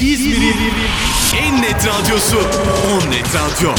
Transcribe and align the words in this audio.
İzmir'in 0.00 0.74
en 1.38 1.62
net 1.62 1.86
radyosu 1.86 2.38
On 2.38 3.10
Net 3.10 3.34
Radyo. 3.34 3.74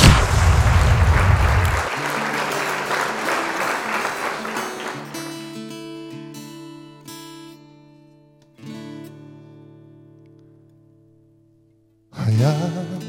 Hayat 12.10 13.04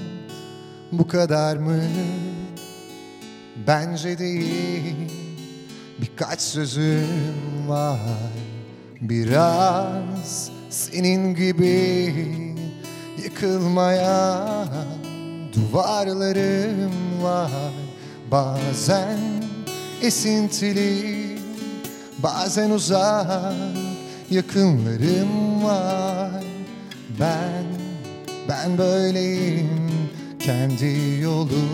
bu 0.92 1.08
kadar 1.08 1.56
mı? 1.56 1.82
Bence 3.66 4.18
değil 4.18 4.94
Birkaç 6.00 6.40
sözüm 6.40 7.68
var 7.68 7.98
Biraz 9.00 10.50
senin 10.70 11.34
gibi 11.34 12.51
Yıkılmaya 13.24 14.44
duvarlarım 15.52 17.22
var. 17.22 17.50
Bazen 18.30 19.18
esintili 20.02 21.32
Bazen 22.22 22.70
uzak 22.70 23.54
yakınlarım 24.30 25.64
var. 25.64 26.44
Ben, 27.20 27.64
ben 28.48 28.78
böyleyim 28.78 29.90
kendi 30.38 31.20
yolumda. 31.20 31.72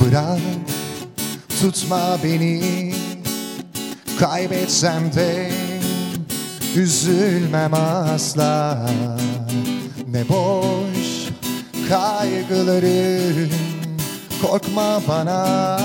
Bırak 0.00 0.40
tutma 1.60 2.18
beni. 2.24 2.94
Kaybetsem 4.20 5.12
de 5.12 5.50
üzülmem 6.76 7.74
asla. 7.74 8.90
Ne 10.10 10.28
boş 10.28 11.28
kaygılarım 11.88 13.50
Korkma 14.42 15.02
bana. 15.08 15.78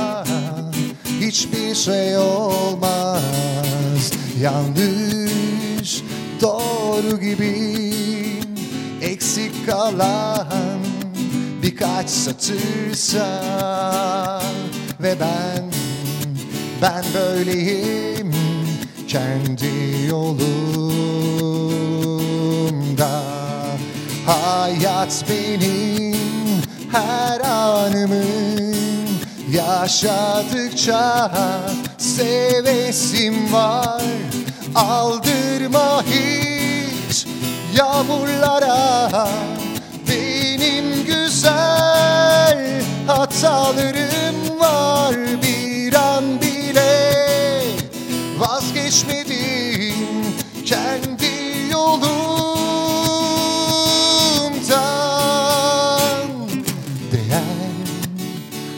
Hiçbir 1.22 1.76
şey 1.76 2.18
olmaz. 2.18 3.22
Yanlış 4.42 6.04
doğru 6.42 7.20
gibi 7.20 7.94
eksik 9.02 9.66
kalan 9.66 10.48
birkaç 11.64 12.10
satırsa 12.10 13.42
Ve 15.04 15.16
ben, 15.20 15.64
ben 16.82 17.04
böyleyim 17.14 18.36
kendi 19.08 20.06
yolumda. 20.10 20.42
Hayat 24.26 25.26
benim 25.30 26.62
her 26.92 27.40
anımın 27.40 28.76
Yaşadıkça 29.52 31.32
sevesim 31.98 33.54
var. 33.54 34.04
Aldırma 34.76 36.04
hiç 36.04 37.28
yağmurlara 37.78 39.30
Benim 40.08 41.06
güzel 41.06 42.82
hatalarım 43.08 44.31
var 44.72 45.16
Bir 45.44 45.94
an 45.94 46.42
bile. 46.42 47.22
Vazgeçmedim 48.38 49.96
kendi 50.66 51.32
yolumdan. 51.72 52.22
Değer 57.12 57.44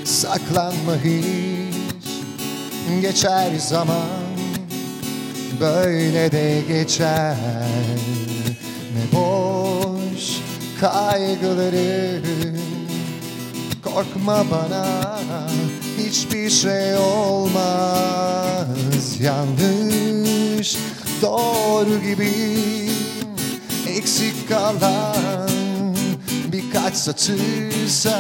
saklanma 0.06 0.95
hiç. 1.03 1.73
Geçer 3.01 3.51
zaman 3.57 4.23
böyle 5.59 6.31
de 6.31 6.62
geçer. 6.68 7.38
Ne 8.95 9.18
boş 9.18 10.23
kaygılarım. 10.81 12.57
Korkma 13.84 14.45
bana 14.51 14.85
hiçbir 16.13 16.50
şey 16.50 16.96
olmaz. 16.96 18.68
Yanlış 19.19 20.78
doğru 21.22 22.01
gibi 22.01 22.31
eksik 23.88 24.50
kalan 24.50 25.96
birkaç 26.51 26.96
satırsa 26.96 28.13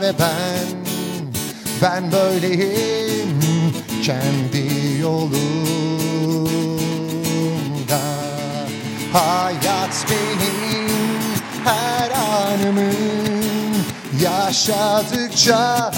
Ve 0.00 0.12
ben, 0.18 0.66
ben 1.82 2.12
böyleyim 2.12 3.40
kendi 4.02 4.98
yolumda. 5.00 5.34
Hayat 9.12 10.06
benim 10.10 10.88
her 11.64 12.10
anımın 12.10 13.03
Yaşadıkça 14.24 15.90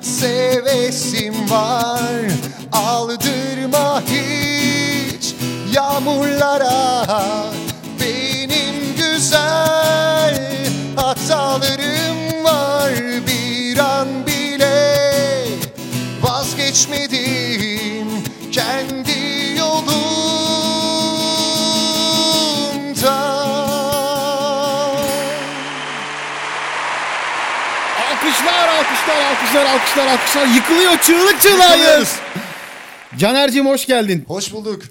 sevesim 0.00 1.50
var. 1.50 2.10
Aldırma 2.72 4.02
hiç 4.02 5.34
yağmurlara. 5.74 7.04
Benim 8.00 8.96
güzel 8.96 10.66
hatalarım 10.96 12.44
var. 12.44 12.92
Bir 13.26 13.78
an 13.78 14.08
bile 14.26 15.04
vazgeçmedim. 16.22 18.08
Kendi 18.52 18.99
alkışlar, 29.50 29.66
alkışlar, 29.74 30.06
alkışlar. 30.06 30.46
Yıkılıyor, 30.46 30.98
çığlık 30.98 31.40
çığlığa. 31.42 32.04
Caner'cim 33.16 33.66
hoş 33.66 33.86
geldin. 33.86 34.24
Hoş 34.28 34.52
bulduk. 34.52 34.82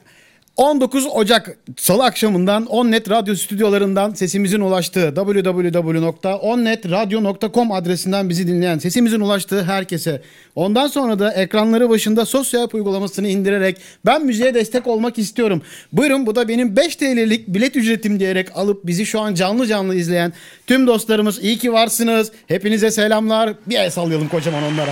19 0.59 1.07
Ocak 1.13 1.57
Salı 1.77 2.03
akşamından 2.03 2.65
Onnet 2.65 3.09
Radyo 3.09 3.35
stüdyolarından 3.35 4.13
sesimizin 4.13 4.61
ulaştığı 4.61 5.13
www.onnetradio.com 5.15 7.71
adresinden 7.71 8.29
bizi 8.29 8.47
dinleyen 8.47 8.77
sesimizin 8.77 9.19
ulaştığı 9.19 9.63
herkese 9.63 10.21
ondan 10.55 10.87
sonra 10.87 11.19
da 11.19 11.33
ekranları 11.33 11.89
başında 11.89 12.25
sosyal 12.25 12.67
uygulamasını 12.73 13.27
indirerek 13.27 13.77
ben 14.05 14.25
müziğe 14.25 14.53
destek 14.53 14.87
olmak 14.87 15.17
istiyorum. 15.17 15.61
Buyurun 15.93 16.25
bu 16.25 16.35
da 16.35 16.47
benim 16.47 16.75
5 16.75 16.95
TL'lik 16.95 17.47
bilet 17.47 17.75
ücretim 17.75 18.19
diyerek 18.19 18.57
alıp 18.57 18.87
bizi 18.87 19.05
şu 19.05 19.19
an 19.19 19.33
canlı 19.33 19.67
canlı 19.67 19.95
izleyen 19.95 20.33
tüm 20.67 20.87
dostlarımız 20.87 21.43
iyi 21.43 21.57
ki 21.57 21.73
varsınız. 21.73 22.31
Hepinize 22.47 22.91
selamlar. 22.91 23.53
Bir 23.67 23.75
el 23.75 23.89
sallayalım 23.89 24.27
kocaman 24.27 24.63
onlara. 24.63 24.91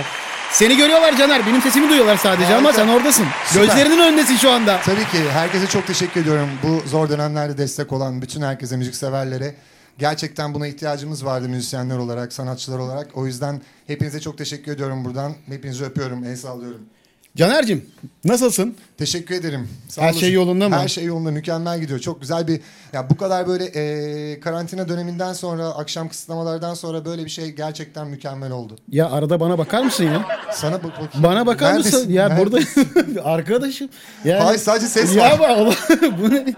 Seni 0.52 0.76
görüyorlar 0.76 1.16
Caner. 1.16 1.46
Benim 1.46 1.62
sesimi 1.62 1.88
duyuyorlar 1.88 2.16
sadece 2.16 2.54
ama 2.54 2.68
Harika. 2.68 2.82
sen 2.82 2.88
oradasın. 2.88 3.26
Süper. 3.46 3.66
Gözlerinin 3.66 3.98
önündesin 3.98 4.36
şu 4.36 4.50
anda. 4.50 4.80
Tabii 4.84 5.04
ki 5.04 5.18
herkese 5.58 5.78
çok 5.78 5.86
teşekkür 5.86 6.20
ediyorum. 6.20 6.48
Bu 6.62 6.88
zor 6.88 7.08
dönemlerde 7.08 7.58
destek 7.58 7.92
olan 7.92 8.22
bütün 8.22 8.42
herkese, 8.42 8.76
müzikseverlere. 8.76 9.54
Gerçekten 9.98 10.54
buna 10.54 10.66
ihtiyacımız 10.66 11.24
vardı 11.24 11.48
müzisyenler 11.48 11.98
olarak, 11.98 12.32
sanatçılar 12.32 12.78
olarak. 12.78 13.10
O 13.14 13.26
yüzden 13.26 13.60
hepinize 13.86 14.20
çok 14.20 14.38
teşekkür 14.38 14.72
ediyorum 14.72 15.04
buradan. 15.04 15.34
Hepinizi 15.46 15.84
öpüyorum, 15.84 16.24
el 16.24 16.36
sallıyorum. 16.36 16.80
Caner'cim 17.36 17.84
nasılsın? 18.24 18.74
Teşekkür 18.98 19.34
ederim. 19.34 19.68
Sağ 19.88 20.02
Her 20.02 20.06
olasın. 20.06 20.20
şey 20.20 20.32
yolunda 20.32 20.68
mı? 20.68 20.76
Her 20.78 20.88
şey 20.88 21.04
yolunda, 21.04 21.30
mükemmel 21.30 21.80
gidiyor. 21.80 21.98
Çok 21.98 22.20
güzel 22.20 22.48
bir... 22.48 22.60
Ya 22.92 23.10
bu 23.10 23.16
kadar 23.16 23.46
böyle 23.48 23.64
e, 23.64 24.40
karantina 24.40 24.88
döneminden 24.88 25.32
sonra, 25.32 25.64
akşam 25.66 26.08
kısıtlamalardan 26.08 26.74
sonra 26.74 27.04
böyle 27.04 27.24
bir 27.24 27.30
şey 27.30 27.48
gerçekten 27.50 28.06
mükemmel 28.08 28.50
oldu. 28.52 28.76
Ya 28.88 29.10
arada 29.10 29.40
bana 29.40 29.58
bakar 29.58 29.82
mısın 29.82 30.04
ya? 30.04 30.26
Sana 30.52 30.74
bak 30.74 30.84
bakayım. 30.92 31.10
Bana 31.22 31.46
bakar 31.46 31.72
Neredesin? 31.74 31.98
mısın? 31.98 32.12
Ya 32.12 32.38
burada 32.38 32.58
arkadaşım. 33.24 33.88
Yani, 34.24 34.40
Hayır, 34.42 34.58
sadece 34.58 34.86
ses 34.86 35.16
ya 35.16 35.38
var. 35.38 35.66
bak, 35.66 35.74
bu 36.22 36.30
ne? 36.30 36.54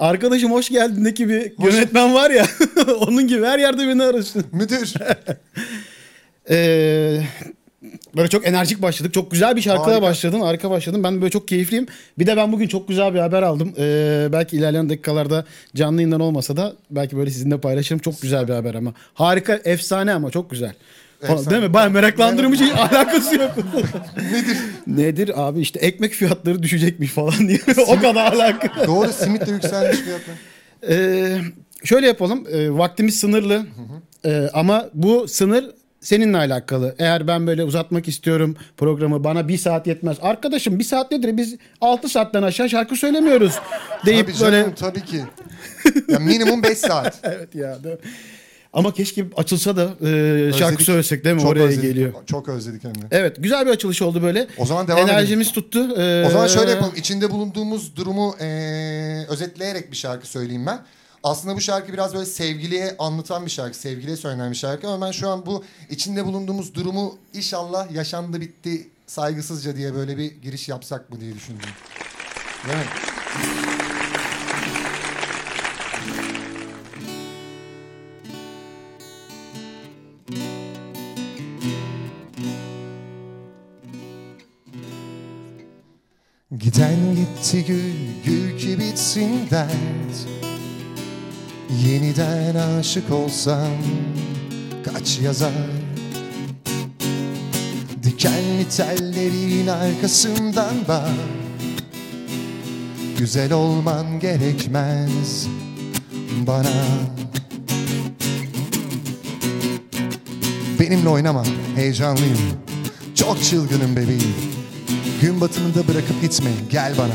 Arkadaşım 0.00 0.52
hoş 0.52 0.68
geldindeki 0.68 1.28
bir 1.28 1.52
yönetmen 1.64 2.14
var 2.14 2.30
ya. 2.30 2.46
onun 3.00 3.26
gibi 3.28 3.44
her 3.44 3.58
yerde 3.58 3.88
beni 3.88 4.02
arasın. 4.02 4.44
Müdür. 4.52 4.94
Ee, 6.50 7.22
böyle 8.16 8.28
çok 8.28 8.46
enerjik 8.46 8.82
başladık. 8.82 9.14
Çok 9.14 9.30
güzel 9.30 9.56
bir 9.56 9.60
şarkıya 9.60 9.86
Harika. 9.96 10.02
başladın. 10.02 10.40
Harika 10.40 10.70
başladın. 10.70 11.04
Ben 11.04 11.20
böyle 11.20 11.30
çok 11.30 11.48
keyifliyim. 11.48 11.86
Bir 12.18 12.26
de 12.26 12.36
ben 12.36 12.52
bugün 12.52 12.68
çok 12.68 12.88
güzel 12.88 13.14
bir 13.14 13.18
haber 13.18 13.42
aldım. 13.42 13.74
Ee, 13.78 14.28
belki 14.32 14.56
ilerleyen 14.56 14.88
dakikalarda 14.88 15.44
canlı 15.76 16.00
yayından 16.00 16.20
olmasa 16.20 16.56
da 16.56 16.72
belki 16.90 17.16
böyle 17.16 17.30
sizinle 17.30 17.60
paylaşırım. 17.60 17.98
Çok 17.98 18.22
güzel 18.22 18.48
bir 18.48 18.52
haber 18.52 18.74
ama. 18.74 18.94
Harika, 19.14 19.60
efsane 19.64 20.12
ama 20.12 20.30
çok 20.30 20.50
güzel. 20.50 20.72
Efsane. 21.22 21.50
değil 21.50 21.62
mi? 21.62 21.74
Baya 21.74 21.88
meraklandırmış 21.88 22.60
hiç 22.60 22.72
alakası 22.92 23.34
yok. 23.34 23.50
Nedir? 24.32 24.56
Nedir 24.86 25.46
abi 25.48 25.60
işte 25.60 25.78
ekmek 25.80 26.12
fiyatları 26.12 26.62
düşecekmiş 26.62 27.10
falan 27.10 27.48
diye. 27.48 27.58
o 27.88 28.00
kadar 28.00 28.32
alaka. 28.32 28.86
Doğru 28.86 29.12
simit 29.12 29.46
de 29.46 29.50
yükselmiş 29.50 29.96
fiyatlar. 29.96 30.34
Ee, 30.88 31.38
şöyle 31.84 32.06
yapalım. 32.06 32.44
Ee, 32.52 32.70
vaktimiz 32.70 33.20
sınırlı. 33.20 33.66
Ee, 34.24 34.48
ama 34.52 34.86
bu 34.94 35.28
sınır 35.28 35.70
seninle 36.00 36.36
alakalı. 36.36 36.94
Eğer 36.98 37.26
ben 37.26 37.46
böyle 37.46 37.64
uzatmak 37.64 38.08
istiyorum 38.08 38.56
programı 38.76 39.24
bana 39.24 39.48
bir 39.48 39.58
saat 39.58 39.86
yetmez. 39.86 40.16
Arkadaşım 40.22 40.78
bir 40.78 40.84
saat 40.84 41.10
nedir? 41.10 41.36
Biz 41.36 41.56
6 41.80 42.08
saatten 42.08 42.42
aşağı 42.42 42.68
şarkı 42.70 42.96
söylemiyoruz. 42.96 43.54
Deyip 44.06 44.26
Tabii 44.26 44.36
canım 44.36 44.52
böyle 44.52 44.74
tabii 44.74 45.04
ki. 45.04 45.20
Ya 46.08 46.18
minimum 46.18 46.62
5 46.62 46.78
saat. 46.78 47.20
evet 47.24 47.54
ya. 47.54 47.84
değil 47.84 47.94
mi? 47.94 48.00
Ama 48.72 48.92
keşke 48.94 49.24
açılsa 49.36 49.76
da 49.76 50.06
e, 50.08 50.52
şarkı 50.58 50.84
söylesek 50.84 51.24
değil 51.24 51.34
mi? 51.36 51.40
Çok 51.42 51.50
Oraya 51.50 51.64
özledik. 51.64 51.82
geliyor. 51.82 52.12
Çok 52.26 52.48
özledik 52.48 52.84
hem 52.84 52.94
de. 52.94 52.98
Evet 53.10 53.36
güzel 53.38 53.66
bir 53.66 53.70
açılış 53.70 54.02
oldu 54.02 54.22
böyle. 54.22 54.46
O 54.58 54.66
zaman 54.66 54.88
devam 54.88 55.08
Enerjimiz 55.08 55.52
tuttu. 55.52 56.00
Ee, 56.00 56.24
O 56.26 56.30
zaman 56.30 56.46
şöyle 56.46 56.70
yapalım. 56.70 56.92
İçinde 56.96 57.30
bulunduğumuz 57.30 57.96
durumu 57.96 58.34
eee, 58.40 59.26
özetleyerek 59.28 59.90
bir 59.92 59.96
şarkı 59.96 60.26
söyleyeyim 60.26 60.66
ben. 60.66 60.78
Aslında 61.26 61.56
bu 61.56 61.60
şarkı 61.60 61.92
biraz 61.92 62.14
böyle 62.14 62.26
sevgiliye 62.26 62.96
anlatan 62.98 63.46
bir 63.46 63.50
şarkı. 63.50 63.78
Sevgiliye 63.78 64.16
söylenen 64.16 64.50
bir 64.50 64.56
şarkı 64.56 64.88
ama 64.88 65.06
ben 65.06 65.12
şu 65.12 65.28
an 65.28 65.46
bu 65.46 65.64
içinde 65.90 66.24
bulunduğumuz 66.24 66.74
durumu 66.74 67.18
inşallah 67.34 67.92
yaşandı 67.92 68.40
bitti 68.40 68.90
saygısızca 69.06 69.76
diye 69.76 69.94
böyle 69.94 70.16
bir 70.16 70.32
giriş 70.32 70.68
yapsak 70.68 71.10
mı 71.10 71.20
diye 71.20 71.34
düşündüm. 71.34 71.68
Mi? 72.66 72.72
Giden 86.58 87.16
gitti 87.16 87.64
gül, 87.64 88.24
gül 88.24 88.58
ki 88.58 88.78
bitsin 88.78 89.50
dert 89.50 90.45
Yeniden 91.70 92.54
aşık 92.54 93.12
olsam 93.12 93.72
kaç 94.84 95.18
yazar? 95.18 95.52
Dikenli 98.02 98.68
tellerin 98.76 99.66
arkasından 99.66 100.74
bak. 100.88 101.08
Güzel 103.18 103.52
olman 103.52 104.20
gerekmez 104.20 105.46
bana. 106.46 106.84
Benimle 110.80 111.08
oynama, 111.08 111.44
heyecanlıyım. 111.76 112.38
Çok 113.14 113.42
çılgınım 113.42 113.96
bebeğim. 113.96 114.34
Gün 115.20 115.40
batımında 115.40 115.88
bırakıp 115.88 116.22
gitme 116.22 116.50
Gel 116.70 116.92
bana. 116.98 117.14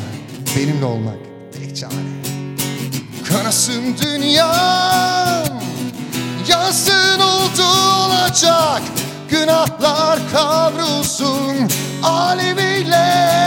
Benimle 0.58 0.86
olmak 0.86 1.18
tek 1.54 1.76
çare 1.76 2.21
Kanasın 3.34 3.98
dünyam 3.98 5.62
Yansın 6.48 7.20
oldu 7.20 7.64
olacak 8.06 8.82
Günahlar 9.30 10.20
kavrulsun 10.34 11.70
Aleviyle 12.04 13.42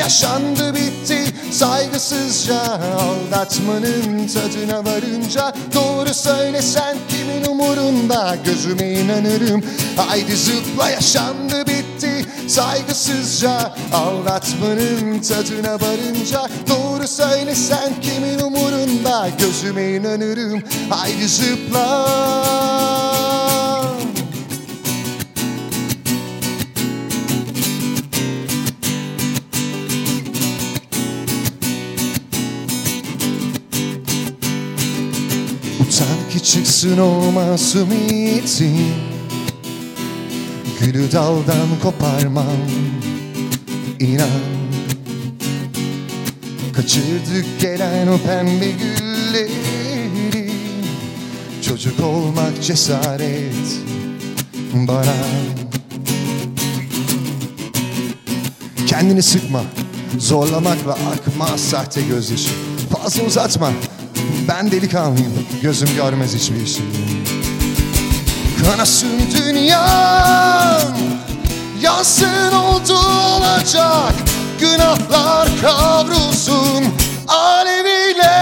Yaşandı 0.00 0.74
bitti. 0.74 1.24
Saygısızca 1.52 2.60
Aldatmanın 3.00 4.28
tadına 4.28 4.84
varınca 4.84 5.52
Doğru 5.74 6.14
söylesen 6.14 6.96
kimin 7.08 7.44
umurunda? 7.50 8.36
Gözüme 8.44 8.90
inanırım. 8.92 9.62
Haydi 9.96 10.36
zıpla 10.36 10.90
yaşandı 10.90 11.66
bitti. 11.66 12.26
Saygısızca 12.48 13.74
Aldatmanın 13.92 15.18
tadına 15.20 15.74
varınca 15.74 16.48
Doğru 16.68 17.08
söylesen 17.08 17.92
kimin 18.02 18.38
umurunda? 18.38 19.28
Gözüme 19.38 19.88
inanırım. 19.88 20.62
Haydi 20.90 21.28
zıpla 21.28 22.06
çıksın 36.46 36.98
o 36.98 37.32
masumiyetin 37.32 38.92
Gülü 40.80 41.12
daldan 41.12 41.68
koparmam 41.82 42.46
inan. 44.00 44.28
Kaçırdık 46.72 47.60
gelen 47.60 48.06
o 48.06 48.18
pembe 48.18 48.70
gülleri. 48.70 50.50
Çocuk 51.62 52.00
olmak 52.00 52.62
cesaret 52.62 53.80
bana. 54.74 55.14
Kendini 58.86 59.22
sıkma 59.22 59.62
Zorlamakla 60.18 60.92
akmaz 60.92 61.60
sahte 61.60 62.02
gözyaşı. 62.02 62.50
Fazla 62.92 63.22
uzatma 63.22 63.72
Ben 64.48 64.70
delikanlıyım 64.70 65.32
Gözüm 65.62 65.88
görmez 65.96 66.34
hiçbir 66.34 66.66
şey. 66.66 66.84
Kanasın 68.64 69.08
dünyam 69.34 70.96
Yansın 71.80 72.52
oldu 72.52 72.94
olacak 72.94 74.14
Günahlar 74.60 75.48
kavrulsun 75.62 76.84
Aleviyle 77.28 78.34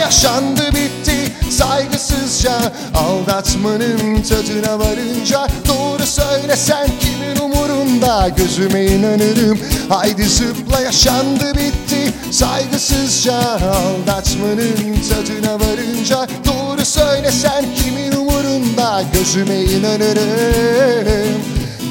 Yaşandı 0.00 0.62
bitti 0.68 1.32
saygısızca 1.50 2.72
Aldatmanın 2.94 4.22
tadına 4.22 4.78
varınca 4.78 5.46
Doğru 5.68 6.06
söylesen 6.06 6.88
kimin 7.00 7.50
umurunda 8.00 8.28
Gözüme 8.28 8.84
inanırım. 8.84 9.58
Haydi 9.88 10.24
zıpla 10.24 10.80
yaşandı 10.80 11.54
bitti. 11.54 12.14
Saygısızca 12.30 13.34
Aldatmanın 13.34 14.98
tadına 15.10 15.54
varınca 15.54 16.26
Doğru 16.46 16.84
söylesen 16.84 17.64
kimin 17.76 18.12
umurunda? 18.12 19.02
Gözüme 19.12 19.62
inanırım 19.62 21.42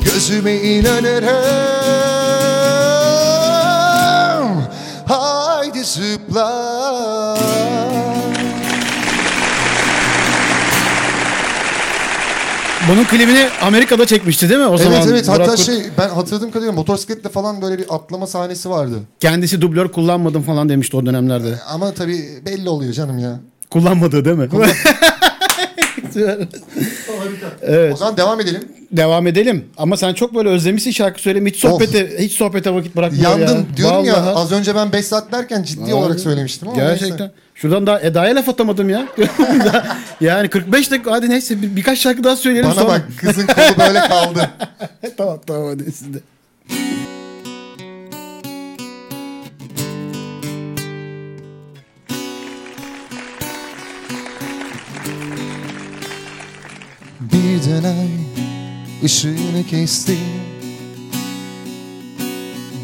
Gözüme 0.06 0.56
inanırım. 0.56 1.30
Haydi 5.06 5.84
zıpla 5.84 7.19
Bunun 12.90 13.04
klibini 13.04 13.48
Amerika'da 13.62 14.06
çekmişti 14.06 14.50
değil 14.50 14.60
mi 14.60 14.68
o 14.68 14.78
zaman? 14.78 14.94
Evet 14.94 15.08
evet 15.10 15.28
Burak 15.28 15.40
hatta 15.40 15.52
Kut- 15.56 15.66
şey 15.66 15.76
ben 15.98 16.10
hatırladığım 16.10 16.52
kadarıyla 16.52 16.74
motosikletle 16.74 17.30
falan 17.30 17.62
böyle 17.62 17.78
bir 17.78 17.86
atlama 17.90 18.28
sahnesi 18.28 18.70
vardı. 18.70 19.00
Kendisi 19.20 19.62
dublör 19.62 19.88
kullanmadım 19.92 20.42
falan 20.44 20.70
demişti 20.70 20.98
o 20.98 21.06
dönemlerde. 21.06 21.60
Ama 21.68 21.94
tabii 21.94 22.26
belli 22.46 22.70
oluyor 22.70 22.94
canım 22.94 23.20
ya. 23.20 23.40
Kullanmadı 23.70 24.26
değil 24.26 24.38
mi? 24.38 24.50
O 27.94 27.98
zaman 27.98 28.18
devam 28.18 28.42
edelim. 28.42 28.62
Devam 28.92 29.28
edelim. 29.28 29.66
Ama 29.78 29.98
sen 29.98 30.14
çok 30.14 30.36
böyle 30.36 30.50
özlemişsin 30.50 30.92
şarkı 30.92 31.22
söyleme. 31.22 31.50
Hiç 31.50 31.60
sohbete, 31.60 32.18
hiç 32.20 32.32
sohbete 32.34 32.74
vakit 32.74 32.96
bırakmıyor 32.96 33.24
Yandım 33.40 33.58
ya. 33.72 33.78
diyorum 33.78 34.06
ya 34.06 34.14
Vallahi. 34.14 34.36
az 34.36 34.52
önce 34.52 34.76
ben 34.76 34.92
5 34.92 35.06
saat 35.06 35.32
derken 35.32 35.64
ciddi 35.64 35.94
olarak 35.94 36.20
söylemiştim 36.20 36.68
ama 36.68 36.78
Gerçekten. 36.78 37.10
neyse. 37.20 37.32
Şuradan 37.62 37.88
daha 37.88 38.00
Eda'ya 38.02 38.36
laf 38.36 38.50
atamadım 38.50 38.90
ya. 38.90 39.08
yani 40.22 40.50
45 40.50 40.92
dakika 40.92 41.12
hadi 41.12 41.30
neyse 41.30 41.62
bir, 41.62 41.76
birkaç 41.76 42.00
şarkı 42.00 42.24
daha 42.24 42.36
söyleyelim 42.36 42.70
Bana 42.70 42.80
sonra. 42.80 42.90
bak 42.90 43.06
kızın 43.18 43.48
kolu 43.48 43.78
böyle 43.88 44.00
kaldı. 44.00 44.50
tamam 45.18 45.40
tamam 45.48 45.68
hadi 45.68 45.92
siz 45.92 46.14
de. 46.14 46.18
Birden 57.20 57.84
ay 57.84 58.08
ışığını 59.04 59.64
kesti 59.70 60.18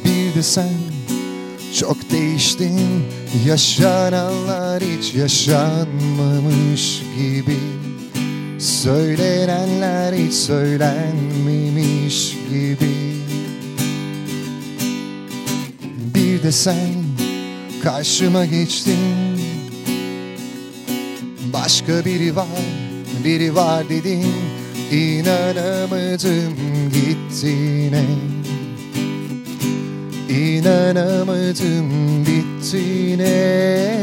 Bir 0.05 0.35
de 0.35 0.43
sen 0.43 0.69
çok 1.79 2.11
değiştin 2.11 3.05
Yaşananlar 3.45 4.83
hiç 4.83 5.13
yaşanmamış 5.13 7.01
gibi. 7.17 7.57
Söylenenler 8.59 10.13
hiç 10.13 10.33
söylenmemiş 10.33 12.37
gibi. 12.49 12.95
Bir 16.15 16.43
de 16.43 16.51
sen 16.51 17.03
karşıma 17.83 18.45
geçtin. 18.45 18.99
Başka 21.53 22.05
biri 22.05 22.35
var, 22.35 22.47
biri 23.23 23.55
var 23.55 23.89
dedin. 23.89 24.25
İnanamadım 24.91 26.55
gittiğine 26.93 28.34
İnanamadım 30.35 31.89
bittiğine 32.25 33.95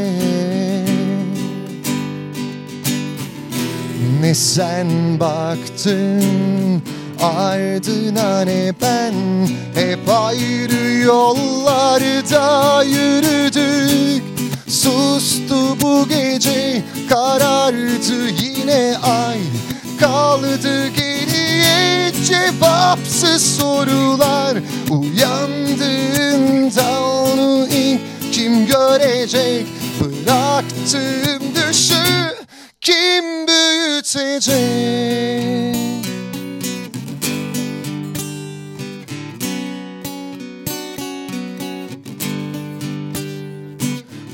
Ne 4.21 4.35
sen 4.35 5.19
baktın 5.19 6.81
ardına 7.21 8.41
ne 8.41 8.73
ben. 8.81 9.13
Hep 9.75 10.09
ayrı 10.09 10.93
yollarda 11.03 12.83
yürüdük. 12.83 14.23
Sustu 14.67 15.81
bu 15.81 16.07
gece 16.09 16.81
karardı 17.09 18.27
yine 18.41 18.97
ay. 18.97 19.37
Kaldı 19.99 20.87
geriye 20.87 21.12
cevapsız 22.33 23.57
sorular. 23.57 24.57
Uyandığında 24.89 26.21
onu 27.01 27.67
ilk 27.67 28.01
kim 28.31 28.65
görecek? 28.65 29.67
Bıraktığım 29.99 31.43
düşü 31.55 32.03
kim 32.81 33.47
büyütecek? 33.47 34.63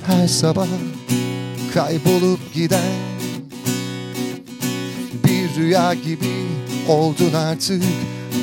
Her 0.07 0.27
sabah 0.27 0.67
kaybolup 1.73 2.53
giden 2.53 2.93
Bir 5.23 5.55
rüya 5.55 5.93
gibi 5.93 6.49
oldun 6.89 7.33
artık 7.33 7.83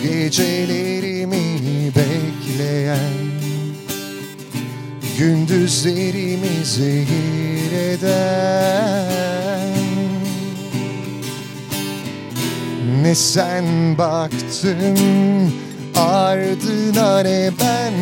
Gecelerimi 0.02 1.92
bekleyen. 1.96 3.26
Gündüzlerimi 5.18 6.64
zehir 6.64 7.72
eden. 7.72 9.06
Ne 13.02 13.14
sen 13.14 13.98
baktın 13.98 14.98
ardına 15.96 17.18
ne 17.18 17.50
ben. 17.60 17.94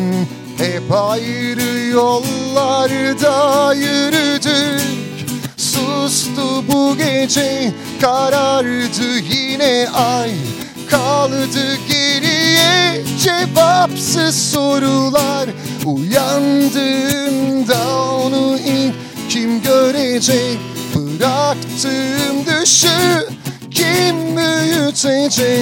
Hep 0.57 0.91
ayrı 0.91 1.89
yollarda 1.91 3.73
yürüdük 3.73 5.14
Sustu 5.75 6.63
bu 6.67 6.97
gece. 6.97 7.73
Karardı 8.01 9.19
yine 9.29 9.87
ay. 9.89 10.31
Kaldı 10.89 11.77
geriye 11.89 13.03
cevapsız 13.23 14.51
sorular. 14.51 15.49
Uyandığımda 15.85 17.75
onu 18.25 18.57
ilk 18.59 18.93
kim 19.29 19.61
görecek? 19.61 20.57
Bıraktığım 20.95 22.45
düşü 22.45 23.27
kim 23.71 24.37
büyütecek 24.37 25.55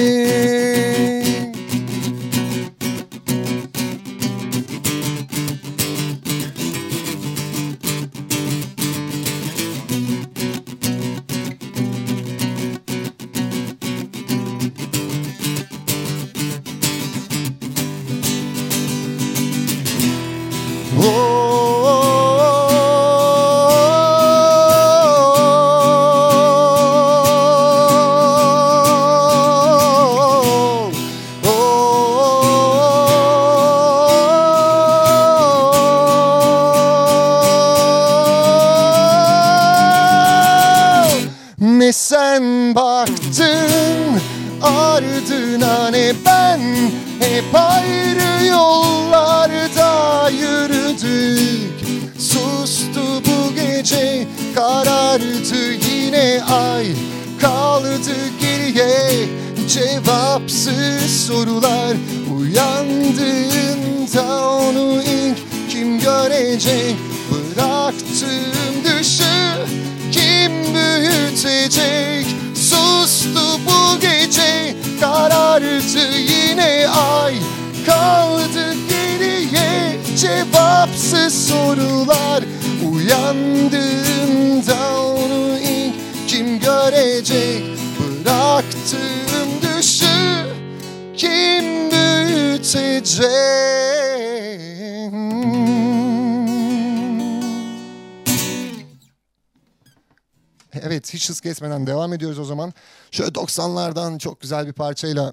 kesmeden 101.64 101.86
devam 101.86 102.12
ediyoruz 102.12 102.38
o 102.38 102.44
zaman. 102.44 102.72
Şöyle 103.10 103.30
90'lardan 103.30 104.18
çok 104.18 104.40
güzel 104.40 104.66
bir 104.66 104.72
parçayla 104.72 105.32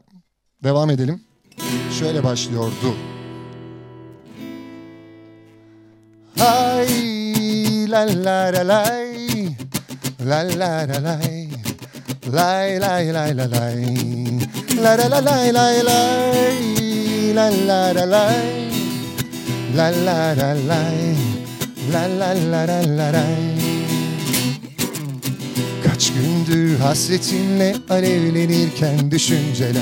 devam 0.64 0.90
edelim. 0.90 1.22
Şöyle 2.00 2.24
başlıyordu. 2.24 2.96
Hay 6.38 6.88
la 7.92 8.06
la 8.08 8.54
la 8.54 8.68
lay 8.68 9.48
la 10.20 10.40
la 10.60 10.88
la 10.88 11.04
lay 11.04 11.50
lay 12.34 12.82
lay 12.82 13.14
lay 13.14 13.38
la 13.38 13.46
lay 13.52 13.86
la 14.84 14.98
la 14.98 15.10
la 15.10 15.22
lay 15.22 15.54
lay 15.54 15.84
lay 15.84 17.36
la 17.36 17.50
la 17.68 17.94
la 17.94 18.06
lay 18.06 18.72
la 19.76 19.90
la 20.06 20.36
la 20.36 20.54
lay 20.70 21.16
la 21.92 22.08
la 22.20 22.34
la 22.52 22.66
la 22.66 22.80
la 22.98 23.12
lay 23.12 23.61
Kaç 26.02 26.14
gündür 26.14 26.80
hasretinle 26.80 27.76
alevlenirken 27.90 29.12
düşünceler. 29.12 29.82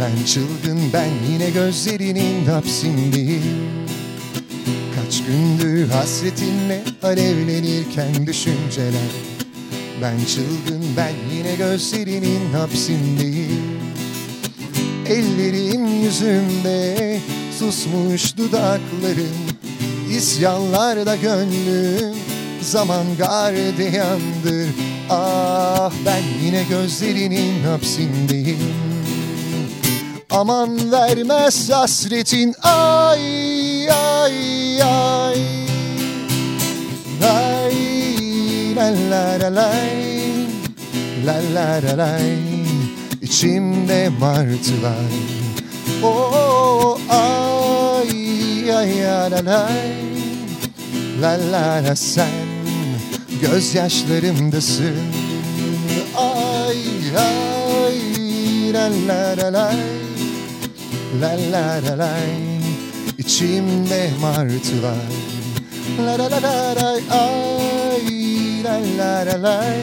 Ben 0.00 0.24
çılgın 0.26 0.80
ben 0.92 1.08
yine 1.32 1.50
gözlerinin 1.50 2.46
hapsindeyim. 2.46 3.42
Kaç 4.94 5.22
gündür 5.24 5.88
hasretinle 5.88 6.82
alevlenirken 7.02 8.26
düşünceler. 8.26 9.10
Ben 10.02 10.16
çılgın 10.24 10.84
ben 10.96 11.36
yine 11.36 11.54
gözlerinin 11.54 12.52
hapsindeyim. 12.52 13.80
Ellerim 15.06 16.02
yüzümde 16.02 17.18
susmuş 17.58 18.36
dudaklarım. 18.36 19.36
İsyanlarda 20.10 21.16
gönlüm 21.16 22.14
zaman 22.62 23.04
gardiyandır 23.18 24.89
Ah 25.12 25.92
ben 26.06 26.44
yine 26.44 26.62
gözlerinin 26.62 27.64
hapsindeyim. 27.64 28.58
Aman 30.30 30.92
vermez 30.92 31.70
hasretin. 31.70 32.54
Ay 32.62 33.90
ay 33.90 34.82
ay. 34.82 35.42
Lay 37.22 38.74
la 38.76 38.90
la 39.10 39.38
la 39.40 39.54
lay 39.56 40.46
La 41.26 41.34
la 41.54 41.82
la 41.82 41.98
lay. 41.98 42.36
İçimde 43.22 44.08
martılar. 44.20 45.12
Oh 46.02 47.00
ay 47.08 48.72
ay 48.72 49.08
ay 49.08 49.30
la 49.30 49.44
lay. 49.44 49.90
La 51.20 51.38
la 51.52 51.82
la 51.84 51.96
sen 51.96 52.49
gözyaşlarımdasın. 53.40 54.96
Ay 56.16 56.78
ay 57.16 57.98
la 58.72 58.90
la 59.08 59.36
la 59.36 59.52
lay 59.52 59.76
La 61.20 61.32
la 61.52 61.82
la 61.86 61.98
lay 61.98 62.60
İçimde 63.18 64.10
martılar. 64.20 65.10
La 66.06 66.18
la 66.18 66.30
la 66.30 66.42
la 66.42 66.76
lay 66.76 67.02
ay 67.10 68.64
La 68.64 68.78
la 68.98 69.26
la 69.26 69.42
lay 69.42 69.80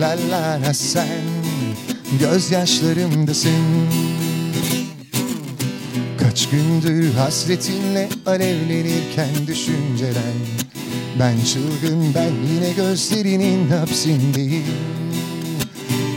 La 0.00 0.16
la 0.30 0.60
la 0.66 0.74
sen 0.74 1.24
gözyaşlarımdasın. 2.20 3.86
Kaç 6.20 6.48
gündür 6.48 7.14
hasretinle 7.14 8.08
alevlenirken 8.26 9.46
düşünceler 9.46 10.65
Ben 11.20 11.34
çılgın 11.44 12.14
ben 12.14 12.32
yine 12.54 12.72
gözlerinin 12.72 13.68
hapsindeyim 13.68 14.64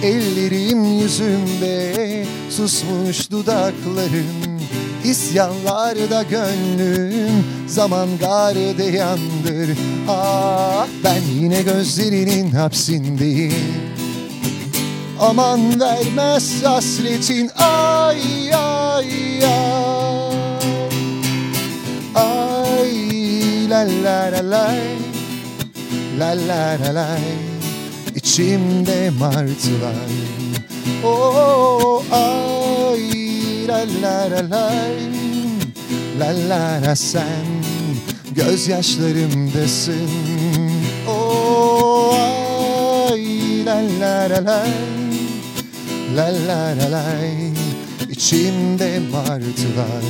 Ellerim 0.04 1.00
yüzümde 1.00 2.26
susmuş 2.50 3.32
dudaklarım. 3.32 4.60
İsyanlarda 5.04 6.24
gönlüm 6.24 7.46
zaman 7.68 8.10
gardiyandır 8.20 9.78
Ah 10.10 10.88
ben 11.04 11.22
yine 11.42 11.62
gözlerinin 11.62 12.52
hapsindeyim 12.52 13.54
Aman 15.20 15.80
vermez 15.80 16.64
hasretin. 16.64 17.50
Ay 17.58 18.56
ay 18.56 18.90
Ay 19.44 19.89
la 23.70 23.84
la 23.84 24.30
la 24.32 24.42
lay 24.42 24.98
La 26.18 26.34
la 26.34 26.78
la 26.82 26.92
lay 26.94 27.22
İçimde 28.16 29.10
martılar 29.20 30.10
Oh 31.04 32.04
ay 32.12 33.04
la 33.68 33.86
la 34.02 34.18
la 34.32 34.42
lay 34.50 34.98
La 36.20 36.30
la 36.50 36.82
la 36.86 36.96
sen 36.96 37.48
gözyaşlarımdasın 38.32 40.10
Oh 41.08 42.18
ay 43.12 43.26
la 43.66 43.76
la 44.02 44.30
la 44.30 44.46
lay 44.46 44.74
La 46.16 46.28
la 46.48 46.62
la 46.78 46.92
lay 46.92 47.54
İçimde 48.10 49.00
martılar 49.12 50.06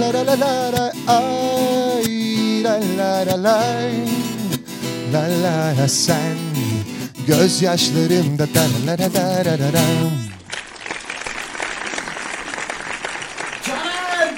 La 0.00 0.08
la 0.14 0.26
la 0.26 0.40
la 0.40 0.72
la 0.72 0.92
ay 1.06 2.11
La 2.62 2.78
la 2.78 3.24
la 3.26 3.36
lay 3.42 3.92
La 5.12 5.22
la 5.44 5.74
la 5.78 5.88
sen 5.88 6.36
Gözyaşlarımda 7.26 8.46
da 8.54 8.64
la 8.86 8.92
la 8.98 9.08
la 9.14 9.44
la 9.44 9.58
la 9.58 9.72
la 9.72 9.82
Caner! 13.66 14.34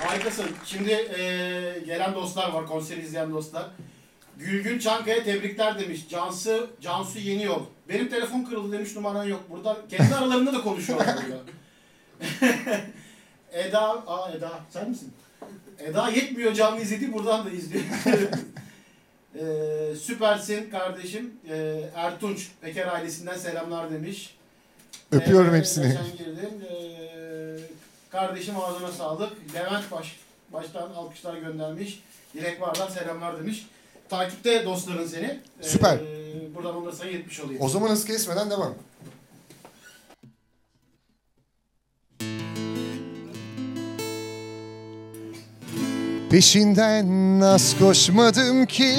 Harikasın. 0.00 0.46
Şimdi 0.64 0.90
eee, 0.90 1.78
gelen 1.86 2.14
dostlar 2.14 2.52
var, 2.52 2.66
konseri 2.66 3.00
izleyen 3.00 3.30
dostlar. 3.32 3.66
Gülgün 4.36 4.78
Çankaya 4.78 5.24
tebrikler 5.24 5.78
demiş. 5.78 6.08
Cansu, 6.10 6.70
Cansu 6.80 7.18
Yeni 7.18 7.42
Yol. 7.44 7.62
Benim 7.88 8.08
telefon 8.08 8.44
kırıldı 8.44 8.72
demiş 8.72 8.96
numaran 8.96 9.24
yok. 9.24 9.40
Burada 9.50 9.76
kendi 9.90 10.14
aralarında 10.14 10.52
da 10.52 10.62
konuşuyorlar 10.62 11.16
burada. 11.16 11.42
Eda, 13.52 13.80
aa 14.06 14.30
Eda 14.30 14.50
sen 14.70 14.88
misin? 14.88 15.12
Eda 15.78 16.08
yetmiyor 16.08 16.52
canlı 16.54 16.80
izlediği 16.80 17.12
buradan 17.12 17.46
da 17.46 17.50
izliyor. 17.50 17.84
Eee, 19.34 19.96
süpersin 20.02 20.70
kardeşim. 20.70 21.34
Eee, 21.48 21.90
Ertunç 21.94 22.48
Peker 22.60 22.86
ailesinden 22.86 23.36
selamlar 23.38 23.90
demiş. 23.90 24.36
Öpüyorum 25.12 25.54
Ee, 25.54 25.58
hepsini. 25.58 25.86
Geçen 25.88 26.16
girdim. 26.26 26.50
Ee, 26.70 27.56
kardeşim 28.10 28.54
ağzına 28.60 28.92
sağlık. 28.92 29.32
Levent 29.54 29.90
Baş, 29.90 30.16
baştan 30.52 30.90
alkışlar 30.90 31.36
göndermiş. 31.36 32.02
Dilek 32.34 32.60
Vardan 32.60 32.88
selamlar 32.88 33.38
demiş. 33.38 33.66
Takipte 34.08 34.64
dostların 34.64 35.06
seni. 35.06 35.40
Ee, 35.60 35.62
Süper. 35.68 35.98
buradan 36.54 36.76
onları 36.76 36.96
sayı 36.96 37.18
etmiş 37.18 37.40
olayım. 37.40 37.62
O 37.62 37.68
zaman 37.68 37.90
hız 37.90 38.04
kesmeden 38.04 38.50
devam. 38.50 38.74
Peşinden 46.30 47.40
az 47.40 47.78
koşmadım 47.78 48.66
ki. 48.66 48.94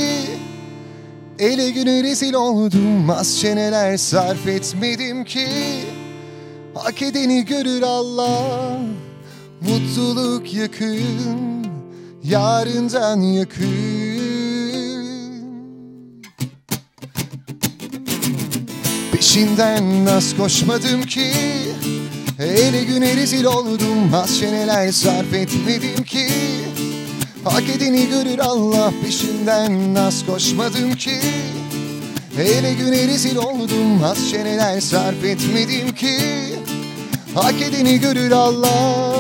Ele 1.40 1.70
güne 1.70 2.04
rezil 2.04 2.34
oldum 2.34 3.10
Az 3.10 3.40
çeneler 3.40 3.98
sarf 3.98 4.48
etmedim 4.48 5.24
ki. 5.24 5.48
Hak 6.74 7.02
edeni 7.02 7.46
görür 7.46 7.82
Allah 7.82 8.80
Mutluluk 9.62 10.54
yakın 10.54 11.68
Yarından 12.24 13.22
yakın. 13.22 13.70
Peşinden 19.12 20.06
az 20.06 20.38
koşmadım 20.38 21.02
ki. 21.02 21.32
Ele 22.40 22.84
güne 22.84 23.16
rezil 23.16 23.46
oldum 23.46 24.14
Az 24.14 24.40
çeneler 24.40 24.92
sarf 24.92 25.34
etmedim 25.34 26.04
ki 26.04 26.28
Hak 27.44 27.70
edeni 27.70 28.10
görür 28.10 28.40
Allah 28.40 28.94
peşinden 29.04 29.96
az 29.96 30.26
koşmadım 30.26 30.94
ki. 30.94 31.20
Ele 32.40 32.74
güne 32.74 33.08
rezil 33.08 33.36
oldum 33.36 34.04
Az 34.04 34.30
çeneler 34.32 34.80
sarf 34.80 35.24
etmedim 35.24 35.96
ki. 35.96 36.18
Hak 37.36 37.62
edeni 37.62 38.00
görür 38.00 38.32
Allah 38.32 39.16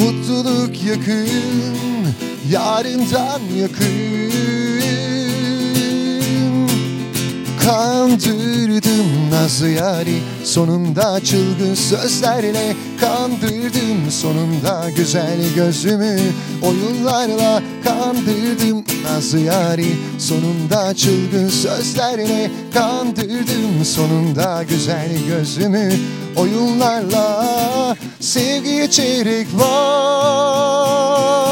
Mutluluk 0.00 0.84
yakın 0.84 1.28
Yarından 2.50 3.40
yakın 3.60 4.57
Kandırdım 7.68 9.30
nazlı 9.30 9.68
yari 9.68 10.18
Sonunda 10.44 11.20
çılgın 11.24 11.74
sözlerle 11.74 12.76
Kandırdım 13.00 14.10
sonunda 14.10 14.90
güzel 14.96 15.38
gözümü 15.56 16.18
Oyunlarla 16.62 17.62
kandırdım. 17.84 18.84
Nazlı 19.04 19.38
yari 19.38 19.96
Sonunda 20.18 20.94
çılgın 20.94 21.48
sözlerle 21.48 22.50
Kandırdım. 22.74 23.84
Sonunda 23.84 24.64
güzel 24.68 25.10
gözümü 25.28 25.92
Oyunlarla 26.36 27.96
sevgi 28.20 28.90
çeyrek 28.90 29.46
var 29.54 31.47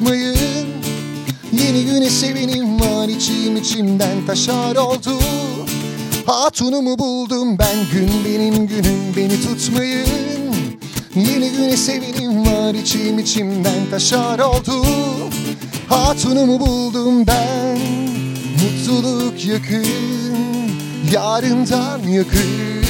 beni 0.00 0.34
tutmayın 0.34 0.66
Yeni 1.52 1.84
güne 1.84 2.10
sevinim 2.10 2.80
var 2.80 3.08
içim 3.08 3.56
içimden 3.56 4.26
taşar 4.26 4.76
oldu. 4.76 5.18
Hatunumu 6.26 6.98
buldum 6.98 7.58
ben 7.58 7.76
gün 7.92 8.10
benim 8.24 8.66
günüm 8.66 9.16
beni 9.16 9.42
tutmayın. 9.42 10.06
Yeni 11.14 11.50
güne 11.50 11.76
sevinim 11.76 12.46
var 12.46 12.74
içim 12.74 13.18
içimden 13.18 13.90
taşar 13.90 14.38
oldu. 14.38 14.86
Hatunumu 15.88 16.60
buldum 16.60 17.26
ben 17.26 17.78
Mutluluk 18.62 19.44
yakın 19.44 19.86
Yarından 21.12 22.00
yakın 22.08 22.80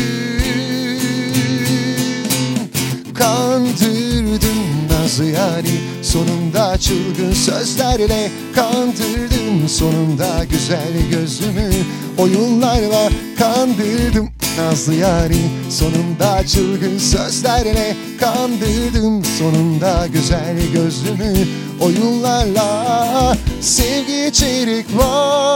Kandırdım 3.15 4.89
nazlı 4.91 5.25
yari 5.25 5.90
Sonunda 6.03 6.79
çılgın 6.79 7.33
sözlerle 7.33 8.31
Kandırdım. 8.55 9.69
Sonunda 9.69 10.45
güzel 10.51 11.11
gözümü 11.11 11.71
Oyunlarla 12.19 13.09
kandırdım. 13.39 14.31
Nazlı 14.59 14.95
yari 14.95 15.41
Sonunda 15.71 16.47
çılgın 16.47 16.99
sözlerle 16.99 17.97
Kandırdım. 18.21 19.25
Sonunda 19.25 20.07
güzel 20.13 20.57
gözümü 20.73 21.35
Oyunlarla 21.81 23.37
sevgi 23.61 24.33
çeyrek 24.33 24.87
var. 24.97 25.51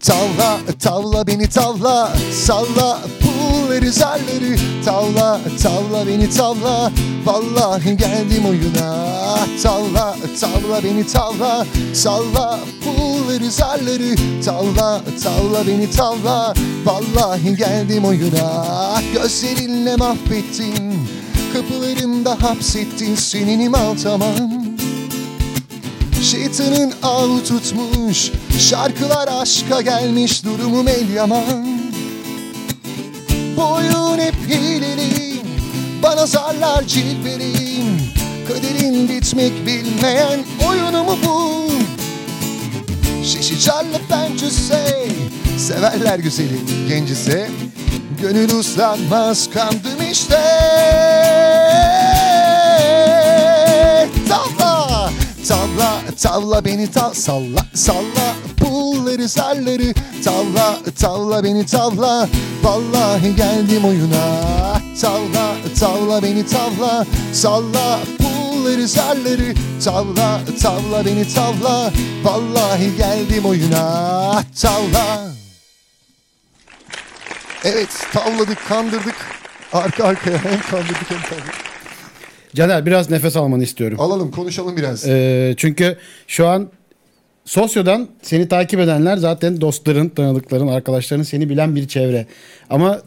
Tavla 0.00 0.58
tavla 0.80 1.26
beni 1.26 1.48
tavla 1.48 2.12
Salla 2.32 2.98
pulları 3.20 3.92
zarları 3.92 4.56
Tavla 4.84 5.40
tavla 5.62 6.06
beni 6.06 6.30
tavla 6.30 6.92
Vallahi 7.24 7.96
geldim 7.96 8.44
oyuna. 8.46 8.96
Tavla 9.62 10.16
tavla 10.40 10.84
beni 10.84 11.06
tavla 11.06 11.66
Salla 11.94 12.58
pulları 12.84 13.50
zarları 13.50 14.14
Tavla 14.44 15.00
tavla 15.22 15.66
beni 15.66 15.90
tavla 15.90 16.54
Vallahi 16.84 17.56
geldim 17.56 18.04
oyuna. 18.04 19.02
Gözlerinle 19.12 19.96
mahvettin 19.96 21.08
Kapılarımda 21.52 22.30
hapsettin 22.42 23.14
Seninim 23.14 23.74
al 23.74 23.94
tamam 24.02 24.65
Şeytanın 26.30 26.92
av 27.02 27.38
tutmuş 27.38 28.30
Şarkılar 28.58 29.28
aşka 29.40 29.80
gelmiş 29.80 30.44
Durumum 30.44 30.88
el 30.88 31.30
Boyun 33.56 34.18
hep 34.18 34.34
hileli 34.48 35.42
Bana 36.02 36.26
zarlar 36.26 36.86
cilveli 36.86 37.82
Kaderin 38.48 39.08
bitmek 39.08 39.66
bilmeyen 39.66 40.40
oyunu 40.68 41.04
mu 41.04 41.18
bu? 41.26 41.70
Şişicarlı 43.24 43.98
pencüse 44.08 45.08
Severler 45.58 46.18
güzeli. 46.18 46.58
Gencise 46.88 47.50
Gönül 48.20 48.50
uslanmaz 48.50 49.50
kandım 49.50 50.10
işte 50.12 50.40
Tavla 56.22 56.64
beni 56.64 56.90
tav 56.90 57.12
Salla 57.12 57.66
salla. 57.74 58.34
Pulları 58.56 59.28
zarları 59.28 59.94
Tavla 60.24 60.78
tavla 61.00 61.44
beni 61.44 61.66
tavla. 61.66 62.28
Vallahi 62.62 63.36
geldim 63.36 63.84
oyuna. 63.84 64.40
Tavla 65.00 65.56
tavla 65.80 66.22
beni 66.22 66.46
tavla. 66.46 67.06
Salla 67.32 67.98
pulları 68.18 68.88
zarları 68.88 69.54
Tavla 69.84 70.40
tavla 70.62 71.04
beni 71.04 71.34
tavla. 71.34 71.92
Vallahi 72.24 72.96
geldim 72.96 73.44
oyuna. 73.44 74.44
Tavla. 74.60 75.26
Evet 77.64 78.06
tavladık 78.12 78.68
kandırdık. 78.68 79.16
Arka 79.72 80.04
arkaya 80.04 80.44
hem 80.44 80.60
kandırdık 80.60 81.10
hem 81.10 81.22
tavladık 81.22 81.75
Caner 82.56 82.86
biraz 82.86 83.10
nefes 83.10 83.36
almanı 83.36 83.62
istiyorum. 83.62 84.00
Alalım 84.00 84.30
konuşalım 84.30 84.76
biraz. 84.76 85.08
Ee, 85.08 85.54
çünkü 85.56 85.96
şu 86.26 86.46
an 86.46 86.68
Sosyo'dan 87.44 88.08
seni 88.22 88.48
takip 88.48 88.80
edenler 88.80 89.16
zaten 89.16 89.60
dostların, 89.60 90.08
tanıdıkların, 90.08 90.68
arkadaşların 90.68 91.22
seni 91.22 91.48
bilen 91.48 91.76
bir 91.76 91.88
çevre. 91.88 92.26
Ama 92.70 93.02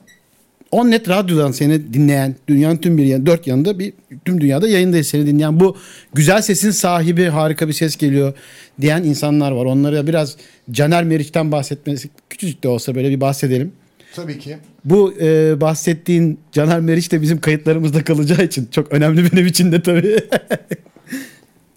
Onnet 0.71 1.09
Radyo'dan 1.09 1.51
seni 1.51 1.93
dinleyen, 1.93 2.35
dünyanın 2.47 2.77
tüm 2.77 2.97
bir 2.97 3.05
yan, 3.05 3.25
dört 3.25 3.47
yanında 3.47 3.79
bir 3.79 3.93
tüm 4.25 4.41
dünyada 4.41 4.67
yayındayız 4.67 5.07
seni 5.07 5.27
dinleyen 5.27 5.59
bu 5.59 5.77
güzel 6.13 6.41
sesin 6.41 6.71
sahibi 6.71 7.25
harika 7.25 7.67
bir 7.67 7.73
ses 7.73 7.95
geliyor 7.95 8.33
diyen 8.81 9.03
insanlar 9.03 9.51
var. 9.51 9.65
Onlara 9.65 10.07
biraz 10.07 10.38
Caner 10.71 11.03
Meriç'ten 11.03 11.51
bahsetmesi 11.51 12.09
küçücük 12.29 12.63
de 12.63 12.67
olsa 12.67 12.95
böyle 12.95 13.09
bir 13.09 13.21
bahsedelim. 13.21 13.71
Tabii 14.15 14.39
ki. 14.39 14.57
Bu 14.85 15.13
e, 15.21 15.61
bahsettiğin 15.61 16.39
Caner 16.51 16.79
Meriç 16.79 17.11
de 17.11 17.21
bizim 17.21 17.41
kayıtlarımızda 17.41 18.03
kalacağı 18.03 18.45
için 18.45 18.67
çok 18.71 18.91
önemli 18.91 19.31
benim 19.31 19.47
için 19.47 19.71
de 19.71 19.83
tabii. 19.83 20.29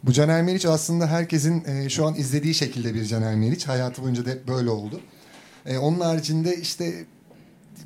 Bu 0.03 0.13
Caner 0.13 0.43
Meriç 0.43 0.67
aslında 0.67 1.07
herkesin 1.07 1.65
e, 1.65 1.89
şu 1.89 2.07
an 2.07 2.15
izlediği 2.15 2.55
şekilde 2.55 2.95
bir 2.95 3.05
Caner 3.05 3.35
Meriç. 3.35 3.69
Hayatı 3.69 4.03
boyunca 4.03 4.27
da 4.27 4.31
hep 4.31 4.49
böyle 4.49 4.71
oldu. 4.71 5.01
E, 5.67 5.79
onun 5.79 6.01
haricinde 6.01 6.57
işte 6.57 7.05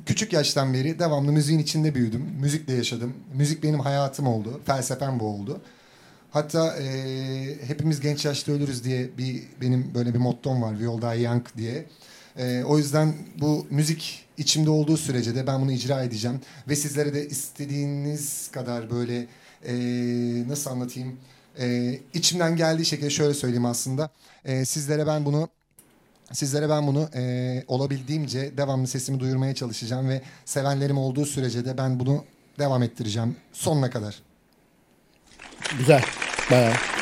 küçük 0.05 0.33
yaştan 0.33 0.73
beri 0.73 0.99
devamlı 0.99 1.31
müziğin 1.31 1.59
içinde 1.59 1.95
büyüdüm. 1.95 2.25
Müzikle 2.41 2.73
yaşadım. 2.73 3.13
Müzik 3.33 3.63
benim 3.63 3.79
hayatım 3.79 4.27
oldu. 4.27 4.61
Felsefem 4.65 5.19
bu 5.19 5.25
oldu. 5.25 5.61
Hatta 6.31 6.77
e, 6.77 6.87
hepimiz 7.67 7.99
genç 7.99 8.25
yaşta 8.25 8.51
ölürüz 8.51 8.83
diye 8.83 9.09
bir 9.17 9.43
benim 9.61 9.91
böyle 9.93 10.13
bir 10.13 10.19
mottom 10.19 10.61
var. 10.61 10.79
Die 10.79 11.21
young 11.21 11.45
diye. 11.57 11.85
E, 12.37 12.63
o 12.63 12.77
yüzden 12.77 13.13
bu 13.39 13.67
müzik 13.69 14.26
içimde 14.37 14.69
olduğu 14.69 14.97
sürece 14.97 15.35
de 15.35 15.47
ben 15.47 15.61
bunu 15.61 15.71
icra 15.71 16.03
edeceğim. 16.03 16.41
Ve 16.67 16.75
sizlere 16.75 17.13
de 17.13 17.27
istediğiniz 17.27 18.51
kadar 18.51 18.91
böyle 18.91 19.27
e, 19.65 19.73
nasıl 20.47 20.71
anlatayım? 20.71 21.19
E, 21.59 21.99
içimden 22.13 22.55
geldiği 22.55 22.85
şekilde 22.85 23.09
şöyle 23.09 23.33
söyleyeyim 23.33 23.65
aslında. 23.65 24.09
E, 24.45 24.65
sizlere 24.65 25.07
ben 25.07 25.25
bunu 25.25 25.49
Sizlere 26.33 26.69
ben 26.69 26.87
bunu 26.87 27.09
e, 27.15 27.63
olabildiğimce 27.67 28.57
devamlı 28.57 28.87
sesimi 28.87 29.19
duyurmaya 29.19 29.55
çalışacağım 29.55 30.09
ve 30.09 30.21
sevenlerim 30.45 30.97
olduğu 30.97 31.25
sürece 31.25 31.65
de 31.65 31.77
ben 31.77 31.99
bunu 31.99 32.25
devam 32.59 32.83
ettireceğim 32.83 33.35
sonuna 33.53 33.89
kadar. 33.89 34.19
Güzel. 35.79 36.03
Bayağı. 36.51 36.96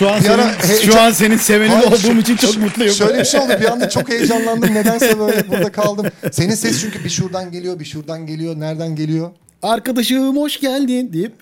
Şu 0.00 0.10
an 0.10 0.16
Bir 0.20 0.24
senin, 0.24 0.38
ara 0.38 0.52
he- 0.68 0.82
şu 0.82 1.00
an 1.00 1.10
senin 1.10 1.36
sevenin 1.36 1.70
Hayır, 1.70 1.86
olduğum 1.86 1.96
şu- 1.98 2.18
için 2.18 2.36
çok 2.36 2.54
şu- 2.54 2.60
mutluyum. 2.60 2.94
Şöyle 2.94 3.18
bir 3.20 3.24
şey 3.24 3.40
oldu 3.40 3.52
bir 3.60 3.72
anda 3.72 3.88
çok 3.88 4.08
heyecanlandım 4.08 4.74
nedense 4.74 5.18
böyle 5.18 5.48
burada 5.48 5.72
kaldım. 5.72 6.06
Senin 6.32 6.54
ses 6.54 6.80
çünkü 6.80 7.04
bir 7.04 7.10
şuradan 7.10 7.52
geliyor 7.52 7.78
bir 7.80 7.84
şuradan 7.84 8.26
geliyor 8.26 8.60
nereden 8.60 8.96
geliyor? 8.96 9.30
Arkadaşım 9.62 10.36
hoş 10.36 10.60
geldin 10.60 11.12
deyip 11.12 11.32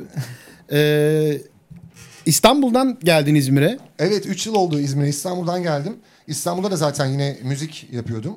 e, 0.73 1.39
İstanbul'dan 2.27 2.99
geldin 3.05 3.35
İzmir'e. 3.35 3.79
Evet 3.99 4.27
3 4.27 4.47
yıl 4.47 4.55
oldu 4.55 4.81
İzmir'e 4.81 5.09
İstanbul'dan 5.09 5.63
geldim. 5.63 5.97
İstanbul'da 6.27 6.71
da 6.71 6.77
zaten 6.77 7.07
yine 7.07 7.37
müzik 7.43 7.89
yapıyordum. 7.93 8.37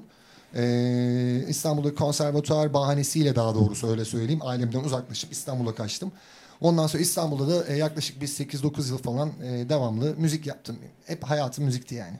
Ee, 0.55 1.45
İstanbul'da 1.49 1.95
konservatuar 1.95 2.73
bahanesiyle 2.73 3.35
daha 3.35 3.55
doğrusu 3.55 3.91
öyle 3.91 4.05
söyleyeyim. 4.05 4.39
Ailemden 4.43 4.79
uzaklaşıp 4.79 5.31
İstanbul'a 5.31 5.75
kaçtım. 5.75 6.11
Ondan 6.61 6.87
sonra 6.87 7.03
İstanbul'da 7.03 7.47
da 7.47 7.67
e, 7.73 7.77
yaklaşık 7.77 8.21
bir 8.21 8.27
8-9 8.27 8.89
yıl 8.89 8.97
falan 8.97 9.29
e, 9.43 9.69
devamlı 9.69 10.13
müzik 10.17 10.47
yaptım. 10.47 10.75
Hep 11.05 11.23
hayatım 11.23 11.65
müzikti 11.65 11.95
yani. 11.95 12.15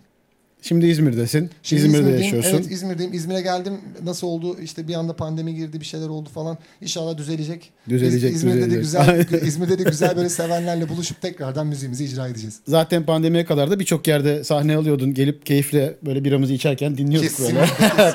Şimdi 0.64 0.86
İzmir'desin. 0.88 1.50
Şimdi 1.64 1.82
İzmir'de 1.82 1.98
İzmir'deyim. 2.00 2.22
yaşıyorsun. 2.36 2.52
Evet 2.62 2.72
İzmir'deyim. 2.72 3.14
İzmir'e 3.14 3.42
geldim. 3.42 3.74
Nasıl 4.04 4.28
oldu? 4.28 4.58
İşte 4.64 4.88
bir 4.88 4.94
anda 4.94 5.16
pandemi 5.16 5.56
girdi, 5.56 5.80
bir 5.80 5.86
şeyler 5.86 6.08
oldu 6.08 6.30
falan. 6.30 6.58
İnşallah 6.82 7.18
düzelecek. 7.18 7.72
Düzelecek, 7.90 8.30
İz- 8.32 8.36
İzmir'de 8.38 8.72
de 8.72 8.80
düzelecek. 8.82 9.30
güzel 9.30 9.42
İzmir'de 9.48 9.80
de 9.80 9.84
güzel 9.84 10.16
böyle 10.18 10.30
sevenlerle 10.30 10.90
buluşup 10.90 11.22
tekrardan 11.22 11.68
müziğimizi 11.68 12.06
icra 12.06 12.28
edeceğiz. 12.28 12.60
Zaten 12.68 13.06
pandemiye 13.06 13.46
kadar 13.46 13.72
da 13.72 13.80
birçok 13.80 14.08
yerde 14.08 14.44
sahne 14.44 14.76
alıyordun. 14.76 15.14
Gelip 15.14 15.46
keyifle 15.46 15.98
böyle 16.06 16.24
biramızı 16.24 16.54
içerken 16.54 16.98
dinliyorduk 16.98 17.30
Kesin 17.38 17.56
böyle. 17.56 17.68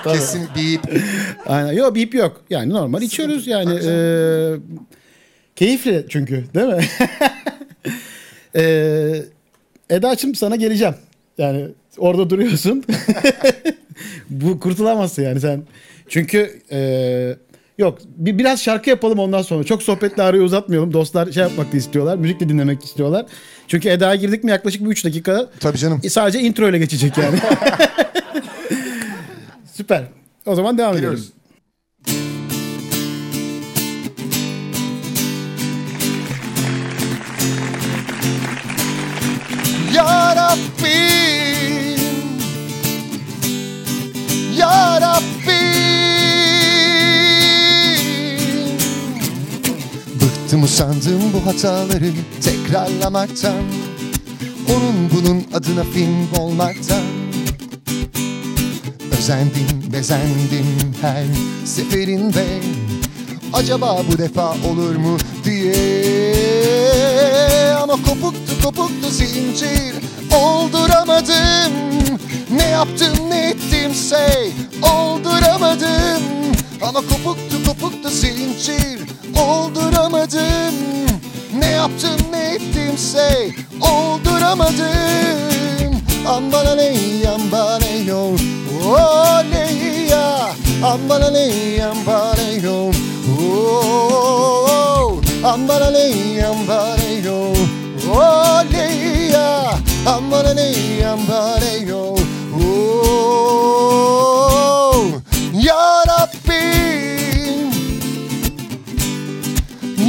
Kesin 0.03 0.43
bip. 0.57 1.03
Aynen. 1.47 1.73
Yok 1.73 1.95
bip 1.95 2.15
yok. 2.15 2.41
Yani 2.51 2.73
normal 2.73 3.03
içiyoruz 3.03 3.47
yani. 3.47 3.65
Tabii 3.81 3.85
eee, 3.85 4.57
keyifli 5.57 6.07
çünkü 6.09 6.45
değil 6.55 6.67
mi? 6.67 6.85
eee 8.55 9.25
Eda'cığım 9.91 10.35
sana 10.35 10.57
geleceğim. 10.57 10.95
Yani 11.39 11.67
orada 11.99 12.31
duruyorsun. 12.31 12.85
Bu 14.31 14.61
kurtulamazsın 14.61 15.23
yani 15.23 15.41
sen. 15.41 15.63
Çünkü 16.09 16.61
eee, 16.71 17.37
yok 17.79 17.99
bir, 18.17 18.39
biraz 18.39 18.63
şarkı 18.63 18.91
yapalım 18.91 19.19
ondan 19.19 19.43
sonra. 19.43 19.65
Çok 19.65 19.83
sohbetle 19.83 20.23
arayı 20.23 20.43
uzatmayalım. 20.43 20.93
Dostlar 20.93 21.33
şey 21.33 21.43
yapmak 21.43 21.73
da 21.73 21.77
istiyorlar. 21.77 22.17
Müzik 22.17 22.41
de 22.41 22.49
dinlemek 22.49 22.85
istiyorlar. 22.85 23.27
Çünkü 23.69 23.89
Eda'ya 23.89 24.15
girdik 24.15 24.45
mi 24.45 24.51
yaklaşık 24.51 24.85
bir 24.85 24.87
3 24.91 25.05
dakika 25.05 25.47
Tabii 25.61 25.79
canım. 25.79 26.01
sadece 26.11 26.41
intro 26.41 26.69
ile 26.69 26.79
geçecek 26.79 27.19
yani. 27.19 27.39
Süper. 29.75 30.03
O 30.47 30.55
zaman 30.55 30.79
devam 30.79 30.93
edelim. 30.93 31.03
Geliyoruz. 31.11 31.29
Ya 31.29 31.33
Rabbim 40.57 42.01
Ya 44.59 45.01
Rabbim 45.01 45.27
Bıktım 50.21 50.63
usandım 50.63 51.23
bu 51.33 51.47
hataları 51.47 52.13
tekrarlamaktan. 52.45 53.63
Onun 54.69 55.11
bunun 55.11 55.45
adına 55.55 55.85
film 55.85 56.29
olmaktan. 56.39 57.03
Özendim, 59.19 59.93
bezendim 59.93 60.67
her 61.03 61.25
seferinde. 61.65 62.45
Acaba 63.53 64.03
bu 64.13 64.19
defa 64.19 64.51
olur 64.53 64.97
mu 64.97 65.17
diye 65.45 66.56
Ama 67.87 68.03
kopuktu 68.03 68.63
kopuktu 68.65 69.11
zincir. 69.11 69.95
Olduramadım. 70.37 71.73
Ne 72.51 72.69
yaptım 72.69 73.31
ne 73.31 73.49
ettimse 73.49 74.51
Olduramadım. 74.83 76.23
Ama 76.83 77.01
kopuktu 77.01 77.65
kopuktu 77.67 78.09
zincir. 78.09 79.01
Olduramadım. 79.41 80.75
Ne 81.59 81.67
yaptım 81.67 82.17
ne 82.33 82.55
ettimse 82.55 83.51
Olduramadım. 83.81 84.87
Ambala 86.29 86.75
ne 86.75 86.93
ambala 87.29 87.87
yo 88.07 88.31
Oh 88.87 89.43
ne 89.51 89.73
ya. 90.11 90.51
Ambalale, 90.83 91.83
ambaleyo. 91.83 92.91
Oh, 93.41 95.21
ambalale, 95.45 96.45
ambaleyo. 96.45 97.53
Oh, 98.19 98.65
yeah. 98.71 99.79
Ambalale, 100.07 101.05
ambaleyo. 101.05 102.17
Oh, 102.59 103.21
Ya 105.53 106.03
Rabbim. 106.09 107.71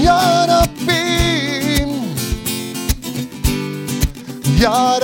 Ya 0.03 0.47
Rabbim. 0.47 1.91
Ya 4.61 4.99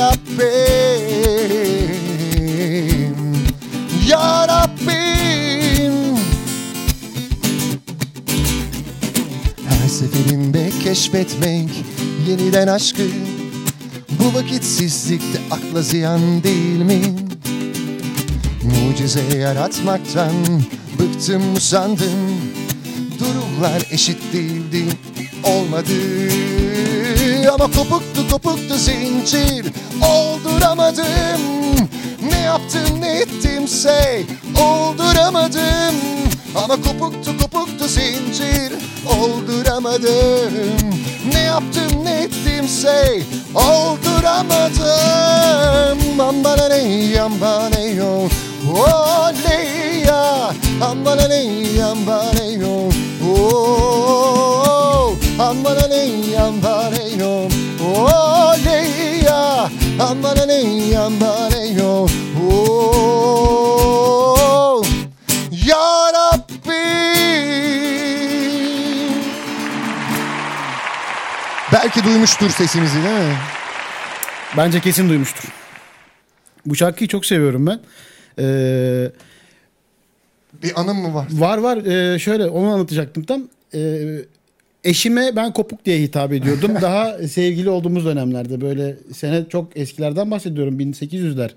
Her 9.69 9.87
seferinde 9.89 10.69
keşfetmek 10.83 11.69
yeniden 12.27 12.67
aşkı. 12.67 13.03
Bu 14.09 14.37
vakitsizlikte 14.37 15.39
akla 15.51 15.81
ziyan 15.81 16.43
değil 16.43 16.79
mi? 16.79 17.01
Mucize 18.63 19.37
yaratmaktan 19.37 20.33
bıktım 20.99 21.55
usandım. 21.55 22.41
Durumlar 23.19 23.87
eşit 23.91 24.33
değildi 24.33 24.85
olmadı. 25.43 25.93
Ama 27.53 27.65
kopuktu 27.65 28.29
kopuktu 28.31 28.75
zincir. 28.75 29.65
Olduramadım. 30.01 31.41
Ne 32.29 32.39
yaptım 32.39 33.01
ne 33.01 33.19
ettimse 33.19 34.23
olduramadım. 34.61 35.95
Ama 36.55 36.75
kopuktu 36.75 37.37
kopuktu 37.41 37.87
zincir. 37.87 38.73
Olduramadım 39.19 40.93
yaptım 41.43 42.05
ne 42.05 42.11
ettimse 42.21 43.21
olduramadım. 43.55 44.83
Ambana 46.21 46.67
ne 46.67 47.21
ambana 47.21 47.79
yo. 47.79 48.29
Oleya 48.71 50.51
ambana 50.81 51.27
ne 51.27 51.83
ambana 51.83 52.43
yo. 52.45 52.89
Ambana 55.39 55.87
ne 55.87 56.39
ambana 56.39 57.03
yo. 57.19 57.47
Oleya 57.95 59.69
ambana 59.99 60.45
ne 60.45 60.97
ambana 60.97 61.62
Belki 71.73 72.03
duymuştur 72.03 72.49
sesimizi 72.49 72.95
değil 72.95 73.05
mi? 73.27 73.35
Bence 74.57 74.79
kesin 74.79 75.09
duymuştur. 75.09 75.49
Bu 76.65 76.75
şarkıyı 76.75 77.07
çok 77.07 77.25
seviyorum 77.25 77.67
ben. 77.67 77.79
Ee, 78.39 79.11
Bir 80.63 80.79
anım 80.81 80.97
mı 80.97 81.13
var? 81.13 81.27
var 81.31 81.57
var 81.57 81.77
ee, 81.77 82.19
şöyle 82.19 82.45
onu 82.45 82.73
anlatacaktım 82.73 83.23
tam. 83.23 83.41
Ee, 83.73 83.99
eşime 84.83 85.35
ben 85.35 85.53
kopuk 85.53 85.85
diye 85.85 85.99
hitap 85.99 86.33
ediyordum. 86.33 86.71
Daha 86.81 87.17
sevgili 87.27 87.69
olduğumuz 87.69 88.05
dönemlerde 88.05 88.61
böyle 88.61 88.95
sene 89.15 89.49
çok 89.49 89.77
eskilerden 89.77 90.31
bahsediyorum 90.31 90.79
1800'ler. 90.79 91.49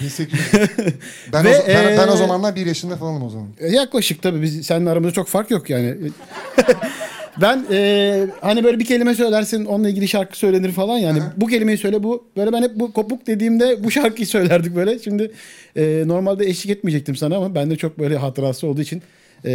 1800. 0.00 0.42
Ben, 1.32 1.44
Ve, 1.44 1.62
o, 1.62 1.68
ben, 1.68 1.98
ben 1.98 2.08
o 2.08 2.12
eee, 2.12 2.16
zamanlar 2.16 2.56
bir 2.56 2.66
yaşında 2.66 2.96
falanım 2.96 3.22
o 3.22 3.30
zaman. 3.30 3.48
Yaklaşık 3.70 4.22
tabii 4.22 4.42
biz 4.42 4.66
seninle 4.66 4.90
aramızda 4.90 5.12
çok 5.12 5.28
fark 5.28 5.50
yok 5.50 5.70
yani. 5.70 5.96
Ben 7.40 7.66
e, 7.70 8.26
hani 8.40 8.64
böyle 8.64 8.78
bir 8.78 8.84
kelime 8.84 9.14
söylersin 9.14 9.64
onunla 9.64 9.88
ilgili 9.88 10.08
şarkı 10.08 10.38
söylenir 10.38 10.72
falan 10.72 10.98
yani. 10.98 11.22
Bu 11.36 11.46
kelimeyi 11.46 11.78
söyle 11.78 12.02
bu. 12.02 12.24
Böyle 12.36 12.52
ben 12.52 12.62
hep 12.62 12.76
bu 12.76 12.92
kopuk 12.92 13.26
dediğimde 13.26 13.84
bu 13.84 13.90
şarkıyı 13.90 14.26
söylerdik 14.26 14.76
böyle. 14.76 14.98
Şimdi 14.98 15.32
e, 15.76 16.02
normalde 16.06 16.46
eşlik 16.46 16.70
etmeyecektim 16.70 17.16
sana 17.16 17.36
ama 17.36 17.54
bende 17.54 17.76
çok 17.76 17.98
böyle 17.98 18.16
hatırası 18.16 18.66
olduğu 18.66 18.80
için 18.80 19.02
e, 19.44 19.50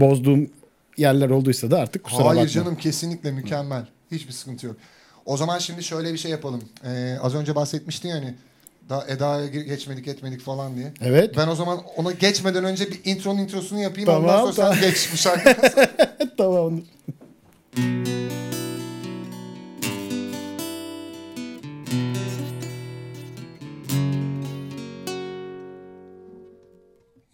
bozduğum 0.00 0.50
yerler 0.96 1.30
olduysa 1.30 1.70
da 1.70 1.78
artık 1.78 2.04
kusura 2.04 2.24
Hayır 2.24 2.40
bakma. 2.40 2.48
canım 2.48 2.76
kesinlikle 2.76 3.32
mükemmel. 3.32 3.82
Hiçbir 4.12 4.32
sıkıntı 4.32 4.66
yok. 4.66 4.76
O 5.26 5.36
zaman 5.36 5.58
şimdi 5.58 5.84
şöyle 5.84 6.12
bir 6.12 6.18
şey 6.18 6.30
yapalım. 6.30 6.62
Ee, 6.84 7.16
az 7.22 7.34
önce 7.34 7.54
bahsetmiştin 7.54 8.08
yani 8.08 8.34
daha 8.88 9.06
Eda'ya 9.08 9.46
ge- 9.46 9.64
geçmedik 9.64 10.08
etmedik 10.08 10.40
falan 10.40 10.76
diye. 10.76 10.92
Evet. 11.00 11.36
Ben 11.36 11.48
o 11.48 11.54
zaman 11.54 11.80
ona 11.96 12.12
geçmeden 12.12 12.64
önce 12.64 12.90
bir 12.90 13.00
intronun 13.04 13.38
introsunu 13.38 13.80
yapayım. 13.80 14.06
Tamam, 14.06 14.22
Ondan 14.24 14.40
sonra 14.40 14.52
tamam. 14.54 14.74
sen 14.74 14.90
geç 14.90 15.08
bu 15.12 15.16
şarkı. 15.16 15.54
tamam. 16.38 16.80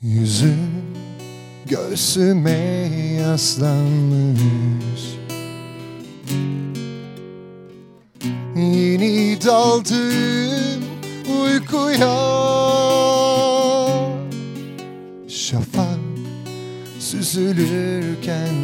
Yüzün 0.03 0.57
göğsüme 1.67 2.51
yaslanmış 3.21 5.03
Yeni 8.57 9.39
daldım 9.47 10.74
uykuya. 11.43 12.17
Şafak 15.29 15.99
süzülürken 17.01 18.55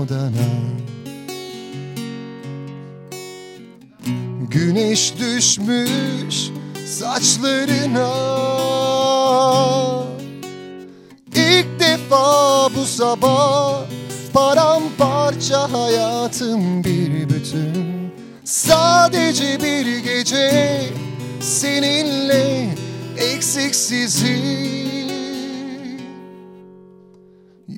odana. 0.00 0.50
Güneş 4.50 5.14
düşmüş 5.18 6.50
saçlarına. 6.86 8.10
İlk 11.34 11.80
defa 11.80 12.68
bu 12.76 12.84
sabah 12.84 13.84
paramparça 14.32 15.72
hayatım 15.72 16.84
bir 16.84 17.28
bütün. 17.28 18.10
Sadece 18.44 19.62
bir 19.62 19.98
gece 19.98 20.80
seninle 21.40 22.68
eksiksizim 23.18 24.80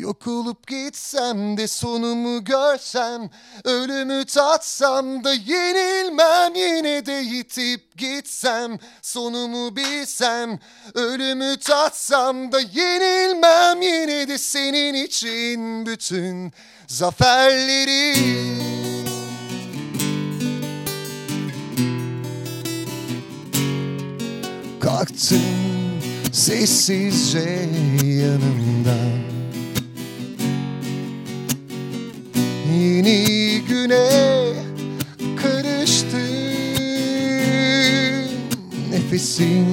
Yok 0.03 0.27
olup 0.27 0.66
gitsem 0.66 1.57
de 1.57 1.68
sonumu 1.68 2.44
görsem 2.44 3.31
Ölümü 3.64 4.25
tatsam 4.25 5.25
da 5.25 5.33
yenilmem. 5.33 6.55
Yine 6.55 7.07
de 7.07 7.12
yitip 7.12 7.96
gitsem 7.96 8.79
Sonumu 9.03 9.77
bilsem 9.77 10.59
Ölümü 10.94 11.57
tatsam 11.57 12.53
da 12.53 12.61
yenilmem. 12.61 13.83
Yine 13.83 14.29
de 14.29 14.38
senin 14.38 14.94
için 14.94 15.87
bütün 15.87 16.53
zaferleri 16.87 18.82
Kalktım 24.83 25.40
sessizce 26.33 27.68
yanımdan 28.03 29.23
Yeni 32.75 33.61
güne 33.68 34.09
karıştım 35.42 36.18
Nefesim 38.90 39.66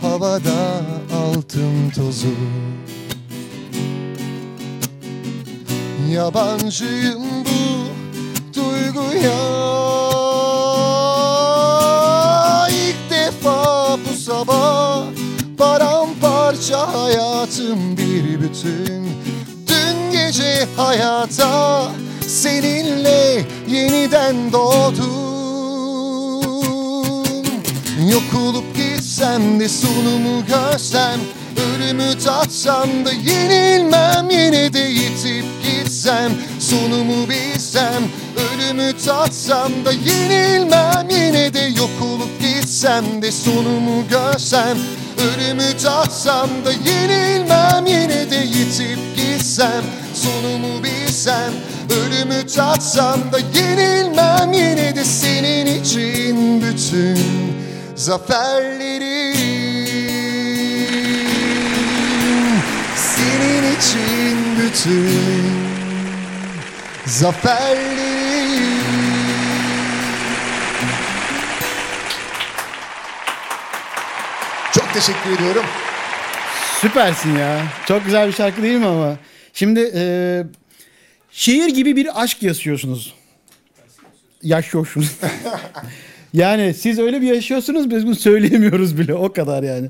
havada 0.00 0.82
altın 1.14 1.90
tozu. 1.94 2.34
Yabancıyım 6.10 7.22
bu 7.44 7.84
duyguya 8.54 9.53
hayata 20.76 21.90
seninle 22.26 23.44
yeniden 23.68 24.52
doğdum. 24.52 25.34
Yok 28.10 28.34
olup 28.48 28.76
gitsem 28.76 29.60
de 29.60 29.68
sonumu 29.68 30.44
görsem 30.46 31.20
Ölümü 31.56 32.18
tatsam 32.24 32.88
da 33.04 33.12
yenilmem. 33.12 34.30
Yine 34.30 34.72
de 34.72 34.78
yitip 34.78 35.44
gitsem 35.62 36.32
Sonumu 36.60 37.28
bilsem 37.28 38.02
Ölümü 38.36 38.92
tatsam 39.04 39.72
da 39.84 39.92
yenilmem. 39.92 41.08
Yine 41.10 41.54
de 41.54 41.60
yok 41.60 41.90
olup 42.02 42.40
gitsem 42.40 43.22
de 43.22 43.32
sonumu 43.32 44.08
görsem 44.10 44.78
Ölümü 45.18 45.78
tatsam 45.82 46.48
da 46.64 46.72
yenilmem. 46.72 47.86
Yine 47.86 48.30
de 48.30 48.36
yitip 48.36 48.98
gitsem 49.16 49.84
Sonumu 50.24 50.84
bilsem 50.84 51.52
Ölümü 51.90 52.46
tatsam 52.46 53.20
da 53.32 53.38
yenilmem 53.38 54.52
Yine 54.52 54.96
de 54.96 55.04
senin 55.04 55.80
için 55.80 56.62
bütün 56.62 57.18
zaferlerim 57.94 59.34
Senin 62.96 63.76
için 63.76 64.58
bütün 64.58 65.52
zaferlerim 67.06 68.04
Çok 74.72 74.94
teşekkür 74.94 75.32
ediyorum. 75.38 75.64
Süpersin 76.80 77.38
ya. 77.38 77.58
Çok 77.88 78.04
güzel 78.04 78.28
bir 78.28 78.32
şarkı 78.32 78.62
değil 78.62 78.78
mi 78.78 78.86
ama? 78.86 79.16
Şimdi 79.54 79.90
e, 79.94 80.44
şiir 81.30 81.68
gibi 81.68 81.96
bir 81.96 82.22
aşk 82.22 82.42
yaşıyorsunuz. 82.42 83.14
Yaşıyorsunuz. 84.42 85.16
yani 86.32 86.74
siz 86.74 86.98
öyle 86.98 87.20
bir 87.20 87.34
yaşıyorsunuz 87.34 87.90
biz 87.90 88.06
bunu 88.06 88.14
söyleyemiyoruz 88.14 88.98
bile 88.98 89.14
o 89.14 89.32
kadar 89.32 89.62
yani. 89.62 89.88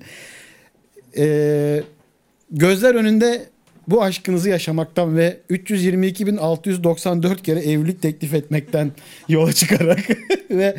E, 1.16 1.82
gözler 2.50 2.94
önünde 2.94 3.44
bu 3.88 4.02
aşkınızı 4.02 4.48
yaşamaktan 4.48 5.16
ve 5.16 5.40
322.694 5.50 7.42
kere 7.42 7.60
evlilik 7.60 8.02
teklif 8.02 8.34
etmekten 8.34 8.92
yola 9.28 9.52
çıkarak 9.52 10.00
ve 10.50 10.76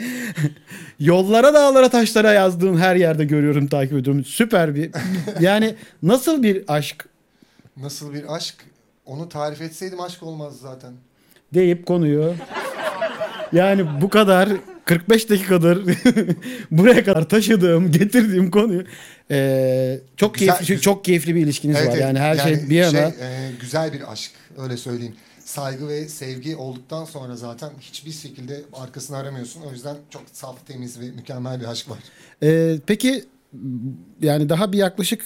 yollara 0.99 1.53
dağlara 1.53 1.89
taşlara 1.89 2.33
yazdığım 2.33 2.77
her 2.77 2.95
yerde 2.95 3.25
görüyorum 3.25 3.67
takip 3.67 3.97
ediyorum. 3.97 4.25
Süper 4.25 4.75
bir 4.75 4.91
yani 5.39 5.75
nasıl 6.03 6.43
bir 6.43 6.63
aşk 6.67 7.05
Nasıl 7.77 8.13
bir 8.13 8.35
aşk? 8.35 8.55
Onu 9.05 9.29
tarif 9.29 9.61
etseydim 9.61 10.01
aşk 10.01 10.23
olmazdı 10.23 10.57
zaten. 10.61 10.93
deyip 11.53 11.85
konuyu 11.85 12.33
yani 13.53 14.01
bu 14.01 14.09
kadar 14.09 14.49
45 14.85 15.29
dakikadır 15.29 15.85
buraya 16.71 17.03
kadar 17.03 17.29
taşıdığım, 17.29 17.91
getirdiğim 17.91 18.51
konuyu 18.51 18.83
eee, 19.29 20.01
çok 20.17 20.35
Güzel- 20.35 20.57
keyifli 20.57 20.81
çok 20.81 21.05
keyifli 21.05 21.35
bir 21.35 21.41
ilişkiniz 21.41 21.75
var. 21.87 21.97
Yani 21.97 22.19
her 22.19 22.35
şey 22.37 22.69
bir 22.69 22.75
yana 22.75 22.91
şey, 22.91 23.01
e, 23.01 23.51
güzel 23.61 23.93
bir 23.93 24.11
aşk 24.11 24.31
öyle 24.57 24.77
söyleyeyim. 24.77 25.15
Saygı 25.39 25.87
ve 25.87 26.07
sevgi 26.07 26.55
olduktan 26.55 27.05
sonra 27.05 27.35
zaten 27.35 27.69
hiçbir 27.81 28.11
şekilde 28.11 28.61
arkasını 28.73 29.17
aramıyorsun. 29.17 29.61
O 29.61 29.71
yüzden 29.71 29.95
çok 30.09 30.21
saf, 30.33 30.67
temiz 30.67 30.99
ve 30.99 31.05
mükemmel 31.11 31.59
bir 31.59 31.65
aşk 31.65 31.89
var. 31.89 31.97
Ee, 32.43 32.75
peki 32.87 33.23
yani 34.21 34.49
daha 34.49 34.71
bir 34.71 34.77
yaklaşık 34.77 35.25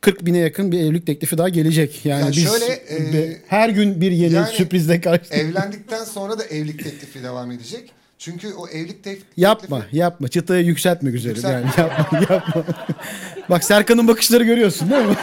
40 0.00 0.26
bine 0.26 0.38
yakın 0.38 0.72
bir 0.72 0.78
evlilik 0.80 1.06
teklifi 1.06 1.38
daha 1.38 1.48
gelecek. 1.48 2.04
Yani 2.04 2.20
Ya 2.24 2.30
biz 2.32 2.48
şöyle, 2.48 2.66
e, 2.72 3.36
her 3.46 3.68
gün 3.68 4.00
bir 4.00 4.10
yeni 4.10 4.32
yani 4.34 4.48
sürprizle 4.48 5.00
karşı. 5.00 5.34
Evlendikten 5.34 6.04
sonra 6.04 6.38
da 6.38 6.44
evlilik 6.44 6.84
teklifi 6.84 7.22
devam 7.22 7.50
edecek. 7.50 7.92
Çünkü 8.18 8.52
o 8.54 8.68
evlilik 8.68 9.06
tef- 9.06 9.18
Yapma, 9.36 9.78
teklifi... 9.80 9.96
yapma. 9.96 10.28
Çıtayı 10.28 10.66
yükseltme 10.66 11.10
güzelim. 11.10 11.36
Yükselt- 11.36 11.52
Yani 11.52 11.66
yapma, 11.78 12.18
yapma. 12.34 12.64
Bak 13.50 13.64
Serkan'ın 13.64 14.08
bakışları 14.08 14.44
görüyorsun 14.44 14.90
değil 14.90 15.04
mi? 15.06 15.14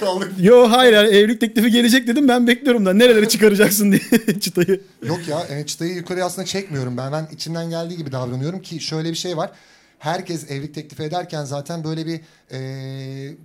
Kaldık. 0.00 0.32
Yo 0.40 0.70
hayır 0.70 0.92
yani 0.92 1.08
evlilik 1.08 1.40
teklifi 1.40 1.70
gelecek 1.70 2.06
dedim 2.06 2.28
ben 2.28 2.46
bekliyorum 2.46 2.86
da 2.86 2.92
nerelere 2.92 3.28
çıkaracaksın 3.28 3.92
diye 3.92 4.40
çıtayı. 4.40 4.80
Yok 5.06 5.20
ya 5.28 5.46
e, 5.58 5.66
çıtayı 5.66 5.94
yukarıya 5.94 6.26
aslında 6.26 6.46
çekmiyorum 6.46 6.96
ben. 6.96 7.12
Ben 7.12 7.28
içimden 7.32 7.70
geldiği 7.70 7.96
gibi 7.96 8.12
davranıyorum 8.12 8.62
ki 8.62 8.80
şöyle 8.80 9.10
bir 9.10 9.14
şey 9.16 9.36
var. 9.36 9.50
Herkes 10.06 10.50
evlilik 10.50 10.74
teklifi 10.74 11.02
ederken 11.02 11.44
zaten 11.44 11.84
böyle 11.84 12.06
bir 12.06 12.20
e, 12.52 12.58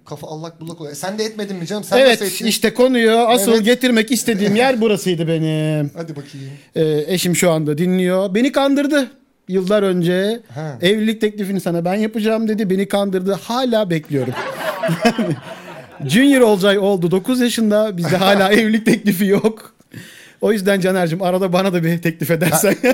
kafa 0.06 0.28
allak 0.28 0.62
bullak 0.62 0.82
oluyor. 0.82 0.92
E, 0.94 0.96
Sen 0.96 1.18
de 1.20 1.24
etmedin 1.24 1.56
mi 1.58 1.68
canım? 1.68 1.84
Sen 1.84 2.00
nasıl 2.00 2.10
evet 2.10 2.22
ettin? 2.22 2.46
işte 2.46 2.74
konuyu 2.74 3.12
asıl 3.18 3.54
Evet. 3.54 3.66
getirmek 3.66 4.12
istediğim 4.12 4.56
yer 4.56 4.82
burasıydı 4.82 5.28
benim. 5.28 5.92
Hadi 5.98 6.16
bakayım. 6.16 6.50
Ee, 6.76 7.14
eşim 7.14 7.36
şu 7.36 7.52
anda 7.52 7.78
dinliyor. 7.78 8.36
Beni 8.36 8.52
kandırdı 8.52 9.12
yıllar 9.48 9.84
önce. 9.84 10.40
Ha. 10.56 10.78
Evlilik 10.82 11.22
teklifini 11.22 11.62
sana 11.62 11.86
ben 11.86 11.96
yapacağım 11.96 12.48
dedi. 12.48 12.70
Beni 12.70 12.88
kandırdı. 12.88 13.34
Hala 13.34 13.90
bekliyorum. 13.90 14.34
Junior 16.08 16.42
Olcay 16.42 16.78
oldu 16.80 17.12
9 17.12 17.42
yaşında. 17.42 17.98
Bizde 17.98 18.18
hala 18.18 18.52
evlilik 18.54 18.86
teklifi 18.86 19.26
yok. 19.26 19.74
O 20.42 20.52
yüzden 20.54 20.80
Caner'cim 20.80 21.22
arada 21.22 21.54
bana 21.54 21.74
da 21.74 21.84
bir 21.84 22.02
teklif 22.02 22.32
edersen. 22.32 22.76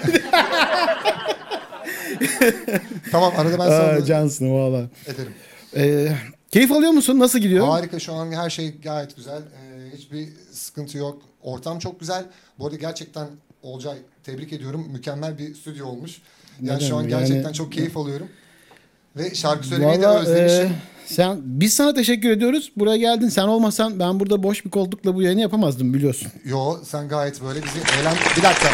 Tamam 3.12 3.34
arada 3.38 3.54
ben 3.60 3.68
sana 3.68 3.84
Aa, 3.84 4.06
cansın 4.06 4.54
valla. 4.54 4.90
ederim. 5.08 5.34
Ee, 5.76 6.16
keyif 6.52 6.72
alıyor 6.72 6.92
musun? 6.92 7.20
Nasıl 7.20 7.40
gidiyor? 7.40 7.68
Harika 7.68 8.00
şu 8.00 8.14
an 8.14 8.32
her 8.32 8.50
şey 8.50 8.76
gayet 8.84 9.16
güzel. 9.16 9.38
Ee, 9.42 9.98
hiçbir 9.98 10.28
sıkıntı 10.52 10.98
yok. 10.98 11.22
Ortam 11.42 11.80
çok 11.80 12.00
güzel. 12.00 12.26
Bu 12.60 12.66
arada 12.66 12.76
gerçekten 12.76 13.28
Olcay 13.64 13.98
tebrik 14.24 14.54
ediyorum. 14.54 14.88
Mükemmel 14.92 15.38
bir 15.38 15.56
stüdyo 15.56 15.88
olmuş. 15.88 16.22
Yani 16.62 16.76
Neden 16.78 16.88
şu 16.90 16.96
an 16.98 17.08
gerçekten 17.08 17.44
Yani- 17.44 17.54
çok 17.54 17.72
keyif 17.72 17.98
alıyorum. 17.98 18.28
Ve 19.18 19.36
şarkı 19.36 19.68
söylemeyi 19.68 20.02
de 20.02 20.08
Valla 20.08 20.20
özlemişim. 20.20 20.66
e, 20.66 20.72
sen 21.06 21.38
biz 21.44 21.74
sana 21.74 21.94
teşekkür 21.94 22.30
ediyoruz. 22.30 22.72
Buraya 22.78 22.98
geldin. 22.98 23.30
Sen 23.30 23.44
olmasan 23.48 24.00
ben 24.00 24.20
burada 24.20 24.44
boş 24.44 24.66
bir 24.66 24.70
koltukla 24.70 25.16
bu 25.16 25.22
yayını 25.22 25.42
yapamazdım 25.42 25.94
biliyorsun. 25.94 26.32
Yo 26.46 26.78
sen 26.86 27.08
gayet 27.08 27.42
böyle 27.44 27.64
bizi 27.64 27.80
eğlen... 28.02 28.16
Bir 28.38 28.44
dakika. 28.44 28.68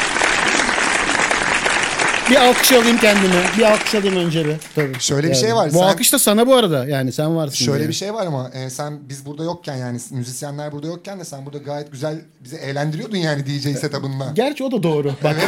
Bir 2.30 2.36
alkış 2.36 2.72
alayım 2.72 2.98
kendime. 2.98 3.44
Bir 3.58 3.63
alkış 3.63 3.96
alayım 3.96 4.15
önce 4.15 4.46
bir. 4.46 4.56
Tabii. 4.76 5.00
Şöyle 5.00 5.30
bir 5.30 5.36
şey 5.36 5.56
var, 5.56 5.70
Bu 5.74 5.78
sen- 5.78 5.84
alkış 5.84 6.13
da 6.13 6.20
sana 6.20 6.48
bu 6.48 6.56
arada. 6.56 6.86
Yani 6.88 7.12
sen 7.12 7.36
varsın. 7.36 7.65
Şöyle 7.65 7.80
diye. 7.80 7.89
bir 7.89 7.94
şey 7.94 8.13
var 8.13 8.26
ama 8.28 8.50
e, 8.54 8.70
sen 8.70 9.00
biz 9.10 9.26
burada 9.26 9.44
yokken 9.44 9.76
yani 9.76 10.00
müzisyenler 10.12 10.72
burada 10.72 10.88
yokken 10.88 11.20
de 11.20 11.26
sen 11.26 11.46
burada 11.46 11.58
gayet 11.58 11.92
güzel 11.92 12.22
bizi 12.39 12.56
eğlendiriyordun 12.56 13.18
yani 13.18 13.46
DJ 13.46 13.80
setup'ınla. 13.80 14.32
Gerçi 14.36 14.63
o 14.63 14.72
da 14.72 14.84
doğru. 14.84 15.13
Bak. 15.24 15.36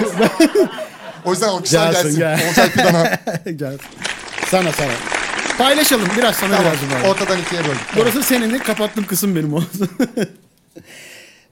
O 1.26 1.32
yüzden 1.32 1.48
alkışlar 1.48 1.94
Cansın, 1.94 2.16
gelsin. 2.20 2.20
gel. 2.20 2.50
Olcay 2.50 2.70
Fidan'a. 2.70 3.78
Sana 4.52 4.72
sana. 4.72 4.92
Paylaşalım 5.58 6.08
biraz 6.18 6.36
sana 6.36 6.56
tamam. 6.58 6.72
birazcık. 6.72 6.92
var. 6.94 7.10
Ortadan 7.10 7.40
ikiye 7.42 7.62
böldük. 7.62 7.82
Burası 7.96 8.24
senin 8.24 8.60
kapattığım 8.60 9.06
kısım 9.08 9.36
benim 9.36 9.54
olsun. 9.54 9.90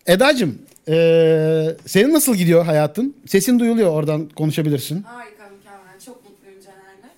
Eda'cığım 0.06 0.58
eee, 0.88 1.78
senin 1.86 2.14
nasıl 2.14 2.36
gidiyor 2.36 2.66
hayatın? 2.66 3.16
Sesin 3.28 3.60
duyuluyor 3.60 3.92
oradan 3.92 4.30
konuşabilirsin. 4.30 5.04
Harika, 5.04 5.44
mükemmel. 5.58 6.00
Çok 6.06 6.30
mutluyum 6.30 6.60
Caner'le. 6.66 7.12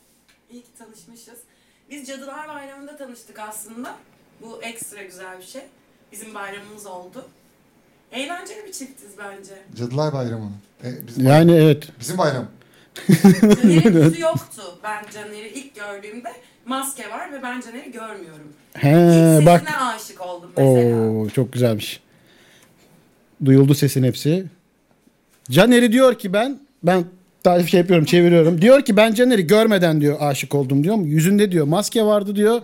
İyi 0.51 0.61
ki 0.61 0.67
tanışmışız. 0.79 1.39
Biz 1.89 2.07
Cadılar 2.07 2.47
Bayramı'nda 2.49 2.97
tanıştık 2.97 3.39
aslında. 3.39 3.95
Bu 4.41 4.61
ekstra 4.63 5.03
güzel 5.03 5.37
bir 5.39 5.43
şey. 5.43 5.61
Bizim 6.11 6.33
bayramımız 6.33 6.85
oldu. 6.85 7.25
Eğlenceli 8.11 8.65
bir 8.67 8.71
çiftiz 8.71 9.09
bence. 9.17 9.53
Cadılar 9.77 10.13
Bayramı. 10.13 10.51
E, 10.83 11.07
bizim, 11.07 11.25
Yani 11.27 11.51
evet. 11.55 11.87
bizim 11.99 12.17
bayram. 12.17 12.45
Caner'in 13.07 14.03
yüzü 14.03 14.21
yoktu 14.21 14.61
ben 14.83 15.03
Caner'i 15.13 15.47
ilk 15.49 15.75
gördüğümde. 15.75 16.29
Maske 16.65 17.09
var 17.09 17.33
ve 17.33 17.43
ben 17.43 17.61
Caner'i 17.61 17.91
görmüyorum. 17.91 18.53
He, 18.73 18.89
İlk 19.39 19.45
bak. 19.45 19.59
sesine 19.61 19.77
aşık 19.77 20.21
oldum 20.21 20.51
mesela. 20.57 21.11
Oo 21.11 21.29
çok 21.29 21.53
güzelmiş. 21.53 21.99
Duyuldu 23.45 23.73
sesin 23.73 24.03
hepsi. 24.03 24.45
Caner'i 25.51 25.91
diyor 25.91 26.19
ki 26.19 26.33
ben 26.33 26.59
ben 26.83 27.03
tarif 27.43 27.69
şey 27.69 27.79
yapıyorum 27.79 28.05
çeviriyorum. 28.05 28.61
Diyor 28.61 28.85
ki 28.85 28.97
ben 28.97 29.13
Caner'i 29.13 29.47
görmeden 29.47 30.01
diyor 30.01 30.17
aşık 30.19 30.55
oldum 30.55 30.83
diyor. 30.83 30.97
Yüzünde 30.97 31.51
diyor 31.51 31.65
maske 31.65 32.03
vardı 32.03 32.35
diyor. 32.35 32.61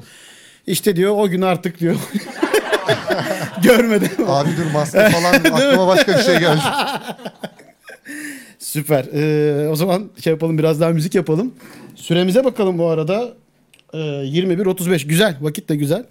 İşte 0.67 0.95
diyor 0.95 1.13
o 1.17 1.29
gün 1.29 1.41
artık 1.41 1.79
diyor. 1.79 1.95
görmeden. 3.63 4.09
Abi 4.27 4.49
dur 4.57 4.71
maske 4.73 5.09
falan 5.09 5.33
aklıma 5.53 5.87
başka 5.87 6.17
bir 6.17 6.23
şey 6.23 6.39
geldi. 6.39 6.61
Süper. 8.59 9.05
Ee, 9.13 9.69
o 9.69 9.75
zaman 9.75 10.09
şey 10.23 10.33
yapalım 10.33 10.57
biraz 10.57 10.81
daha 10.81 10.89
müzik 10.89 11.15
yapalım. 11.15 11.53
Süremize 11.95 12.43
bakalım 12.43 12.77
bu 12.77 12.87
arada. 12.87 13.33
Ee, 13.93 13.97
21.35 13.97 15.07
güzel 15.07 15.37
vakit 15.41 15.69
de 15.69 15.75
güzel. 15.75 16.03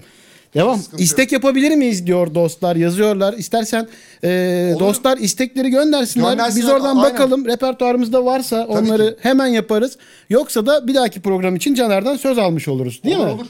Devam. 0.57 0.79
Sıkıntı 0.79 1.03
İstek 1.03 1.33
yapabilir 1.33 1.77
miyiz 1.77 2.07
diyor 2.07 2.35
dostlar 2.35 2.77
yazıyorlar. 2.77 3.33
İstersen 3.35 3.89
e, 4.25 4.71
Olur. 4.77 4.81
dostlar 4.81 5.19
istekleri 5.19 5.71
göndersinler. 5.71 6.31
Göndersinler, 6.31 6.65
Biz 6.65 6.71
oradan 6.71 6.97
aynen. 6.97 7.13
bakalım. 7.13 7.45
Repertuarımızda 7.47 8.25
varsa 8.25 8.67
onları 8.69 9.11
ki. 9.11 9.17
hemen 9.23 9.47
yaparız. 9.47 9.99
Yoksa 10.31 10.67
da 10.67 10.87
bir 10.87 10.95
dahaki 10.95 11.21
program 11.21 11.57
için 11.57 11.75
Caner'den 11.75 12.17
söz 12.17 12.39
almış 12.39 12.69
oluruz. 12.69 13.01
Değil 13.05 13.17
olur 13.17 13.27
mi? 13.27 13.33
olur. 13.33 13.47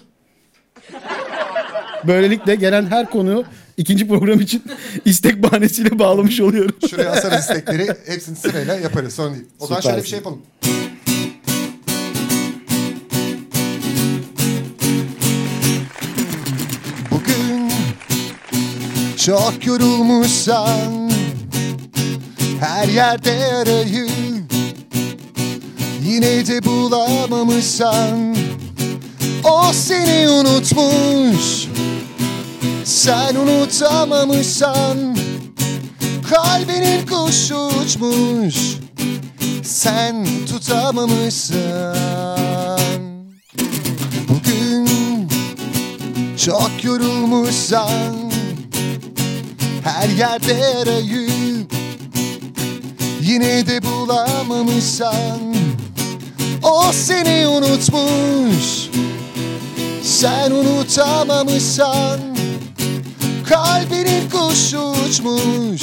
Böylelikle 2.06 2.54
gelen 2.54 2.86
her 2.86 3.10
konuyu 3.10 3.44
ikinci 3.76 4.08
program 4.08 4.40
için 4.40 4.62
istek 5.04 5.42
bahanesiyle 5.42 5.98
bağlamış 5.98 6.40
oluyorum. 6.40 6.76
Şuraya 6.90 7.10
asarız 7.12 7.40
istekleri. 7.40 7.88
Hepsini 8.06 8.36
sırayla 8.36 8.74
yaparız. 8.74 9.18
Değil. 9.18 9.30
O 9.60 9.66
zaman 9.66 9.80
şöyle 9.80 10.02
bir 10.02 10.08
şey 10.08 10.16
yapalım. 10.16 10.42
Çok 19.26 19.66
yorulmuşsan 19.66 21.10
her 22.60 22.88
yerde 22.88 23.46
arayıp 23.54 24.10
Yine 26.04 26.46
de 26.46 26.64
bulamamışsan 26.64 28.36
O 29.44 29.72
seni 29.72 30.28
unutmuş. 30.28 31.66
Sen 32.84 33.34
unutamamışsan 33.34 35.16
Kalbinin 36.30 37.06
kuşu 37.06 37.66
uçmuş. 37.66 38.56
Sen 39.62 40.26
tutamamışsın 40.46 41.96
Bugün 44.28 44.88
çok 46.36 46.70
yorulmuşsan 46.84 48.25
Her 49.86 50.08
yerde 50.08 50.66
arayıp 50.66 51.72
Yine 53.22 53.66
de 53.66 53.82
bulamamışsan 53.82 55.54
O 56.62 56.92
seni 56.92 57.46
unutmuş. 57.46 58.88
Sen 60.02 60.50
unutamamışsan 60.50 62.20
Kalbinin 63.48 64.30
kuşu 64.30 64.80
uçmuş 64.80 65.82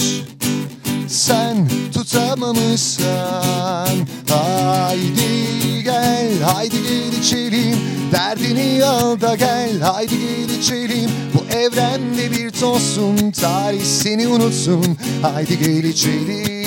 Sen 1.13 1.69
tutamamışsan. 1.93 3.97
Haydi 4.29 5.83
gel, 5.83 6.41
haydi 6.41 6.83
gel 6.83 7.13
içelim 7.21 7.77
Derdini 8.11 8.85
al 8.85 9.21
da 9.21 9.35
gel, 9.35 9.81
haydi 9.81 10.19
gel 10.19 10.49
içelim 10.59 11.09
Bu 11.33 11.45
evrende 11.55 12.31
bir 12.31 12.49
tozsun, 12.49 13.31
tarih 13.31 13.83
seni 13.83 14.27
unutsun. 14.27 14.97
Haydi 15.21 15.59
gel 15.59 15.83
içelim 15.83 16.63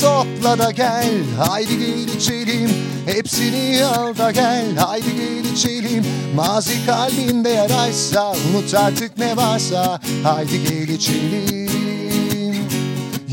Topla 0.00 0.58
da 0.58 0.70
gel, 0.70 1.10
haydi 1.38 1.78
gel 1.78 2.08
içelim 2.16 2.70
Hepsini 3.06 3.84
al 3.84 4.16
da 4.18 4.30
gel, 4.30 4.76
haydi 4.76 5.16
gel 5.16 5.44
içelim 5.52 6.04
Mazi 6.34 6.86
kalbinde 6.86 7.48
yaraysa, 7.48 8.30
unut 8.30 8.74
artık 8.74 9.18
ne 9.18 9.36
varsa. 9.36 10.00
Haydi 10.22 10.62
gel 10.68 10.88
içelim 10.88 11.61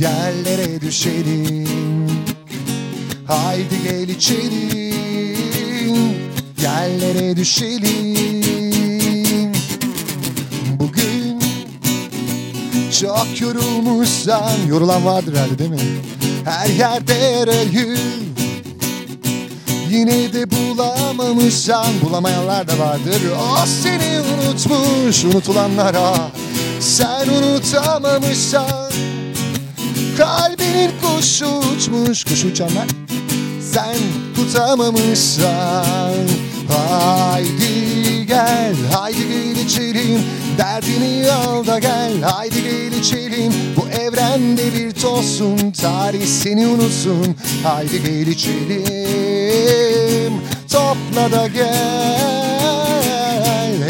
yerlere 0.01 0.81
düşelim 0.81 2.09
Haydi 3.27 3.83
gel 3.83 4.09
içelim 4.09 4.89
yerlere 6.61 7.35
düşelim. 7.37 8.43
Bugün 10.79 11.39
çok 12.99 13.41
yorulmuşsan 13.41 14.51
Yorulan 14.69 15.05
vardır 15.05 15.35
herhalde 15.35 15.59
değil 15.59 15.69
mi? 15.69 15.79
Her 16.45 16.69
yerde 16.69 17.13
arayıp 17.43 17.99
Yine 19.89 20.33
de 20.33 20.51
bulamamışsan 20.51 21.87
Bulamayanlar 22.01 22.67
da 22.67 22.79
vardır. 22.79 23.21
O 23.53 23.65
seni 23.65 24.21
unutmuş 24.21 25.23
Unutulanlara. 25.23 26.13
Sen 26.79 27.27
unutamamışsan 27.29 28.91
Kalbinin 30.19 30.91
kuşu 31.01 31.47
uçmuş 31.47 32.23
Kuş 32.23 32.45
uçanlar 32.45 32.87
Sen 33.61 33.95
tutamamışsan 34.35 36.27
Haydi 36.69 38.25
gel 38.25 38.75
Haydi 38.91 39.27
gel 39.27 39.55
içelim. 39.65 40.21
Derdini 40.57 41.31
al 41.31 41.67
da 41.67 41.79
gel 41.79 42.21
Haydi 42.21 42.63
gel 42.63 42.91
içelim. 42.91 43.53
Bu 43.77 43.89
evrende 43.89 44.73
bir 44.73 44.91
tozsun 44.91 45.71
Tarih 45.71 46.25
seni 46.25 46.67
unutsun. 46.67 47.35
Haydi 47.63 48.03
gel 48.03 48.27
içelim. 48.27 48.83
Topla 50.71 51.31
da 51.31 51.47
gel 51.47 51.69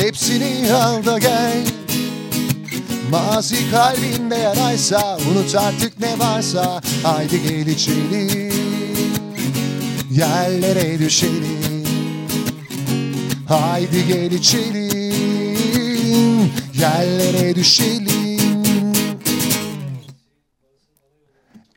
Hepsini 0.01 0.73
al 0.73 1.05
da 1.05 1.19
gel 1.19 1.78
Mazi 3.11 3.71
kalbinde 3.71 4.35
yaraysa 4.35 5.17
Unut 5.31 5.55
artık 5.55 5.99
ne 5.99 6.19
varsa 6.19 6.81
Haydi 7.03 7.43
gel 7.43 7.67
içelim 7.67 8.53
Yerlere 10.11 10.99
düşelim 10.99 11.85
Haydi 13.47 14.07
gel 14.07 14.31
içelim 14.31 15.09
Yerlere 16.79 17.55
düşelim 17.55 18.39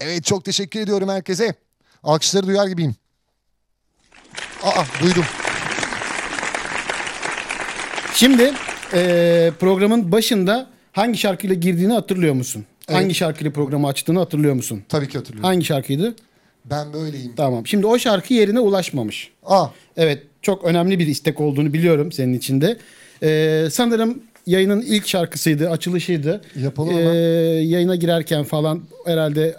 Evet 0.01 0.24
çok 0.24 0.45
teşekkür 0.45 0.80
ediyorum 0.80 1.09
herkese. 1.09 1.55
Alkışları 2.03 2.47
duyar 2.47 2.66
gibiyim. 2.66 2.95
Aa 4.62 4.85
duydum. 5.03 5.24
Şimdi 8.14 8.53
eee, 8.95 9.53
programın 9.61 10.12
başında 10.12 10.72
hangi 10.93 11.18
şarkıyla 11.18 11.55
girdiğini 11.57 11.93
hatırlıyor 11.93 12.34
musun? 12.34 12.64
Evet. 12.88 13.01
Hangi 13.01 13.14
şarkıyla 13.14 13.53
programı 13.53 13.86
açtığını 13.88 14.18
hatırlıyor 14.18 14.55
musun? 14.55 14.82
Tabii 14.88 15.09
ki 15.09 15.18
hatırlıyorum. 15.18 15.49
Hangi 15.49 15.64
şarkıydı? 15.64 16.14
Ben 16.64 16.93
böyleyim. 16.93 17.32
Tamam. 17.36 17.66
Şimdi 17.66 17.86
o 17.86 17.99
şarkı 17.99 18.34
yerine 18.34 18.61
ulaşmamış. 18.61 19.30
Aa 19.47 19.66
Evet 19.97 20.22
çok 20.43 20.64
önemli 20.64 20.99
bir 20.99 21.07
istek 21.07 21.40
olduğunu 21.40 21.72
biliyorum 21.72 22.12
senin 22.12 22.34
için 22.34 22.61
de. 22.61 22.78
Ee, 23.22 23.68
sanırım 23.70 24.22
yayının 24.47 24.80
ilk 24.82 25.09
şarkısıydı, 25.09 25.70
açılışıydı. 25.70 26.40
Yapalım 26.57 26.99
Ee, 26.99 27.01
hemen. 27.01 27.12
yayına 27.62 27.97
girerken 27.97 28.45
falan 28.45 28.82
herhalde 29.07 29.57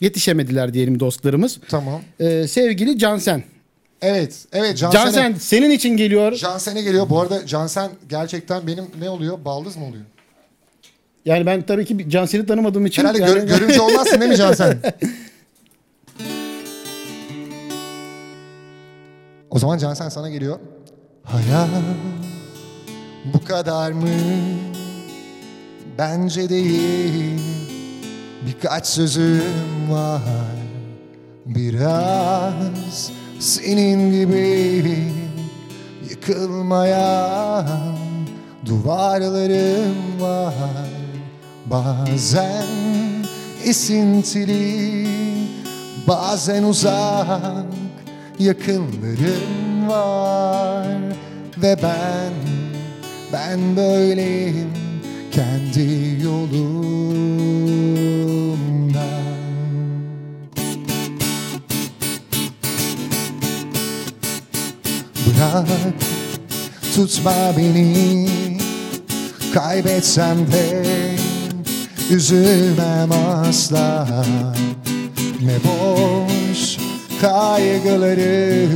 yetişemediler 0.00 0.74
diyelim 0.74 1.00
dostlarımız. 1.00 1.58
tamam. 1.68 2.00
Ee, 2.20 2.46
sevgili 2.48 2.98
Cansen. 2.98 3.42
Evet. 4.02 4.44
Evet 4.52 4.78
Cansen'e. 4.78 5.02
Cansen 5.04 5.34
senin 5.34 5.70
için 5.70 5.96
geliyor. 5.96 6.32
Cansen'e 6.36 6.82
geliyor. 6.82 7.08
Bu 7.10 7.20
arada 7.20 7.46
Cansen 7.46 7.90
gerçekten 8.08 8.66
benim 8.66 8.84
ne 9.00 9.10
oluyor? 9.10 9.44
Baldız 9.44 9.76
mı 9.76 9.84
oluyor? 9.86 10.04
Yani 11.24 11.46
ben 11.46 11.62
tabii 11.62 11.84
ki 11.84 12.10
Cansen'i 12.10 12.46
tanımadığım 12.46 12.86
için. 12.86 13.02
Herhalde 13.02 13.18
yani- 13.22 13.34
gör- 13.34 13.46
görümce 13.58 13.80
olmazsın 13.80 14.20
değil 14.20 14.30
mi 14.30 14.36
Cansen? 14.36 14.78
o 19.50 19.58
zaman 19.58 19.78
Cansen 19.78 20.08
sana 20.08 20.30
geliyor. 20.30 20.58
Hayat 21.22 21.68
bu 23.34 23.44
kadar 23.44 23.92
mı? 23.92 24.08
Bence 25.98 26.48
değil. 26.48 27.40
Birkaç 28.46 28.86
sözüm 28.86 29.90
var. 29.90 30.20
Biraz 31.46 33.10
senin 33.40 34.12
gibi 34.12 35.12
yıkılmayan 36.10 37.66
duvarlarım 38.66 40.20
var. 40.20 40.54
Bazen 41.70 42.66
esintili, 43.64 45.06
bazen 46.06 46.62
uzak 46.62 47.66
yakınlarım 48.38 49.88
var 49.88 50.86
ve 51.62 51.76
ben 51.82 52.32
ben 53.32 53.76
böyleyim 53.76 54.70
kendi 55.32 56.22
yolumda. 56.24 56.58
Bırak 65.26 65.68
tutma 66.94 67.52
beni 67.56 68.28
Kaybetsem 69.54 70.52
de 70.52 70.97
üzülmem 72.10 73.12
asla. 73.12 74.08
Ne 75.42 75.56
boş 75.64 76.76
kaygılarım. 77.20 78.68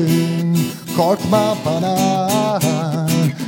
Korkma 0.96 1.56
bana. 1.66 2.28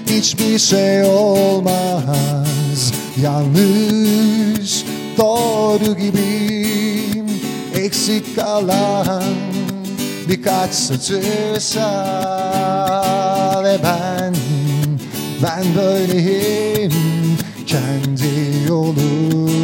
Hiçbir 0.06 0.58
şey 0.58 1.02
olmaz. 1.02 2.92
Yanlış 3.22 4.84
doğru 5.18 5.96
gibiyim. 5.96 7.26
Eksik 7.74 8.36
kalan 8.36 9.24
birkaç 10.28 10.70
satırsa 10.74 11.90
Ve 13.64 13.78
ben. 13.82 14.34
Ben 15.42 15.64
böyleyim 15.76 16.92
kendi 17.74 18.68
yolumda 18.68 19.54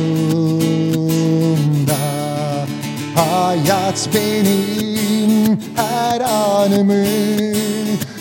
Hayat 3.15 4.09
benim 4.15 5.59
her 5.77 6.21
anımı 6.21 7.07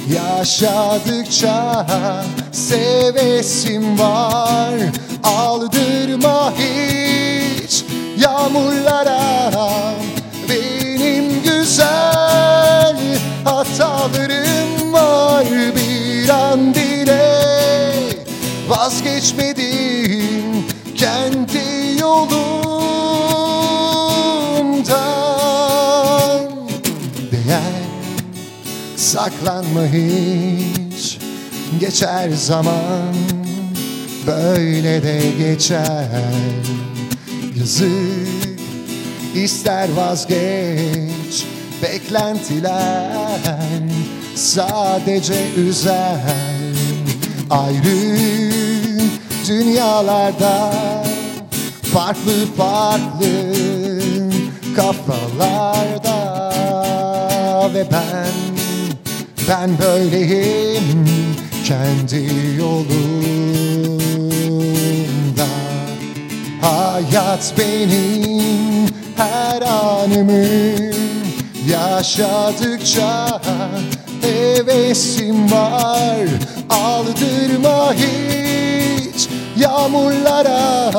Yaşadıkça 0.10 1.86
sevesim 2.52 4.00
var. 4.00 4.74
Aldırma 5.24 6.54
hiç 6.58 7.86
yağmurlara. 8.18 9.52
Benim 10.50 11.44
güzel 11.44 12.98
hatalarım 13.44 14.94
var. 14.94 15.46
Bir 15.76 16.30
an 16.30 16.74
dile 16.74 17.40
vazgeçme 18.70 19.49
saklanma 29.10 29.86
hiç. 29.86 31.18
Geçer 31.80 32.30
zaman 32.30 33.16
böyle 34.28 35.03
de 35.03 35.22
geçer. 35.38 36.07
Yazık 37.55 38.60
ister 39.36 39.89
vazgeç 39.95 41.45
Beklentiler 41.84 43.39
sadece 44.36 45.53
üzer. 45.57 46.20
Ayrı 47.49 48.51
dünyalarda 49.47 50.74
Farklı 51.93 52.45
farklı 52.57 53.53
kafalarda 54.76 56.20
Ve 57.74 57.86
ben, 57.91 58.49
ben 59.50 59.70
böyleyim 59.80 61.06
kendi 61.66 62.34
yolumda. 62.58 63.00
Hayat 66.62 67.54
benim 67.58 68.88
her 69.18 69.62
anımı 69.62 70.45
Yaşadıkça 71.68 73.41
hevesim 74.22 75.52
var. 75.52 76.28
Aldırma 76.70 77.93
hiç 77.93 79.30
yağmurlara 79.58 80.91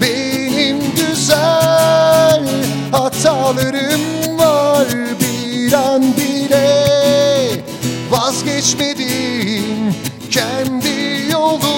Benim 0.00 0.78
güzel 0.96 2.44
hatalarım 2.92 4.38
var. 4.38 4.86
Bir 5.20 5.72
an 5.72 6.02
bile 6.02 6.93
vazgeçmedim 8.34 9.94
kendi 10.30 11.32
yolumdan 11.32 11.74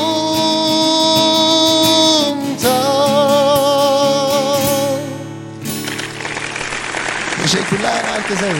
Teşekkürler 7.42 8.04
herkese. 8.04 8.52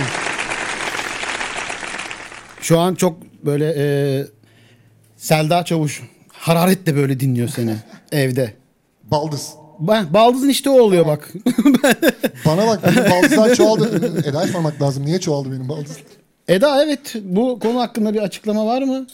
Şu 2.60 2.78
an 2.80 2.94
çok 2.94 3.22
böyle 3.44 3.74
e, 3.76 3.84
Selda 5.16 5.64
Çavuş 5.64 6.02
hararetle 6.32 6.96
böyle 6.96 7.20
dinliyor 7.20 7.48
seni 7.48 7.76
evde. 8.12 8.54
Baldız. 9.04 9.52
Ben, 9.80 10.14
baldızın 10.14 10.48
işte 10.48 10.70
o 10.70 10.80
oluyor 10.80 11.06
bak. 11.06 11.32
Bana 12.46 12.66
bak 12.66 12.80
benim 12.84 13.10
baldızlar 13.10 13.54
çoğaldı. 13.54 14.12
Eda'ya 14.28 14.48
sormak 14.48 14.82
lazım. 14.82 15.06
Niye 15.06 15.20
çoğaldı 15.20 15.52
benim 15.52 15.68
baldız? 15.68 15.98
Eda 16.48 16.84
evet 16.84 17.14
bu 17.22 17.58
konu 17.58 17.80
hakkında 17.80 18.14
bir 18.14 18.18
açıklama 18.18 18.66
var 18.66 18.82
mı? 18.82 19.06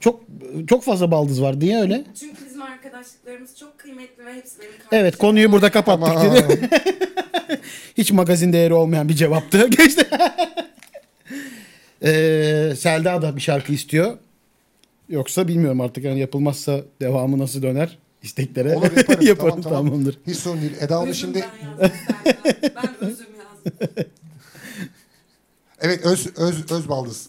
Çok 0.00 0.20
çok 0.68 0.82
fazla 0.82 1.10
baldız 1.10 1.42
var. 1.42 1.60
Niye 1.60 1.80
öyle? 1.80 2.04
Çünkü 2.20 2.46
bizim 2.46 2.62
arkadaşlıklarımız 2.62 3.58
çok 3.58 3.78
kıymetli 3.78 4.26
ve 4.26 4.34
hepsi 4.34 4.58
benim 4.58 4.70
kardeşim. 4.70 4.88
Evet 4.92 5.16
konuyu 5.16 5.52
burada 5.52 5.70
kapattık. 5.70 6.34
Dedi. 6.34 6.70
Hiç 7.98 8.12
magazin 8.12 8.52
değeri 8.52 8.74
olmayan 8.74 9.08
bir 9.08 9.14
cevaptı. 9.14 9.68
Geçti. 9.68 10.06
Ee, 12.02 12.72
Selda 12.78 13.22
da 13.22 13.36
bir 13.36 13.40
şarkı 13.40 13.72
istiyor. 13.72 14.18
Yoksa 15.08 15.48
bilmiyorum 15.48 15.80
artık 15.80 16.04
yani 16.04 16.20
yapılmazsa 16.20 16.80
devamı 17.00 17.38
nasıl 17.38 17.62
döner 17.62 17.98
isteklere. 18.22 18.76
Olur 18.76 18.90
yaparım. 18.96 19.26
Yaparım 19.26 19.62
tamam, 19.62 19.62
tamam. 19.62 19.86
tamamdır. 19.86 20.18
Hiç 20.26 20.36
sorun 20.36 20.60
değil. 20.60 20.72
Eda 20.80 21.02
Özüm 21.02 21.14
şimdi... 21.14 21.44
ben 21.62 21.68
yazdım 21.68 21.98
Serkan. 22.24 22.72
Ben 22.76 23.08
özüm 23.08 23.26
yazdım. 23.38 24.04
Evet 25.84 26.06
öz, 26.06 26.26
öz, 26.36 26.70
öz 26.72 26.88
baldız. 26.88 27.28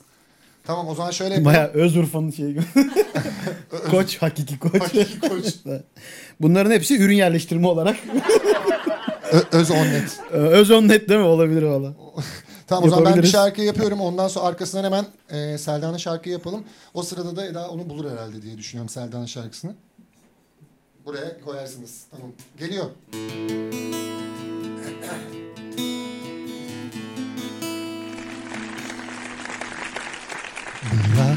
Tamam 0.64 0.88
o 0.88 0.96
zaman 0.96 1.12
şöyle 1.12 1.34
yapalım. 1.34 1.54
Baya 1.54 1.68
Özurfa'nın 1.68 2.32
şeyi 2.32 2.54
gibi. 2.54 2.66
koç 3.92 4.18
hakiki 4.18 4.60
koç. 4.60 4.82
Hakiki 4.82 5.20
koç. 5.20 5.46
Bunların 6.42 6.72
hepsi 6.72 6.98
ürün 7.02 7.16
yerleştirme 7.16 7.68
olarak. 7.68 7.98
Ö, 9.32 9.40
öz 9.52 9.72
onnet. 9.72 10.20
Ee, 10.32 10.36
Özonnet 10.36 11.10
değil 11.10 11.20
mi? 11.20 11.26
Olabilir 11.26 11.64
valla. 11.64 11.94
Tamam 12.68 12.84
o 12.84 12.90
zaman 12.90 13.14
ben 13.14 13.24
bir 13.24 13.28
şarkı 13.28 13.62
yapıyorum. 13.62 14.02
Ondan 14.02 14.28
sonra 14.28 14.46
arkasından 14.46 14.84
hemen 14.84 15.06
e, 15.30 15.58
Selda'nın 15.58 15.98
şarkı 15.98 16.30
yapalım. 16.30 16.64
O 16.94 17.04
sırada 17.04 17.36
da 17.36 17.46
Eda 17.46 17.70
onu 17.70 17.90
bulur 17.90 18.12
herhalde 18.12 18.42
diye 18.42 18.58
düşünüyorum 18.58 18.90
Selda'nın 18.90 19.26
şarkısını. 19.26 19.76
Buraya 21.06 21.42
koyarsınız. 21.42 22.02
Tamam. 22.12 22.32
Geliyor. 22.60 22.86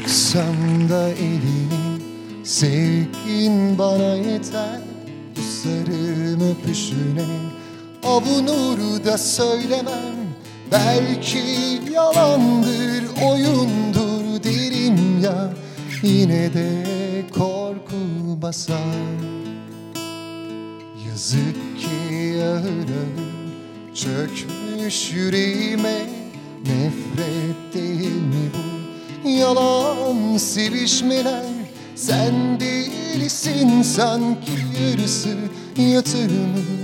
Bıraksam 0.09 0.89
da 0.89 1.09
elini 1.09 1.99
Sevgin 2.43 3.77
bana 3.77 4.15
yeter. 4.15 4.81
Sarım 5.35 6.51
öpüşüne 6.51 7.25
Avunur 8.03 9.05
da 9.05 9.17
söylemem. 9.17 10.15
Belki 10.71 11.43
yalandır 11.93 13.03
oyundur 13.25 14.43
derim 14.43 15.23
ya. 15.23 15.53
Yine 16.03 16.53
de 16.53 16.85
korku 17.31 17.95
basar. 18.41 18.77
Yazık 21.09 21.79
ki 21.79 22.43
ağır 22.43 22.89
ağır 22.89 23.95
çökmüş 23.95 25.11
yüreğime. 25.13 25.99
Nefret 26.65 27.73
değil 27.73 28.11
mi 28.11 28.51
bu 28.53 28.78
yalan 29.25 30.37
sevişmeler 30.37 31.45
Sen 31.95 32.59
değilsin 32.59 33.81
sanki 33.81 34.51
yarısı 34.81 35.35
yatağımı 35.77 36.79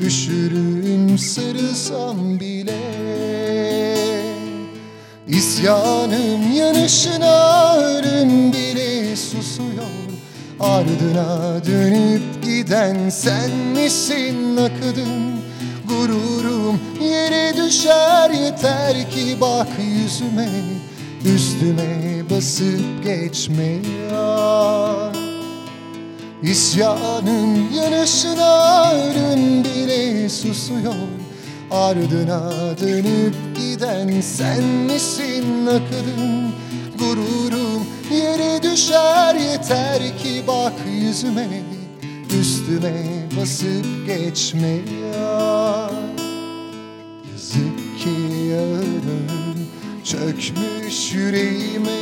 Üşürüm 0.00 1.18
sarılsam 1.18 2.40
bile. 2.40 3.06
İsyanım 5.28 6.56
yanışına 6.56 7.76
ölüm 7.76 8.52
bile 8.52 9.16
susuyor 9.16 10.06
Ardına 10.60 11.64
dönüp 11.66 12.44
giden 12.44 13.08
sen 13.08 13.50
misin 13.50 14.56
akıdım 14.56 15.40
Gururum 15.88 16.80
yere 17.00 17.56
düşer 17.56 18.30
yeter 18.30 19.10
ki 19.10 19.36
bak 19.40 19.68
yüzüme 19.78 20.48
Üstüme 21.34 22.22
basıp 22.30 23.04
geçme 23.04 23.78
ya 24.12 25.12
İsyanım 26.42 27.74
yanışına 27.74 28.92
ölüm 28.92 29.64
bile 29.64 30.28
susuyor. 30.28 30.94
Ardına 31.70 32.50
dönüp 32.80 33.34
giden 33.56 34.20
sen 34.20 34.64
misin 34.64 35.66
akılım 35.66 36.52
Gururum 36.98 37.86
yere 38.12 38.62
düşer 38.62 39.34
yeter 39.34 40.18
ki 40.18 40.42
bak 40.48 40.72
yüzüme. 41.00 41.48
Üstüme 42.40 43.04
basıp 43.40 44.06
geçme 44.06 44.78
ya 45.12 45.90
Yazık 47.32 47.98
ki 47.98 48.10
yarın 48.50 49.25
çökmüş 50.06 51.12
yüreğime 51.14 52.00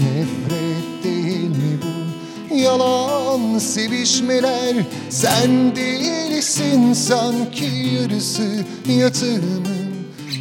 Nefret 0.00 1.04
değil 1.04 1.48
mi 1.48 1.78
bu? 1.82 2.54
Yalan 2.54 3.58
sevişmeler 3.58 4.76
Sen 5.10 5.76
değilsin 5.76 6.92
sanki 6.92 7.70
yarısı 7.94 8.64
yatağımın. 8.88 9.90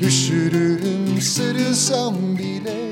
Üşürüm 0.01 1.21
sarılsam 1.21 2.15
bile. 2.37 2.89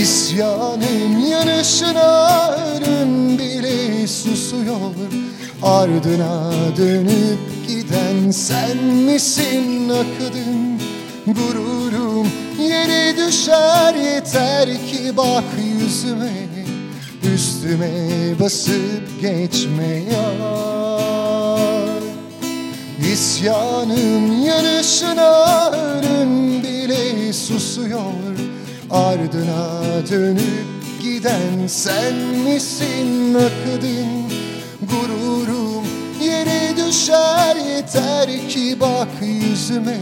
İsyanım 0.00 1.30
yanışına 1.30 2.50
ölüm 2.56 3.38
bile 3.38 4.06
susuyor. 4.06 4.94
Ardına 5.62 6.52
dönüp 6.76 7.68
giden 7.68 8.30
sen 8.30 8.76
misin 8.84 9.88
akıdım 9.88 10.77
Gururum 11.34 12.28
yere 12.60 13.16
düşer 13.16 13.94
yeter 13.94 14.68
ki 14.68 15.16
bak 15.16 15.44
yüzüme. 15.80 16.32
Üstüme 17.34 17.90
basıp 18.40 19.20
geçme 19.20 20.02
yar 20.12 21.88
İsyanım 23.12 24.44
yanışına 24.44 25.70
ölüm 25.70 26.62
bile 26.62 27.32
susuyor. 27.32 28.38
Ardına 28.90 29.82
dönüp 30.10 30.66
giden 31.02 31.66
sen 31.66 32.14
misin 32.14 33.34
akıdın 33.34 34.28
gururum 34.90 35.84
yere 36.22 36.76
düşer 36.76 37.56
yeter 37.56 38.48
ki 38.48 38.76
bak 38.80 39.08
yüzüme 39.22 39.98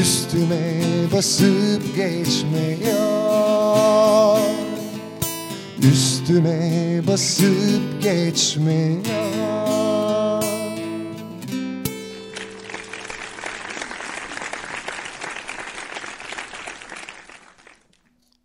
üstüme 0.00 0.80
basıp 1.12 1.96
geçme 1.96 2.76
ya 2.86 4.38
üstüme 5.82 7.00
basıp 7.06 8.02
geçme 8.02 8.74
ya 9.08 9.32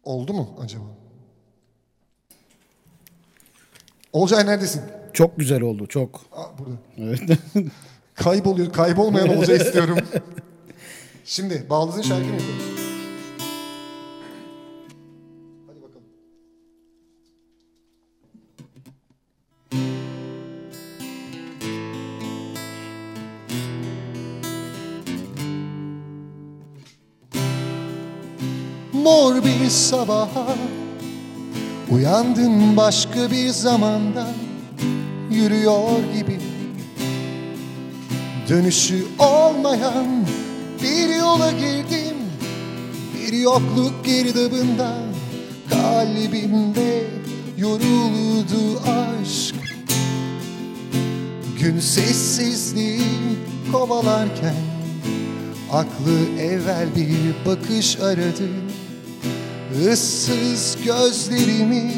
Oldu 0.03 0.33
mu 0.33 0.59
acaba? 0.63 0.83
Olcay 4.13 4.45
neredesin? 4.45 4.81
Çok 5.13 5.37
güzel 5.37 5.61
oldu 5.61 5.87
çok. 5.87 6.21
Aa, 6.31 6.57
burada. 6.59 6.77
Evet. 6.97 7.39
Kayboluyor. 8.15 8.73
Kaybolmayan 8.73 9.37
Olcay 9.37 9.55
istiyorum. 9.57 9.97
Şimdi 11.30 11.65
Baldız'ın 11.69 12.01
şarkını 12.01 12.32
yapıyoruz. 12.32 12.65
Hadi 15.67 15.82
bakalım. 15.82 16.05
Mor 28.93 29.43
bir 29.43 29.69
sabaha 29.69 30.55
Uyandım 31.91 32.78
başka 32.78 33.32
bir 33.32 33.49
zamanda 33.49 34.28
Yürüyor 35.32 35.89
gibi 36.13 36.39
Dönüşü 38.49 39.05
olmayan 39.19 40.25
bir 40.84 41.15
yola 41.15 41.51
girdim 41.51 42.17
Bir 43.15 43.34
yokluk 43.34 44.05
girdabında 44.05 44.97
Kalbimde 45.69 47.03
yoruldu 47.57 48.82
aşk. 48.88 49.55
Gün 51.59 51.80
sessizliği 51.80 53.01
kovalarken 53.71 54.55
Aklı 55.71 56.39
evvel 56.41 56.88
bir 56.95 57.45
bakış 57.45 57.99
aradı. 57.99 58.49
Issız 59.91 60.78
gözlerimi 60.86 61.93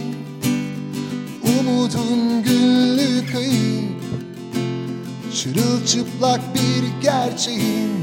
Umudun 1.43 2.43
güllü 2.43 3.32
kayıp 3.32 3.99
Çırılçıplak 5.36 6.41
bir 6.55 7.01
gerçeğin 7.03 7.98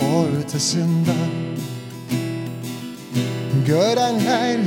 ortasında. 0.00 1.16
Görenler 3.66 4.60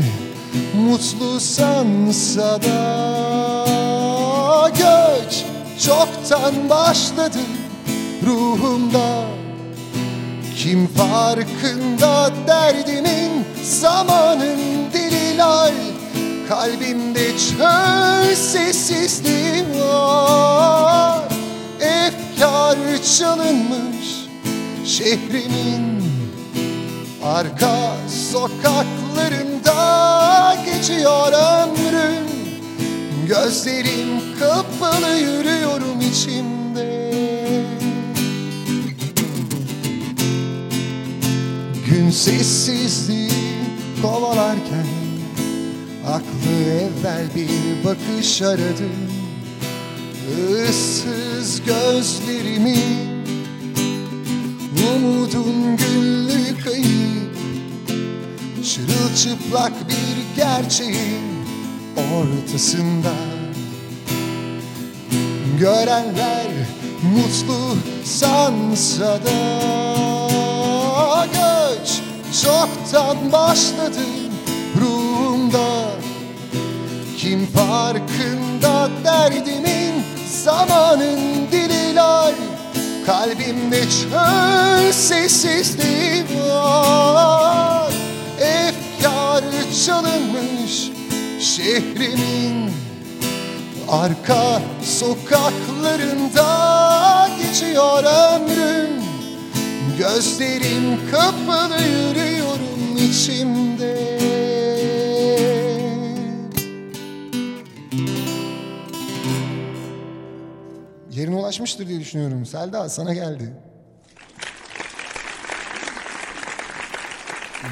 mutlu 0.75 1.39
sansa 1.39 2.61
da 2.61 3.69
Göç 4.69 5.43
çoktan 5.85 6.69
başladı 6.69 7.39
ruhumda. 8.25 9.23
Kim 10.57 10.87
farkında 10.87 12.31
derdimin 12.47 13.45
zamanın 13.63 14.59
dililer 14.93 15.73
Kalbimde 16.49 17.37
çöl 17.37 18.35
sessizliği 18.35 19.65
var. 19.81 21.23
Efkar 21.79 22.77
çalınmış 23.17 23.98
şehrimin 24.89 26.03
Arka 27.23 27.97
sokaklarında 28.31 29.75
geçiyor 30.65 31.33
ömrüm. 31.33 32.29
Gözlerim 33.27 34.07
kapalı 34.39 35.15
yürüyorum 35.15 36.01
içimde. 36.11 37.13
Gün 41.89 42.09
sessizliği 42.09 43.31
kovalarken 44.01 44.87
Aklı 46.07 46.51
evvel 46.71 47.25
bir 47.35 47.49
bakış 47.85 48.41
aradı 48.41 48.89
Issız 50.69 51.61
gözlerimi 51.65 53.18
Umudun 54.95 55.77
güllü 55.77 56.63
kayıp 56.63 57.35
Çırılçıplak 58.63 59.73
bir 59.89 60.35
gerçeğin 60.35 61.45
ortasında. 61.97 63.13
Görenler 65.59 66.47
mutlu 67.03 67.77
sansa 68.03 69.19
da 69.25 69.69
Göç 71.25 72.01
çoktan 72.43 73.31
başladı 73.31 74.05
ruhumda. 74.81 75.89
Kim 77.17 77.45
farkında 77.45 78.89
derdimin 79.03 80.03
zamanın 80.43 81.19
dililer 81.51 82.33
Kalbimde 83.09 83.81
çöl 83.81 84.91
sessizliği 84.91 86.23
var. 86.49 87.93
Efkar 88.39 89.43
çalınmış 89.85 90.91
şehrimin 91.39 92.71
Arka 93.89 94.61
sokaklarında 94.83 96.49
geçiyor 97.41 98.03
ömrüm. 98.03 99.03
Gözlerim 99.97 100.99
kapalı 101.11 101.81
yürüyorum 101.81 102.97
içimde 102.97 104.18
Yerine 111.19 111.35
ulaşmıştır 111.35 111.87
diye 111.87 111.99
düşünüyorum. 111.99 112.45
Selda 112.45 112.89
sana 112.89 113.13
geldi. 113.13 113.53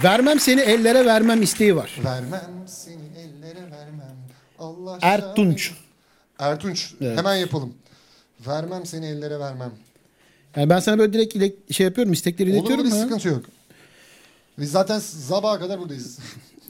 Vermem 0.03 0.39
seni 0.39 0.61
ellere 0.61 1.05
vermem 1.05 1.41
isteği 1.41 1.75
var. 1.75 1.95
Vermem 2.05 2.51
seni 2.65 3.03
ellere 3.17 3.71
vermem. 3.71 4.17
Allah 4.59 4.97
Ertunç. 5.01 5.71
Ertunç. 6.39 6.93
Hemen 6.99 7.35
yapalım. 7.35 7.73
Vermem 8.47 8.85
seni 8.85 9.05
ellere 9.05 9.39
vermem. 9.39 9.71
Yani 10.55 10.69
ben 10.69 10.79
sana 10.79 10.97
böyle 10.99 11.13
direkt 11.13 11.35
ile- 11.35 11.73
şey 11.73 11.85
yapıyorum 11.85 12.13
istekleri 12.13 12.49
Olur 12.51 12.57
iletiyorum 12.59 12.85
olur 12.91 13.01
sıkıntı 13.01 13.27
yok. 13.27 13.45
Biz 14.59 14.71
zaten 14.71 14.99
sabaha 14.99 15.59
kadar 15.59 15.79
buradayız. 15.79 16.19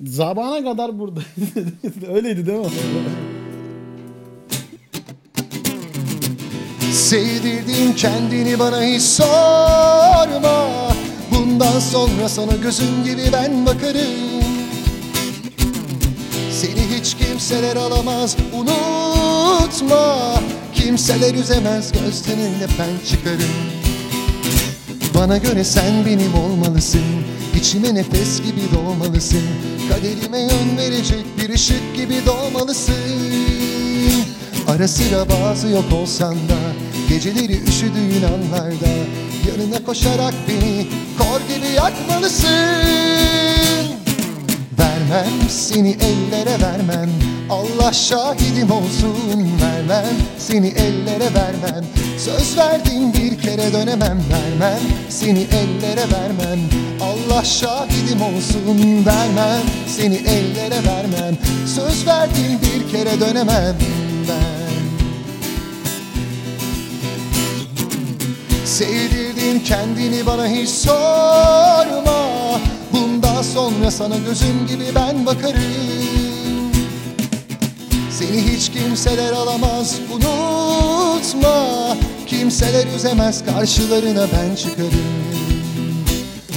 Zabana 0.06 0.64
kadar 0.72 1.00
burada. 1.00 1.20
Öyleydi 2.14 2.46
değil 2.48 2.60
mi? 2.60 2.66
Sevdirdin 6.98 7.94
kendini 7.94 8.60
bana 8.60 8.84
hiç 8.84 9.02
sorma. 9.02 10.68
Bundan 11.32 11.80
sonra 11.80 12.30
sana 12.30 12.52
gözüm 12.52 13.04
gibi 13.04 13.22
ben 13.34 13.66
bakarım. 13.66 14.44
Seni 16.52 16.98
hiç 16.98 17.14
kimseler 17.18 17.76
alamaz 17.76 18.38
unutma. 18.54 20.34
Kimseler 20.74 21.34
üzemez 21.34 21.92
gözlerinde 21.92 22.68
ben 22.80 23.08
çıkarım. 23.10 23.56
Bana 25.16 25.38
göre 25.38 25.64
sen 25.64 26.06
benim 26.06 26.36
olmalısın. 26.36 27.02
İçime 27.56 27.96
nefes 27.96 28.42
gibi 28.42 28.62
doğmalısın. 28.76 29.44
Kaderime 29.90 30.40
yön 30.40 30.78
verecek 30.78 31.26
bir 31.38 31.50
ışık 31.50 31.96
gibi 31.96 32.16
doğmalısın. 32.26 32.94
Ara 34.68 34.88
sıra 34.88 35.30
bazı 35.30 35.68
yok 35.68 35.94
olsan 35.94 36.34
da 36.36 36.87
Geceleri 37.18 37.64
üşüdüğün 37.64 38.24
anlarda 38.24 38.88
Yanına 39.48 39.84
koşarak 39.86 40.34
beni 40.48 40.88
kor 41.18 41.42
gibi 41.42 41.74
yakmalısın. 41.76 42.48
Vermem 44.80 45.50
seni 45.50 45.90
ellere 45.90 46.62
vermem. 46.62 47.10
Allah 47.50 47.94
şahidim 47.94 48.72
olsun. 48.72 49.16
Vermem 49.62 50.16
Seni 50.38 50.68
ellere 50.68 51.34
vermem. 51.34 51.86
Söz 52.18 52.58
verdim 52.58 53.14
bir 53.14 53.42
kere 53.42 53.74
dönemem. 53.74 54.24
Vermem 54.32 54.80
Seni 55.10 55.40
ellere 55.40 56.06
vermem. 56.12 56.60
Allah 57.02 57.44
şahidim 57.44 58.22
olsun. 58.22 59.06
Vermem 59.06 59.64
Seni 59.88 60.16
ellere 60.16 60.86
vermem. 60.86 61.38
Söz 61.76 62.08
verdim 62.08 62.60
bir 62.62 62.92
kere 62.92 63.20
dönemem 63.20 63.76
Sevdirdin 68.78 69.60
kendini 69.60 70.26
bana 70.26 70.48
hiç 70.48 70.70
sorma. 70.70 72.30
Bundan 72.94 73.42
sonra 73.42 73.92
sana 73.92 74.18
gözüm 74.18 74.68
gibi 74.68 74.84
ben 74.96 75.26
bakarım. 75.26 75.62
Seni 78.12 78.42
hiç 78.42 78.72
kimseler 78.72 79.32
alamaz 79.32 79.96
unutma. 80.14 81.98
Kimseler 82.28 82.88
üzemez 82.96 83.46
karşılarına 83.46 84.28
ben 84.34 84.56
çıkarım. 84.56 85.08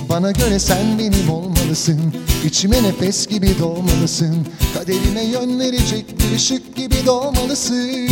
Bana 0.08 0.30
göre 0.30 0.58
sen 0.58 0.98
benim 0.98 1.30
olmalısın 1.30 2.14
İçime 2.44 2.82
nefes 2.82 3.26
gibi 3.26 3.58
doğmalısın. 3.58 4.46
Kaderime 4.74 5.24
yön 5.24 5.60
verecek 5.60 6.04
bir 6.18 6.36
ışık 6.36 6.76
gibi 6.76 7.06
doğmalısın. 7.06 8.08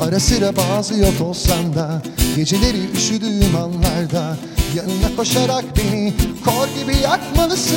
Ara 0.00 0.20
sıra 0.20 0.56
bazı 0.56 0.94
yok 0.94 1.20
olsam 1.20 1.74
da 1.74 2.02
Geceleri 2.36 2.90
üşüdüğüm 2.96 3.56
anlarda 3.56 4.36
Yanına 4.76 5.16
koşarak 5.16 5.64
beni 5.76 6.14
kor 6.44 6.68
gibi 6.80 6.96
yakmalısın. 7.02 7.76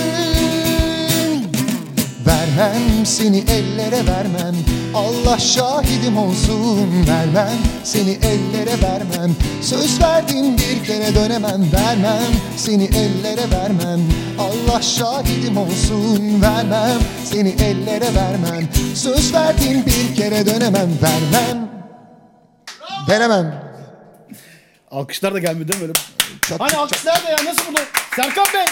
Vermem 2.25 3.05
seni 3.05 3.37
ellere 3.37 4.07
vermem. 4.07 4.55
Allah 4.93 5.37
şahidim 5.37 6.17
olsun. 6.17 7.07
Vermem 7.07 7.57
Seni 7.83 8.11
ellere 8.11 8.81
vermem. 8.81 9.35
Söz 9.61 10.01
verdim 10.01 10.57
bir 10.57 10.85
kere 10.85 11.15
dönemem. 11.15 11.71
Vermem 11.73 12.31
Seni 12.57 12.83
ellere 12.83 13.51
vermem. 13.51 14.01
Allah 14.39 14.81
şahidim 14.81 15.57
olsun. 15.57 16.41
Vermem 16.41 16.99
Seni 17.23 17.49
ellere 17.49 18.15
vermem. 18.15 18.69
Söz 18.95 19.33
verdim 19.33 19.83
bir 19.85 20.15
kere 20.15 20.45
dönemem. 20.45 20.89
Vermem. 21.01 21.69
Veremem 23.09 23.64
Alkışlar 24.95 25.33
da 25.33 25.39
gelmedi 25.39 25.67
değil 25.71 25.81
mi? 25.81 25.87
Böyle? 25.87 25.93
Çat- 26.41 26.59
Hani 26.59 26.71
çat- 26.71 26.77
alkışlar 26.79 27.23
da 27.25 27.29
ya 27.29 27.35
nasıl 27.45 27.67
bunu? 27.69 27.77
Serkan 28.15 28.45
Bey. 28.53 28.65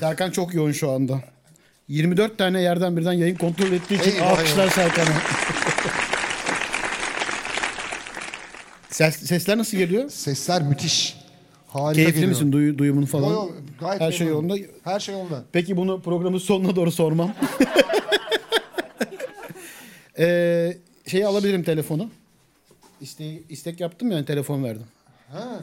Serkan 0.00 0.30
çok 0.30 0.54
yoğun 0.54 0.72
şu 0.72 0.90
anda. 0.90 1.20
24 1.88 2.38
tane 2.38 2.60
yerden 2.62 2.96
birden 2.96 3.12
yayın 3.12 3.36
kontrol 3.36 3.72
ettiği 3.72 4.00
için 4.00 4.10
Eyvah, 4.10 4.30
alkışlar 4.30 4.62
eyvah. 4.62 4.72
Serkan'a. 4.74 5.14
Ses, 8.90 9.16
sesler 9.16 9.58
nasıl 9.58 9.76
geliyor? 9.76 10.10
Sesler 10.10 10.62
müthiş 10.62 11.16
Harika 11.68 11.94
Keyifli 11.94 12.12
geliyor. 12.14 12.30
misin 12.30 12.52
duyu, 12.52 12.78
duyumun 12.78 13.04
falan? 13.04 13.28
Yo, 13.28 13.32
yo, 13.34 13.50
gayet 13.80 14.00
Her 14.00 14.12
şey 14.12 14.26
memnunum. 14.26 14.48
yolunda. 14.48 14.66
Her 14.84 15.00
şey 15.00 15.14
yolunda 15.14 15.42
Peki 15.52 15.76
bunu 15.76 16.00
programın 16.02 16.38
sonuna 16.38 16.76
doğru 16.76 16.92
sormam. 16.92 17.28
ee, 20.18 20.76
şeyi 21.06 21.26
alabilirim 21.26 21.62
telefonu. 21.62 22.10
İste, 23.00 23.24
istek 23.48 23.80
yaptım 23.80 24.10
yani 24.10 24.24
telefon 24.24 24.64
verdim. 24.64 24.84
Ha, 25.32 25.60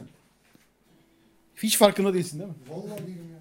Hiç 1.56 1.78
farkında 1.78 2.14
değilsin 2.14 2.38
değil 2.38 2.50
mi? 2.50 2.56
vallahi 2.70 3.06
değilim 3.06 3.30
ya. 3.32 3.38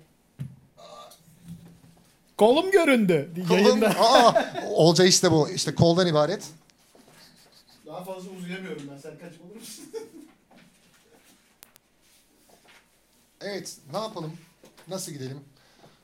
Kolum 2.37 2.71
göründü. 2.71 3.31
Kolum, 3.47 3.63
Yayında. 3.65 3.89
aa, 3.89 4.33
Olca 4.69 5.05
işte 5.05 5.31
bu. 5.31 5.49
İşte 5.49 5.75
koldan 5.75 6.07
ibaret. 6.07 6.43
Daha 7.85 8.03
fazla 8.03 8.29
uzayamıyorum 8.31 8.83
ben. 8.91 8.97
Sen 8.97 9.11
kaç 9.19 9.33
olur 9.45 9.55
musun? 9.55 9.85
Evet, 13.41 13.77
ne 13.91 13.97
yapalım? 13.97 14.33
Nasıl 14.87 15.11
gidelim? 15.11 15.39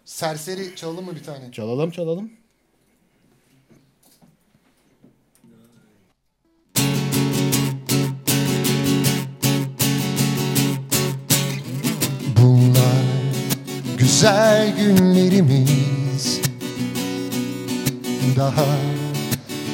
Serseri 0.05 0.75
çalalım 0.75 1.05
mı 1.05 1.15
bir 1.15 1.23
tane? 1.23 1.51
Çalalım 1.51 1.91
çalalım. 1.91 2.31
Güzel 14.23 14.75
günlerimiz. 14.77 16.41
Daha 18.37 18.65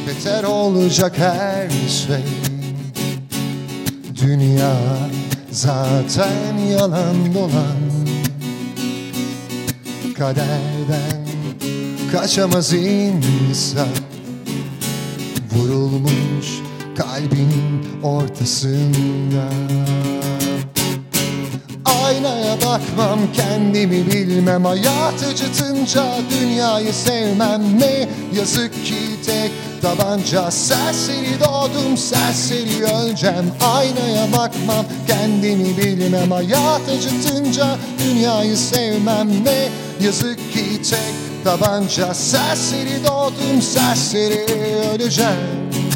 beter 0.07 0.43
olacak 0.43 1.17
her 1.17 1.69
şey. 1.69 2.25
Dünya 4.21 4.75
zaten 5.51 6.57
yalan 6.71 7.33
dolan. 7.33 7.79
Kaderden 10.17 11.27
kaçamaz 12.11 12.73
insan. 12.73 13.87
Vurulmuş 15.51 16.47
kalbin 16.97 17.51
ortasında 18.03 19.49
Aynaya 22.09 22.57
bakmam 22.57 23.19
kendimi 23.33 24.07
bilmem. 24.07 24.65
Hayat 24.65 25.23
acıtınca 25.31 26.05
dünyayı 26.29 26.93
sevmem 26.93 27.79
Ne 27.79 28.09
yazık 28.35 28.85
ki 28.85 28.95
tek 29.25 29.51
tabanca. 29.81 30.51
Serseri 30.51 31.39
doğdum 31.39 31.97
serseri 31.97 32.83
öleceğim. 32.83 33.51
Aynaya 33.61 34.31
bakmam 34.31 34.85
kendimi 35.07 35.77
bilmem. 35.77 36.31
Hayat 36.31 36.81
acıtınca 36.97 37.77
dünyayı 37.99 38.57
sevmem 38.57 39.45
Ne 39.45 39.69
yazık 40.05 40.53
ki 40.53 40.81
tek 40.89 41.43
tabanca. 41.43 42.13
Serseri 42.13 43.05
doğdum 43.05 43.61
serseri 43.61 44.45
öleceğim 44.93 45.88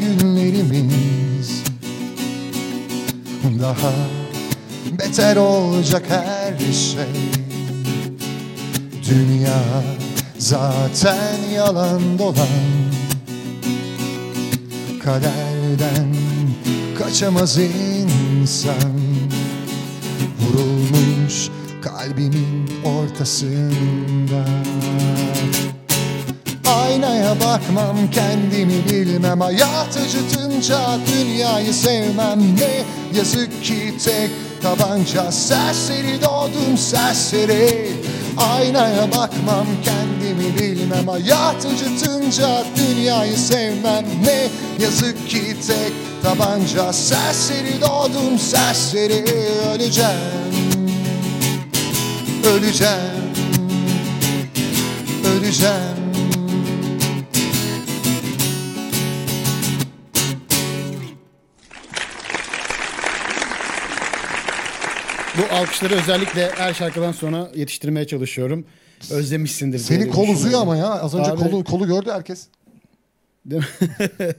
günlerimiz. 0.00 1.62
Daha 3.62 3.92
beter 4.98 5.36
olacak 5.36 6.02
her 6.08 6.58
şey. 6.58 7.40
Dünya 9.10 9.62
zaten 10.38 11.38
yalan 11.54 12.18
dolan. 12.18 12.46
Kaderden 15.04 16.14
kaçamaz 16.98 17.58
insan. 17.58 19.00
Vurulmuş 20.40 21.48
kalbimin 21.82 22.70
ortasında 22.84 24.44
Aynaya 26.90 27.40
bakmam 27.40 27.96
kendimi 28.12 28.84
bilmem. 28.90 29.40
Hayat 29.40 29.96
acıtınca 29.96 30.98
dünyayı 31.06 31.74
sevmem 31.74 32.56
Ne 32.56 32.84
yazık 33.18 33.64
ki 33.64 33.94
tek 34.04 34.30
tabanca. 34.62 35.32
Serseri 35.32 36.22
doğdum 36.22 36.78
serseri. 36.78 37.92
Aynaya 38.36 39.12
bakmam 39.12 39.66
kendimi 39.84 40.58
bilmem. 40.58 41.08
Hayat 41.08 41.66
acıtınca 41.66 42.64
dünyayı 42.76 43.36
sevmem 43.36 44.04
Ne 44.24 44.48
yazık 44.84 45.28
ki 45.28 45.56
tek 45.66 45.92
tabanca. 46.22 46.92
Serseri 46.92 47.80
doğdum 47.80 48.38
serseri. 48.38 49.24
Öleceğim. 49.74 50.10
Öleceğim. 52.44 53.20
Öleceğim 55.24 55.99
Bu 65.40 65.54
alkışları 65.54 65.94
özellikle 65.94 66.50
her 66.50 66.74
şarkıdan 66.74 67.12
sonra 67.12 67.50
yetiştirmeye 67.54 68.06
çalışıyorum. 68.06 68.64
Özlemişsindir. 69.10 69.78
Senin 69.78 70.10
kol 70.10 70.28
uzuyor 70.28 70.60
ama 70.62 70.76
ya. 70.76 70.86
Az 70.86 71.14
önce 71.14 71.30
Abi- 71.30 71.50
kolu 71.50 71.64
kolu 71.64 71.86
gördü 71.86 72.10
herkes. 72.10 72.46
Değil 73.46 73.62
mi? 73.62 73.66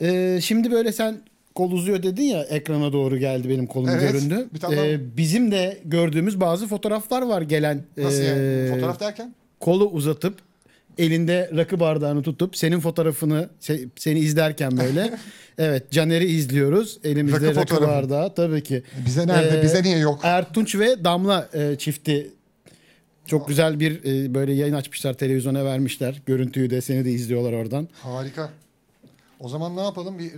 Ee, 0.00 0.38
şimdi 0.42 0.70
böyle 0.70 0.92
sen 0.92 1.20
kol 1.54 1.70
uzuyor 1.70 2.02
dedin 2.02 2.22
ya 2.22 2.42
ekrana 2.42 2.92
doğru 2.92 3.16
geldi 3.18 3.48
benim 3.48 3.66
kolum 3.66 3.88
Evet, 3.88 4.12
göründü. 4.12 4.48
bir 4.54 4.60
tane 4.60 4.90
Ee, 4.90 5.16
bizim 5.16 5.50
de 5.50 5.78
gördüğümüz 5.84 6.40
bazı 6.40 6.66
fotoğraflar 6.66 7.22
var 7.22 7.42
gelen. 7.42 7.82
Nasıl 7.96 8.22
ee, 8.22 8.24
yani? 8.24 8.70
Fotoğraf 8.74 9.00
derken? 9.00 9.34
Kolu 9.60 9.84
uzatıp 9.88 10.38
elinde 10.98 11.50
rakı 11.56 11.80
bardağını 11.80 12.22
tutup 12.22 12.56
senin 12.56 12.80
fotoğrafını 12.80 13.48
se- 13.60 13.88
seni 13.96 14.18
izlerken 14.18 14.76
böyle 14.76 15.18
evet 15.58 15.90
Caner'i 15.90 16.24
izliyoruz. 16.26 16.98
Elimizde 17.04 17.36
Rakı 17.36 17.46
rakı, 17.56 17.74
fotoğrafı. 17.74 17.92
bardağı 17.92 18.34
tabii 18.34 18.62
ki. 18.62 18.82
Bize 19.06 19.26
nerede? 19.26 19.60
Ee, 19.60 19.62
Bize 19.62 19.82
niye 19.82 19.98
yok? 19.98 20.20
Ertunç 20.22 20.74
ve 20.76 21.04
Damla 21.04 21.48
e, 21.54 21.76
çifti 21.78 22.30
çok 23.26 23.48
güzel 23.48 23.80
bir 23.80 24.04
e, 24.04 24.34
böyle 24.34 24.52
yayın 24.52 24.74
açmışlar 24.74 25.14
televizyona 25.14 25.64
vermişler. 25.64 26.22
Görüntüyü 26.26 26.70
de 26.70 26.80
seni 26.80 27.04
de 27.04 27.10
izliyorlar 27.10 27.52
oradan. 27.52 27.88
Harika. 27.92 28.50
O 29.40 29.48
zaman 29.48 29.76
ne 29.76 29.80
yapalım? 29.80 30.18
Bir 30.18 30.26
e, 30.26 30.32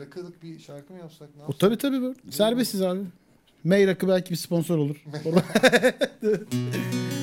rakılık 0.00 0.42
bir 0.42 0.58
şarkı 0.58 0.92
mı 0.92 0.98
yapsak? 0.98 1.28
Ne 1.36 1.42
O 1.42 1.44
yapsak? 1.44 1.60
tabii 1.60 1.78
tabii 1.78 2.02
böyle. 2.02 2.14
Serbestsiz 2.30 2.82
abi. 2.82 3.00
May 3.64 3.86
rakı 3.86 4.08
belki 4.08 4.30
bir 4.30 4.36
sponsor 4.36 4.78
olur. 4.78 5.04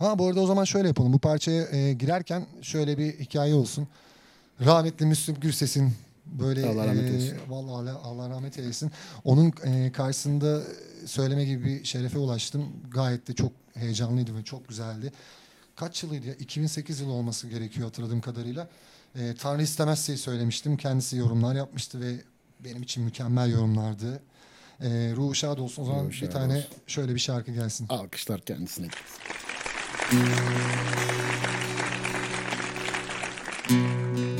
Ha 0.00 0.18
bu 0.18 0.26
arada 0.28 0.40
o 0.40 0.46
zaman 0.46 0.64
şöyle 0.64 0.88
yapalım. 0.88 1.12
Bu 1.12 1.18
parçaya 1.18 1.62
e, 1.64 1.92
girerken 1.92 2.46
şöyle 2.62 2.98
bir 2.98 3.18
hikaye 3.18 3.54
olsun. 3.54 3.88
Rahmetli 4.64 5.06
Müslüm 5.06 5.36
Gürses'in 5.40 5.92
böyle 6.26 6.66
Allah 6.68 6.86
rahmet 6.86 7.02
e, 7.04 7.06
eylesin. 7.06 7.38
vallahi 7.48 7.90
Allah, 7.90 8.28
rahmet 8.30 8.58
eylesin. 8.58 8.90
Onun 9.24 9.52
e, 9.64 9.92
karşısında 9.92 10.62
söyleme 11.06 11.44
gibi 11.44 11.64
bir 11.64 11.84
şerefe 11.84 12.18
ulaştım. 12.18 12.64
Gayet 12.90 13.28
de 13.28 13.32
çok 13.34 13.52
heyecanlıydı 13.74 14.36
ve 14.36 14.42
çok 14.42 14.68
güzeldi. 14.68 15.12
Kaç 15.76 16.02
yılıydı 16.02 16.26
ya? 16.26 16.34
2008 16.34 17.00
yılı 17.00 17.12
olması 17.12 17.48
gerekiyor 17.48 17.86
hatırladığım 17.86 18.20
kadarıyla. 18.20 18.68
E, 19.18 19.34
Tanrı 19.34 19.62
istemezseyi 19.62 20.18
söylemiştim. 20.18 20.76
Kendisi 20.76 21.16
yorumlar 21.16 21.54
yapmıştı 21.54 22.00
ve 22.00 22.14
benim 22.64 22.82
için 22.82 23.04
mükemmel 23.04 23.50
yorumlardı. 23.50 24.20
E, 24.80 24.88
ruhu 25.16 25.34
şad 25.34 25.58
olsun. 25.58 25.82
O 25.82 25.86
zaman 25.86 26.04
Ruhu 26.04 26.10
bir 26.10 26.30
tane 26.30 26.56
olsun. 26.56 26.68
şöyle 26.86 27.14
bir 27.14 27.20
şarkı 27.20 27.52
gelsin. 27.52 27.86
Alkışlar 27.88 28.40
kendisine. 28.40 28.88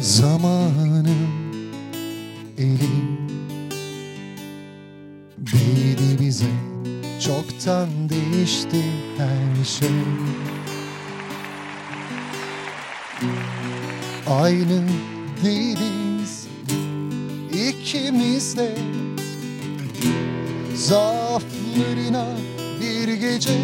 Zamanım 0.01 1.30
elim. 2.59 3.18
Değdi 5.38 6.20
bize 6.20 6.46
Çoktan 7.20 7.88
değişti 8.09 8.82
her 9.18 9.64
şey. 9.64 9.90
Aynı 14.30 14.82
değiliz 15.44 16.46
ikimiz 17.53 18.57
de 18.57 18.74
Zaaflarına 20.74 22.26
bir 22.80 23.09
gece 23.14 23.59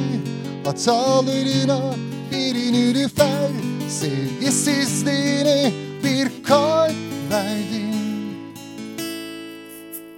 Hatalarına 0.66 1.94
bir 2.32 2.72
nülüfer 2.72 3.50
Sevgisizliğine 3.88 5.72
bir 6.04 6.44
kalp 6.44 6.94
verdin. 7.30 7.94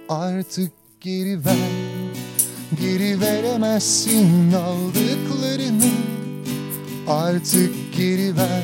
Artık 0.09 0.71
geri 1.01 1.45
ver 1.45 1.55
Geri 2.81 3.21
veremezsin 3.21 4.53
aldıklarını. 4.53 5.91
Artık 7.07 7.73
geri 7.97 8.37
ver 8.37 8.63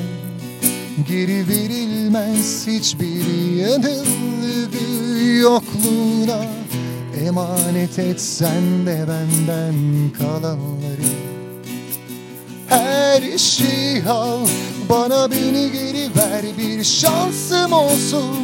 Geri 1.08 1.50
verilmez 1.50 2.68
hiçbir 2.68 3.56
yanılgı 3.56 5.24
yokluğuna. 5.42 6.46
Emanet 7.26 8.00
etsen 8.00 8.86
de 8.86 9.06
benden 9.08 9.76
kalanları 10.18 11.15
her 12.76 13.38
şeyi 13.38 14.04
al 14.04 14.48
Bana 14.90 15.32
beni 15.32 15.72
geri 15.72 16.10
ver 16.16 16.46
bir 16.58 16.84
şansım 16.84 17.74
olsun. 17.74 18.38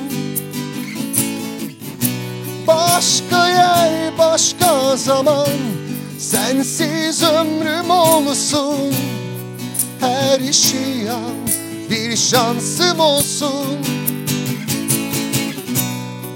Başka 2.67 3.49
yer 3.49 4.17
başka 4.17 4.97
zaman 4.97 5.47
Sensiz 6.19 7.23
ömrüm 7.23 7.89
olsun. 7.89 8.93
Her 9.99 10.53
şeyi 10.53 11.11
al 11.11 11.47
bir 11.89 12.15
şansım 12.17 12.99
olsun. 12.99 13.77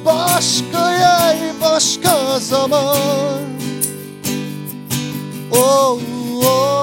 Başka 0.05 0.91
yer 0.91 1.37
başka 1.61 2.39
zaman. 2.39 3.39
Oh, 5.51 5.99
oh, 6.45 6.74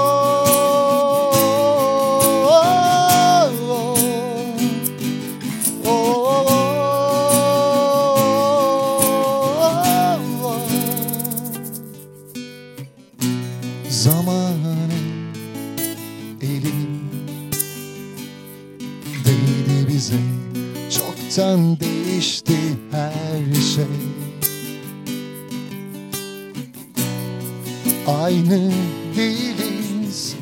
Aynı 28.20 28.72
değiliz 29.16 30.36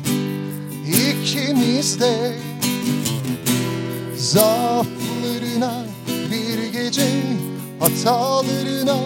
ikimiz 0.87 1.99
de 1.99 2.35
Zaaflarına 4.17 5.85
bir 6.31 6.73
gece 6.73 7.07
Hatalarına 7.79 8.99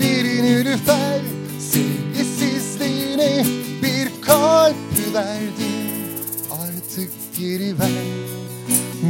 bir 0.00 0.42
nülüfer 0.42 1.20
Sevgisizliğine 1.58 3.44
bir 3.82 4.22
kalp 4.22 4.76
verdin 5.14 5.72
Artık 6.50 7.10
geri 7.38 7.78
ver 7.78 8.22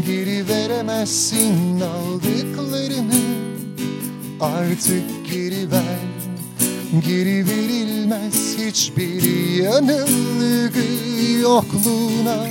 Geri 0.06 0.48
veremezsin 0.48 1.80
aldıklarını. 1.80 3.22
Artık 4.40 5.04
geri 5.30 5.70
ver 5.70 6.11
Geri 7.01 7.47
verilmez 7.49 8.59
hiçbir 8.59 9.22
yanılgı 9.62 10.84
yokluğuna. 11.40 12.47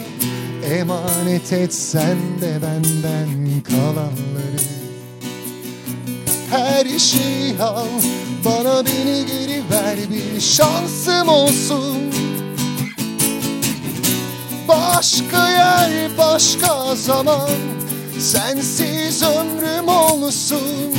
Emanet 0.72 1.54
etsen 1.54 2.18
de 2.42 2.60
benden 2.62 3.62
kalanları. 3.64 4.62
Her 6.50 7.00
şeyi 7.00 7.62
al 7.62 7.88
bana 8.46 8.86
beni 8.86 9.26
geri 9.26 9.62
ver 9.72 9.98
bir 10.10 10.42
şansım 10.42 11.28
olsun. 11.28 11.98
Başka 14.68 15.50
yer 15.50 16.18
başka 16.18 16.96
zaman 16.96 17.50
Sensiz 18.20 19.24
ömrüm 19.24 19.88
olsun. 19.88 20.96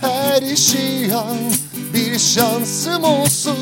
Her 0.00 0.56
şeyi 0.56 1.14
al 1.14 1.36
bir 1.94 2.18
şansım 2.18 3.04
olsun 3.04 3.58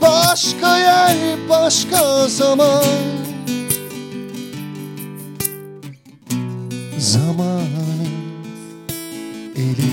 Başka 0.00 0.78
yer 0.78 1.16
başka 1.48 2.28
zaman 2.28 2.84
Zamanın 6.98 8.08
eli 9.56 9.92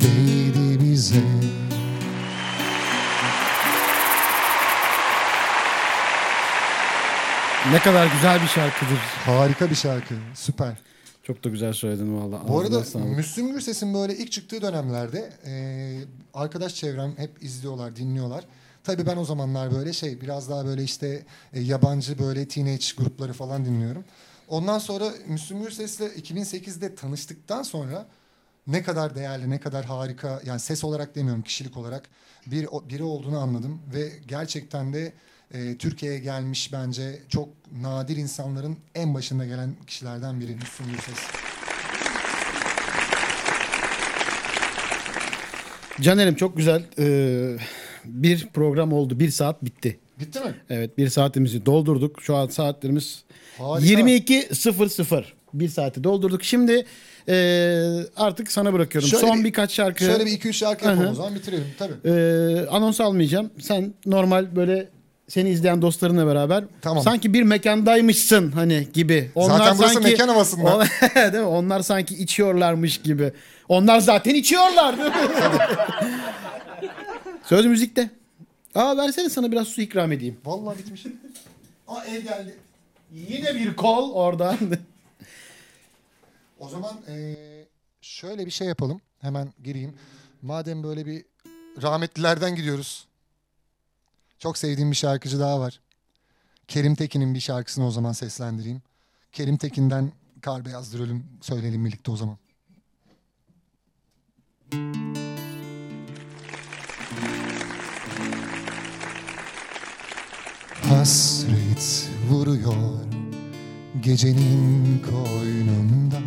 Değdi 0.00 0.84
bize 0.84 1.20
Ne 7.72 7.78
kadar 7.78 8.06
güzel 8.06 8.42
bir 8.42 8.48
şarkıdır. 8.48 8.98
Harika 9.26 9.70
bir 9.70 9.74
şarkı. 9.74 10.14
Süper. 10.34 10.72
Çok 11.26 11.44
da 11.44 11.48
güzel 11.48 11.72
söyledin 11.72 12.20
valla. 12.20 12.48
Bu 12.48 12.60
arada 12.60 12.84
sağlık. 12.84 13.16
Müslüm 13.16 13.52
Gürses'in 13.52 13.94
böyle 13.94 14.16
ilk 14.16 14.32
çıktığı 14.32 14.62
dönemlerde 14.62 15.32
e, 15.46 15.54
arkadaş 16.34 16.74
çevrem 16.74 17.14
hep 17.16 17.42
izliyorlar, 17.42 17.96
dinliyorlar. 17.96 18.44
Tabii 18.84 19.06
ben 19.06 19.16
o 19.16 19.24
zamanlar 19.24 19.74
böyle 19.74 19.92
şey 19.92 20.20
biraz 20.20 20.50
daha 20.50 20.64
böyle 20.64 20.82
işte 20.82 21.26
e, 21.52 21.60
yabancı 21.60 22.18
böyle 22.18 22.48
teenage 22.48 22.86
grupları 22.98 23.32
falan 23.32 23.64
dinliyorum. 23.64 24.04
Ondan 24.48 24.78
sonra 24.78 25.12
Müslüm 25.28 25.62
Gürses'le 25.62 26.00
2008'de 26.00 26.94
tanıştıktan 26.94 27.62
sonra 27.62 28.06
ne 28.66 28.82
kadar 28.82 29.14
değerli, 29.14 29.50
ne 29.50 29.60
kadar 29.60 29.84
harika 29.84 30.40
yani 30.44 30.60
ses 30.60 30.84
olarak 30.84 31.14
demiyorum 31.14 31.42
kişilik 31.42 31.76
olarak 31.76 32.08
bir 32.46 32.68
biri 32.88 33.02
olduğunu 33.02 33.38
anladım 33.38 33.82
ve 33.94 34.12
gerçekten 34.28 34.92
de 34.92 35.12
e, 35.54 35.76
Türkiye'ye 35.78 36.18
gelmiş 36.18 36.72
bence 36.72 37.18
çok 37.28 37.48
nadir 37.82 38.16
insanların 38.16 38.76
en 38.94 39.14
başında 39.14 39.44
gelen 39.46 39.74
kişilerden 39.86 40.40
biri 40.40 40.54
Müslüm 40.54 40.86
Gürses. 40.90 41.18
Caner'im 46.00 46.34
çok 46.34 46.56
güzel. 46.56 46.82
Ee, 46.98 47.56
bir 48.04 48.46
program 48.54 48.92
oldu. 48.92 49.20
Bir 49.20 49.30
saat 49.30 49.64
bitti. 49.64 49.98
Bitti 50.20 50.40
mi? 50.40 50.54
Evet 50.70 50.98
bir 50.98 51.08
saatimizi 51.08 51.66
doldurduk. 51.66 52.22
Şu 52.22 52.36
an 52.36 52.46
saatlerimiz 52.48 53.24
Harika. 53.58 53.86
22.00. 54.02 55.24
Bir 55.54 55.68
saati 55.68 56.04
doldurduk. 56.04 56.44
Şimdi 56.44 56.86
e, 57.28 57.34
artık 58.16 58.52
sana 58.52 58.72
bırakıyorum. 58.72 59.08
Şöyle 59.10 59.26
Son 59.26 59.38
bir- 59.38 59.44
birkaç 59.44 59.72
şarkı. 59.72 60.04
Şöyle 60.04 60.26
bir 60.26 60.30
iki 60.32 60.48
üç 60.48 60.56
şarkı 60.56 60.84
yapalım 60.84 61.10
o 61.10 61.14
zaman 61.14 61.34
bitirelim 61.34 61.66
tabii. 61.78 61.94
e, 62.04 62.66
anons 62.66 63.00
almayacağım. 63.00 63.50
Sen 63.60 63.94
normal 64.06 64.56
böyle 64.56 64.88
seni 65.28 65.50
izleyen 65.50 65.82
dostlarınla 65.82 66.26
beraber 66.26 66.64
Tamam. 66.82 67.02
sanki 67.04 67.32
bir 67.34 67.42
mekandaymışsın 67.42 68.52
hani 68.52 68.88
gibi. 68.92 69.30
Zaten 69.36 69.78
burası 69.78 70.00
mekan 70.00 70.28
havasında. 70.28 70.76
On- 70.76 70.82
değil 71.32 71.32
mi? 71.32 71.40
Onlar 71.40 71.80
sanki 71.80 72.14
içiyorlarmış 72.14 72.98
gibi. 73.02 73.32
Onlar 73.68 74.00
zaten 74.00 74.34
içiyorlar 74.34 74.98
değil 74.98 75.08
mi? 75.10 75.14
Söz 77.44 77.66
müzikte. 77.66 78.10
Aa 78.74 78.96
versene 78.96 79.28
sana 79.28 79.52
biraz 79.52 79.68
su 79.68 79.80
ikram 79.80 80.12
edeyim. 80.12 80.36
Vallahi 80.44 80.78
bitmiş. 80.78 81.06
Aa 81.88 82.04
el 82.04 82.20
geldi. 82.22 82.54
Yine 83.12 83.54
bir 83.54 83.76
kol 83.76 84.12
oradan. 84.12 84.56
O 86.58 86.68
zaman 86.68 86.92
eee, 87.08 87.36
şöyle 88.00 88.46
bir 88.46 88.50
şey 88.50 88.68
yapalım. 88.68 89.00
Hemen 89.20 89.48
gireyim. 89.64 89.94
Madem 90.42 90.82
böyle 90.82 91.06
bir 91.06 91.24
rahmetlilerden 91.82 92.56
gidiyoruz. 92.56 93.06
Çok 94.38 94.58
sevdiğim 94.58 94.90
bir 94.90 94.96
şarkıcı 94.96 95.40
daha 95.40 95.60
var. 95.60 95.80
Kerim 96.68 96.94
Tekin'in 96.94 97.34
bir 97.34 97.40
şarkısını 97.40 97.86
o 97.86 97.90
zaman 97.90 98.12
seslendireyim. 98.12 98.82
Kerim 99.32 99.56
Tekin'den 99.56 100.12
Kar 100.40 100.64
Beyazdır 100.64 101.00
Ölüm 101.00 101.24
söyleyelim 101.40 101.84
birlikte 101.84 102.10
o 102.10 102.16
zaman. 102.16 102.38
Hasret 110.88 112.10
vuruyor 112.30 113.04
gecenin 114.00 115.02
koynunda 115.02 116.20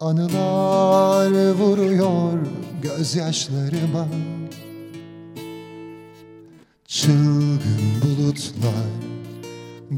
Anılar 0.00 1.52
vuruyor 1.52 2.38
gözyaşlarıma 2.82 4.08
Çılgın 6.92 8.02
bulutlar 8.02 8.92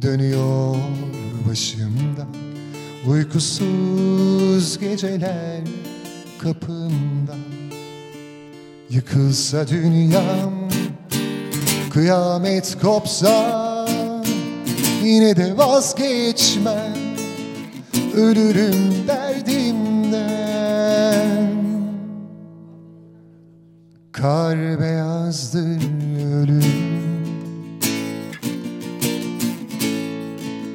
dönüyor 0.03 0.76
başımda 1.49 2.26
Uykusuz 3.09 4.78
geceler 4.78 5.61
kapımda 6.38 7.36
Yıkılsa 8.90 9.68
dünyam 9.68 10.68
Kıyamet 11.90 12.78
kopsa 12.82 13.86
yine 15.05 15.36
de 15.36 15.57
vazgeçmem. 15.57 16.95
Ölürüm 18.14 19.09
derdimden 19.09 20.43
Kar 24.25 24.81
beyazdır 24.81 25.81
ölüm. 26.35 26.62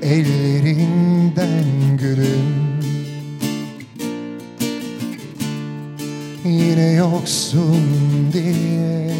Ellerinden 0.02 1.66
gülüm. 1.98 2.80
Yine 6.46 6.92
yoksun 6.92 7.84
diye. 8.34 9.14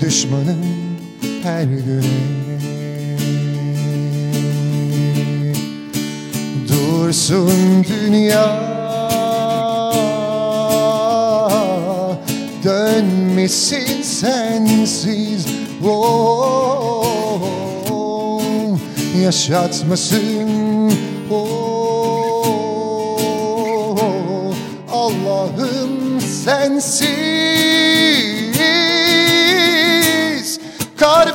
Düşmanım 0.00 0.64
her 1.42 1.64
güne 1.64 2.02
Dursun 6.68 7.84
dünya 7.84 8.73
Dönmesin 12.64 14.02
sensiz. 14.02 15.46
Oh, 15.86 17.04
Yaşatmasın. 19.22 20.92
Oh, 21.30 22.44
Allah'ım 24.92 26.20
sensiz. 26.20 27.14
Kar 30.96 31.33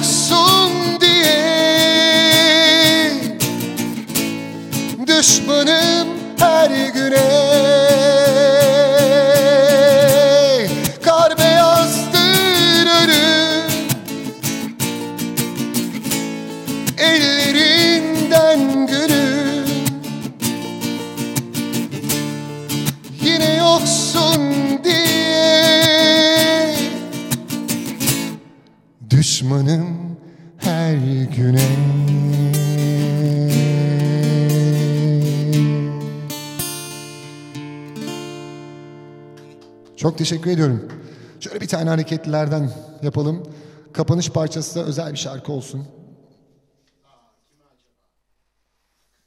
Yoksun 0.00 1.00
diye 1.00 1.40
Düşmanım 5.06 6.08
her 6.38 6.70
güne 6.70 7.49
Çok 40.10 40.18
teşekkür 40.18 40.50
ediyorum. 40.50 40.88
Şöyle 41.40 41.60
bir 41.60 41.68
tane 41.68 41.90
hareketlilerden 41.90 42.70
yapalım. 43.02 43.52
Kapanış 43.92 44.30
parçası 44.30 44.80
da 44.80 44.84
özel 44.84 45.12
bir 45.12 45.18
şarkı 45.18 45.52
olsun. 45.52 45.86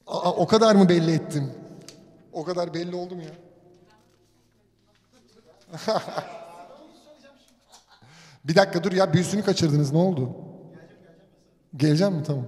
Aa, 0.08 0.32
o 0.32 0.48
kadar 0.48 0.76
mı 0.76 0.90
belli 0.90 1.12
ettim? 1.12 1.52
O 2.34 2.44
kadar 2.44 2.74
belli 2.74 2.96
oldu 2.96 3.16
mu 3.16 3.22
ya? 3.22 3.32
Bir 8.46 8.56
dakika 8.56 8.84
dur 8.84 8.92
ya 8.92 9.14
büyüsünü 9.14 9.44
kaçırdınız 9.44 9.92
ne 9.92 9.98
oldu? 9.98 10.30
Geleceğim 11.76 12.14
mi? 12.14 12.24
Tamam. 12.24 12.46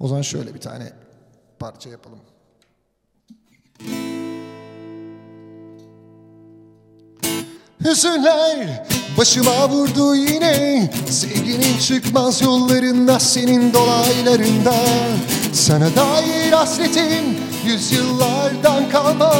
O 0.00 0.08
zaman 0.08 0.22
şöyle 0.22 0.54
bir 0.54 0.60
tane 0.60 0.92
parça 1.58 1.90
yapalım. 1.90 2.20
Hüzünler 7.86 8.86
başıma 9.18 9.68
vurdu 9.68 10.14
yine. 10.14 10.90
Sevginin 11.10 11.78
çıkmaz 11.78 12.42
yollarında 12.42 13.20
senin 13.20 13.72
dolaylarında. 13.72 14.74
Sana 15.52 15.88
dair 15.96 16.52
hasretim 16.52 17.24
yüzyıllardan 17.66 18.90
kalma 18.92 19.34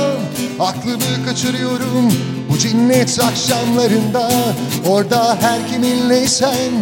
Aklımı 0.61 1.27
kaçırıyorum 1.27 2.13
bu 2.51 2.59
cinnet 2.59 3.21
akşamlarında. 3.21 4.31
Orada 4.89 5.39
her 5.41 5.69
kiminleysen 5.69 6.73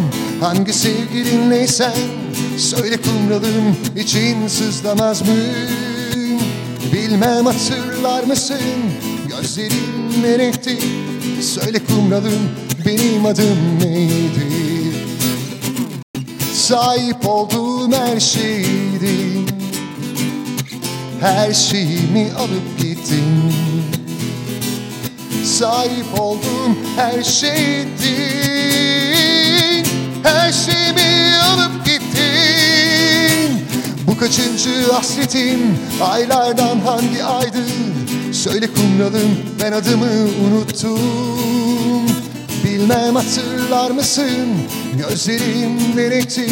hangi 0.41 0.73
sevgilinleysen. 0.73 1.93
Söyle 2.57 2.97
kumralım 3.01 3.77
için 3.95 4.47
sızlamaz 4.47 5.21
mı? 5.21 5.35
Bilmem 6.93 7.45
hatırlar 7.45 8.23
mısın? 8.23 8.57
Gözlerin 9.29 10.04
ne 10.25 10.39
renkti 10.39 10.77
Söyle 11.41 11.79
kumralım 11.85 12.49
benim 12.85 13.25
adım 13.25 13.79
neydi? 13.81 14.45
Sahip 16.53 17.27
olduğum 17.27 17.91
her 17.91 18.19
şeydi. 18.19 19.45
Her 21.21 21.53
şeyimi 21.53 22.31
alıp 22.37 22.79
gittin 22.79 23.53
Sahip 25.45 26.19
olduğum 26.19 26.75
her 26.95 27.23
şeydin 27.23 27.95
Her 30.23 30.51
şeyimi 30.51 31.35
alıp 31.37 31.85
gittin 31.85 33.59
Bu 34.07 34.17
kaçıncı 34.17 34.91
hasretim? 34.91 35.77
Aylardan 36.01 36.79
hangi 36.79 37.23
aydı 37.23 37.63
Söyle 38.45 38.67
kumralım 38.67 39.37
ben 39.63 39.71
adımı 39.71 40.11
unuttum. 40.47 40.99
Bilmem 42.63 43.15
hatırlar 43.15 43.91
mısın? 43.91 44.47
Gözlerim 44.97 45.97
renkti. 45.97 46.49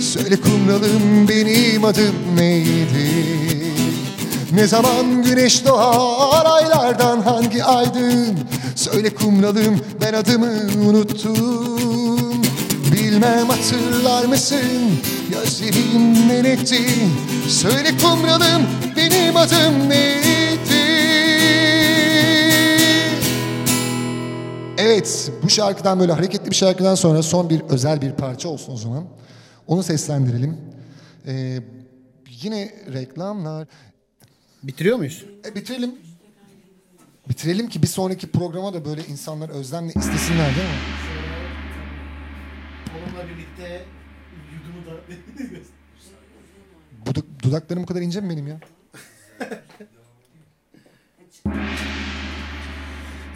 Söyle 0.00 0.36
kumralım 0.36 1.28
benim 1.28 1.84
adım 1.84 2.14
neydi? 2.36 3.10
Ne 4.52 4.66
zaman 4.66 5.22
güneş 5.22 5.66
doğar 5.66 6.46
aylardan 6.46 7.20
hangi 7.20 7.64
aydın? 7.64 8.38
Söyle 8.74 9.14
kumralım 9.14 9.80
ben 10.00 10.12
adımı 10.12 10.52
unuttum. 10.88 12.42
Bilmem 12.92 13.48
hatırlar 13.48 14.24
mısın? 14.24 15.00
Gözlerim 15.30 16.44
renkti. 16.44 16.82
Söyle 17.48 17.90
kumralım 18.02 18.62
benim 18.96 19.36
adım 19.36 19.88
neydi 19.88 20.33
Evet, 24.84 25.32
bu 25.42 25.50
şarkıdan 25.50 26.00
böyle 26.00 26.12
hareketli 26.12 26.50
bir 26.50 26.54
şarkıdan 26.54 26.94
sonra 26.94 27.22
son 27.22 27.50
bir 27.50 27.60
özel 27.60 28.02
bir 28.02 28.12
parça 28.12 28.48
olsun 28.48 28.72
o 28.72 28.76
zaman. 28.76 29.04
Onu 29.66 29.82
seslendirelim. 29.82 30.56
Ee, 31.26 31.58
yine 32.42 32.74
reklamlar. 32.92 33.68
Bitiriyor 34.62 34.96
muyuz? 34.96 35.24
E, 35.46 35.54
bitirelim. 35.54 35.94
Bitirelim 37.28 37.68
ki 37.68 37.82
bir 37.82 37.86
sonraki 37.86 38.26
programa 38.30 38.74
da 38.74 38.84
böyle 38.84 39.04
insanlar 39.06 39.48
özlemle 39.48 39.92
istesinler 39.96 40.46
değil 40.56 40.68
mi? 40.68 40.74
Onunla 42.96 43.28
birlikte 43.28 43.84
yudumu 44.52 44.86
da... 44.86 45.00
Budu- 47.06 47.26
dudaklarım 47.42 47.82
bu 47.82 47.86
kadar 47.86 48.00
ince 48.00 48.20
mi 48.20 48.30
benim 48.30 48.46
ya? 48.46 48.60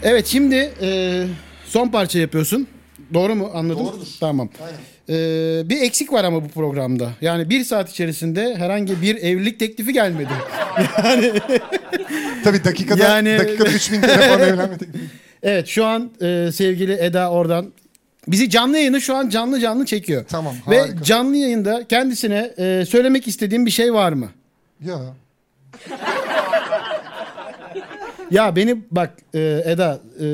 Evet 0.02 0.26
şimdi 0.26 0.72
e, 0.82 1.24
son 1.66 1.88
parça 1.88 2.18
yapıyorsun. 2.18 2.66
Doğru 3.14 3.34
mu 3.34 3.50
anladım? 3.54 3.86
Doğrudur. 3.86 4.06
Tamam. 4.20 4.48
Aynen. 4.66 4.78
E, 5.08 5.68
bir 5.68 5.82
eksik 5.82 6.12
var 6.12 6.24
ama 6.24 6.44
bu 6.44 6.48
programda. 6.48 7.10
Yani 7.20 7.50
bir 7.50 7.64
saat 7.64 7.90
içerisinde 7.90 8.54
herhangi 8.56 9.02
bir 9.02 9.16
evlilik 9.16 9.58
teklifi 9.58 9.92
gelmedi. 9.92 10.28
Tabii 12.44 12.64
dakikada, 12.64 13.04
Yani- 13.04 13.38
dakikada 13.38 13.68
3000 13.70 14.00
telefon 14.00 14.40
evlenme 14.40 14.78
teklifi. 14.78 15.04
Evet 15.42 15.66
şu 15.68 15.84
an 15.84 16.10
e, 16.22 16.50
sevgili 16.54 16.92
Eda 16.92 17.30
oradan 17.30 17.72
bizi 18.28 18.50
canlı 18.50 18.78
yayını 18.78 19.00
şu 19.00 19.14
an 19.16 19.28
canlı 19.28 19.60
canlı 19.60 19.86
çekiyor. 19.86 20.24
Tamam, 20.28 20.54
Ve 20.70 20.80
harika. 20.80 21.02
canlı 21.04 21.36
yayında 21.36 21.84
kendisine 21.88 22.50
e, 22.58 22.84
söylemek 22.88 23.28
istediğim 23.28 23.66
bir 23.66 23.70
şey 23.70 23.94
var 23.94 24.12
mı? 24.12 24.28
Ya. 24.84 24.98
Ya 28.30 28.56
beni 28.56 28.82
bak 28.90 29.10
e, 29.34 29.62
Eda 29.64 30.00
e, 30.20 30.26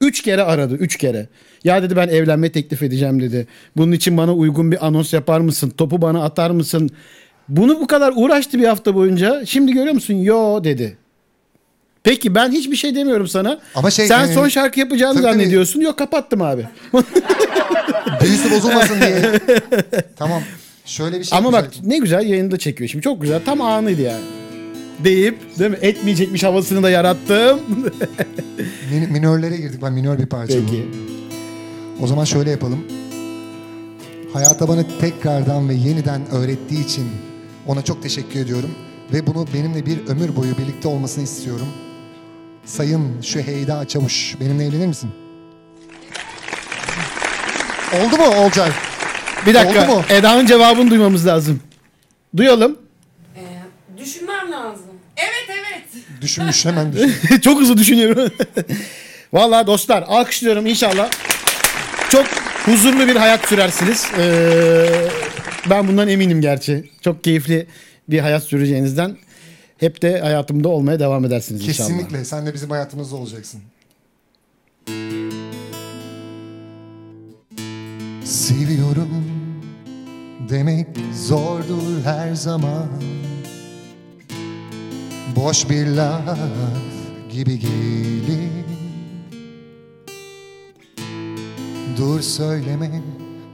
üç 0.00 0.22
kere 0.22 0.42
aradı 0.42 0.74
üç 0.74 0.96
kere. 0.96 1.28
Ya 1.64 1.82
dedi 1.82 1.96
ben 1.96 2.08
evlenme 2.08 2.52
teklif 2.52 2.82
edeceğim 2.82 3.20
dedi. 3.22 3.46
Bunun 3.76 3.92
için 3.92 4.16
bana 4.16 4.34
uygun 4.34 4.72
bir 4.72 4.86
anons 4.86 5.12
yapar 5.12 5.40
mısın? 5.40 5.70
Topu 5.70 6.02
bana 6.02 6.24
atar 6.24 6.50
mısın? 6.50 6.90
Bunu 7.48 7.80
bu 7.80 7.86
kadar 7.86 8.12
uğraştı 8.16 8.58
bir 8.58 8.64
hafta 8.64 8.94
boyunca. 8.94 9.46
Şimdi 9.46 9.72
görüyor 9.72 9.94
musun? 9.94 10.14
Yo 10.14 10.64
dedi. 10.64 10.96
Peki 12.02 12.34
ben 12.34 12.50
hiçbir 12.50 12.76
şey 12.76 12.94
demiyorum 12.94 13.28
sana. 13.28 13.60
Ama 13.74 13.90
şey, 13.90 14.06
Sen 14.06 14.28
e, 14.28 14.32
son 14.32 14.48
şarkı 14.48 14.80
yapacağını 14.80 15.14
tabii, 15.14 15.22
zannediyorsun. 15.22 15.80
Yok 15.80 15.98
kapattım 15.98 16.42
abi. 16.42 16.68
Büyüsü 18.22 18.50
bozulmasın 18.50 19.00
diye. 19.00 19.40
tamam. 20.16 20.42
Şöyle 20.84 21.18
bir 21.18 21.24
şey 21.24 21.38
Ama 21.38 21.52
bak 21.52 21.70
ne 21.84 21.98
güzel 21.98 22.26
yayında 22.26 22.56
çekiyor 22.56 22.90
şimdi. 22.90 23.02
Çok 23.02 23.22
güzel. 23.22 23.40
Tam 23.44 23.60
anıydı 23.60 24.02
yani. 24.02 24.39
Deyip 25.04 25.58
değil 25.58 25.70
mi? 25.70 25.78
Etmeyecekmiş 25.80 26.42
havasını 26.44 26.82
da 26.82 26.90
yarattım. 26.90 27.60
Min- 28.92 29.10
minörlere 29.10 29.56
girdik. 29.56 29.82
Ben 29.82 29.92
minör 29.92 30.18
bir 30.18 30.26
parça 30.26 30.54
bu. 30.58 30.66
Peki. 30.66 30.88
O 32.00 32.06
zaman 32.06 32.24
şöyle 32.24 32.50
yapalım. 32.50 32.84
Hayata 34.32 34.68
bana 34.68 34.84
tekrardan 35.00 35.68
ve 35.68 35.74
yeniden 35.74 36.30
öğrettiği 36.30 36.84
için 36.84 37.06
ona 37.66 37.82
çok 37.82 38.02
teşekkür 38.02 38.40
ediyorum. 38.40 38.70
Ve 39.12 39.26
bunu 39.26 39.46
benimle 39.54 39.86
bir 39.86 40.06
ömür 40.06 40.36
boyu 40.36 40.58
birlikte 40.58 40.88
olmasını 40.88 41.24
istiyorum. 41.24 41.66
Sayın 42.64 43.20
Şüheyda 43.22 43.88
Çavuş, 43.88 44.36
benimle 44.40 44.64
evlenir 44.64 44.86
misin? 44.86 45.10
Oldu 47.94 48.16
mu 48.16 48.44
Olcay? 48.44 48.70
Bir 49.46 49.54
dakika. 49.54 49.84
Oldu 49.84 49.92
mu? 49.96 50.02
Eda'nın 50.10 50.46
cevabını 50.46 50.90
duymamız 50.90 51.26
lazım. 51.26 51.60
Duyalım. 52.36 52.78
Ee, 53.36 53.40
düşünmem 53.98 54.52
lazım. 54.52 54.89
Evet 55.22 55.58
evet. 55.60 56.04
Düşünmüş 56.20 56.66
hemen 56.66 56.92
düşün. 56.92 57.40
Çok 57.40 57.60
hızlı 57.60 57.76
düşünüyorum. 57.78 58.32
Vallahi 59.32 59.66
dostlar 59.66 60.02
alkışlıyorum 60.08 60.66
inşallah. 60.66 61.10
Çok 62.10 62.26
huzurlu 62.64 63.06
bir 63.08 63.16
hayat 63.16 63.48
sürersiniz. 63.48 64.06
Ee, 64.18 64.86
ben 65.70 65.88
bundan 65.88 66.08
eminim 66.08 66.40
gerçi. 66.40 66.90
Çok 67.04 67.24
keyifli 67.24 67.66
bir 68.08 68.18
hayat 68.18 68.44
süreceğinizden. 68.44 69.16
Hep 69.78 70.02
de 70.02 70.20
hayatımda 70.20 70.68
olmaya 70.68 71.00
devam 71.00 71.24
edersiniz 71.24 71.68
inşallah. 71.68 71.88
Kesinlikle. 71.88 72.24
Sen 72.24 72.46
de 72.46 72.54
bizim 72.54 72.70
hayatımızda 72.70 73.16
olacaksın. 73.16 73.60
Seviyorum 78.24 79.24
demek 80.48 80.86
zordur 81.28 82.04
her 82.04 82.34
zaman 82.34 82.88
Boş 85.36 85.70
bir 85.70 85.86
laf 85.86 86.38
gibi 87.32 87.58
gelir. 87.58 88.50
Dur 91.96 92.20
söyleme 92.20 93.02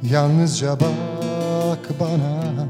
yalnızca 0.03 0.81
bak 0.81 2.01
bana. 2.01 2.66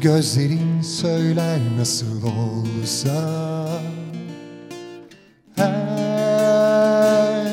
Gözlerin 0.00 0.82
söyler 0.82 1.58
nasıl 1.78 2.22
olsa. 2.22 3.68
Her 5.56 7.44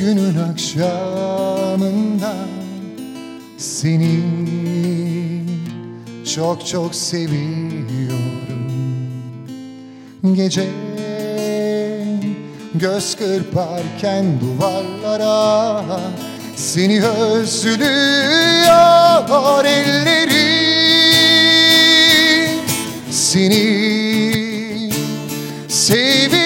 günün 0.00 0.34
akşamında 0.52 2.34
Seni 3.58 4.20
çok 6.34 6.66
çok 6.66 6.94
seviyorum. 6.94 8.18
Gece 10.34 10.64
göz 12.74 13.16
kırparken 13.16 14.24
duvarlara 14.40 15.84
Seni 16.56 17.04
özlüyor 17.04 17.84
ellerim. 19.64 20.34
Seni 23.10 24.90
seviyorum 25.68 26.43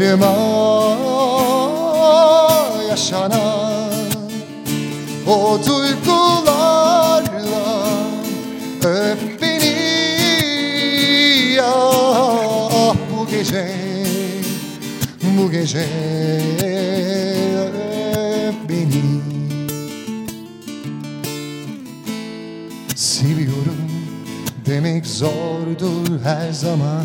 kollarıma 0.00 0.36
yaşanan 2.88 3.90
o 5.28 5.58
duygularla 5.66 7.26
öp 8.82 9.42
beni 9.42 9.76
ah 11.62 12.94
bu 13.12 13.28
gece 13.30 13.74
bu 15.22 15.50
gece 15.50 15.86
öp 17.74 18.54
beni. 18.68 19.20
Seviyorum 22.94 23.90
demek 24.66 25.06
zordur 25.06 26.20
her 26.24 26.52
zaman 26.52 27.04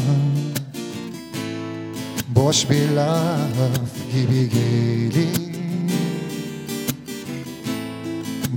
Boş 2.46 2.70
bir 2.70 2.92
laf 2.92 3.96
gibi 4.14 4.50
gelir 4.50 5.28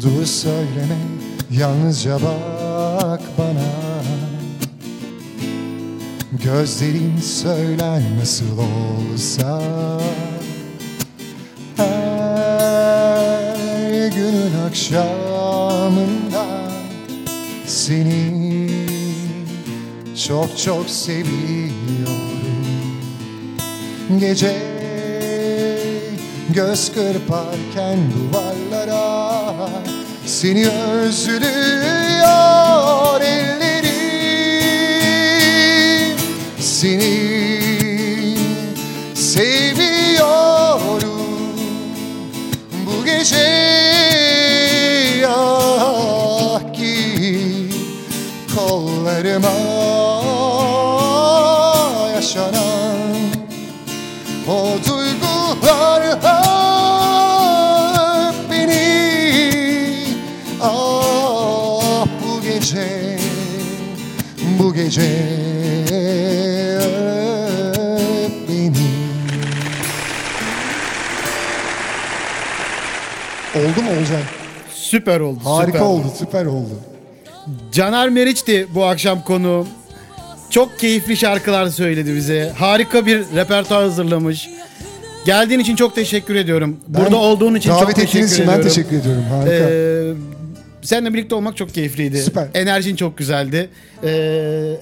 Dur 0.00 0.24
söyleme 0.24 0.96
yalnızca 1.50 2.14
bak 2.14 3.20
bana. 3.38 4.02
Gözlerin 6.44 7.20
söyler 7.20 8.02
nasıl 8.20 8.58
olsa. 8.58 9.62
Her 11.76 13.46
günün 14.08 14.66
akşamında 14.68 16.46
Seni 17.66 18.70
çok 20.26 20.58
çok 20.58 20.90
seviyorum 20.90 21.97
Gece 24.16 24.56
göz 26.50 26.92
kırparken 26.92 27.98
duvarlara 28.12 29.70
Seni 30.26 30.68
özlüyor 30.68 32.67
Süper 74.88 75.20
oldu. 75.20 75.38
Harika 75.44 75.72
süper. 75.72 75.80
oldu, 75.86 76.06
süper 76.18 76.46
oldu. 76.46 76.70
Caner 77.72 78.08
Meriç'ti 78.08 78.66
bu 78.74 78.84
akşam 78.84 79.22
konu. 79.22 79.66
Çok 80.50 80.78
keyifli 80.78 81.16
şarkılar 81.16 81.66
söyledi 81.66 82.16
bize. 82.16 82.52
Harika 82.58 83.06
bir 83.06 83.18
repertuar 83.36 83.82
hazırlamış. 83.82 84.48
Geldiğin 85.26 85.60
için 85.60 85.76
çok 85.76 85.94
teşekkür 85.94 86.34
ediyorum. 86.34 86.76
Burada 86.88 87.06
Ben 87.10 87.12
olduğun 87.12 87.54
için 87.54 87.70
çok 87.70 87.94
teşekkür 87.94 88.18
için 88.26 88.34
ediyorum. 88.42 88.52
ben 88.56 88.62
teşekkür 88.62 88.96
ediyorum. 88.96 89.22
Harika. 89.30 89.52
Ee, 89.70 90.12
seninle 90.82 91.14
birlikte 91.14 91.34
olmak 91.34 91.56
çok 91.56 91.74
keyifliydi. 91.74 92.18
Süper. 92.22 92.48
Enerjin 92.54 92.96
çok 92.96 93.18
güzeldi. 93.18 93.68
Ee, 94.04 94.08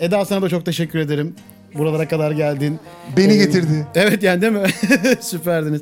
Eda 0.00 0.24
sana 0.24 0.42
da 0.42 0.48
çok 0.48 0.64
teşekkür 0.64 0.98
ederim. 0.98 1.34
Buralara 1.74 2.08
kadar 2.08 2.30
geldin. 2.30 2.78
Beni 3.16 3.32
Ee, 3.32 3.36
getirdi. 3.36 3.86
Evet 3.94 4.22
yani 4.22 4.42
değil 4.42 4.52
mi? 4.52 4.66
Süperdiniz. 5.20 5.80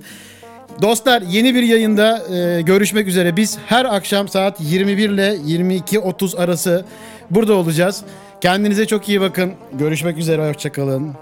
Dostlar 0.83 1.23
yeni 1.23 1.55
bir 1.55 1.63
yayında 1.63 2.35
e, 2.35 2.61
görüşmek 2.63 3.07
üzere. 3.09 3.37
Biz 3.37 3.59
her 3.67 3.85
akşam 3.85 4.29
saat 4.29 4.61
21 4.61 5.11
ile 5.11 5.37
22.30 5.37 6.39
arası 6.39 6.85
burada 7.31 7.55
olacağız. 7.55 8.03
Kendinize 8.41 8.87
çok 8.87 9.09
iyi 9.09 9.21
bakın. 9.21 9.53
Görüşmek 9.73 10.19
üzere. 10.19 10.49
Hoşçakalın. 10.49 11.15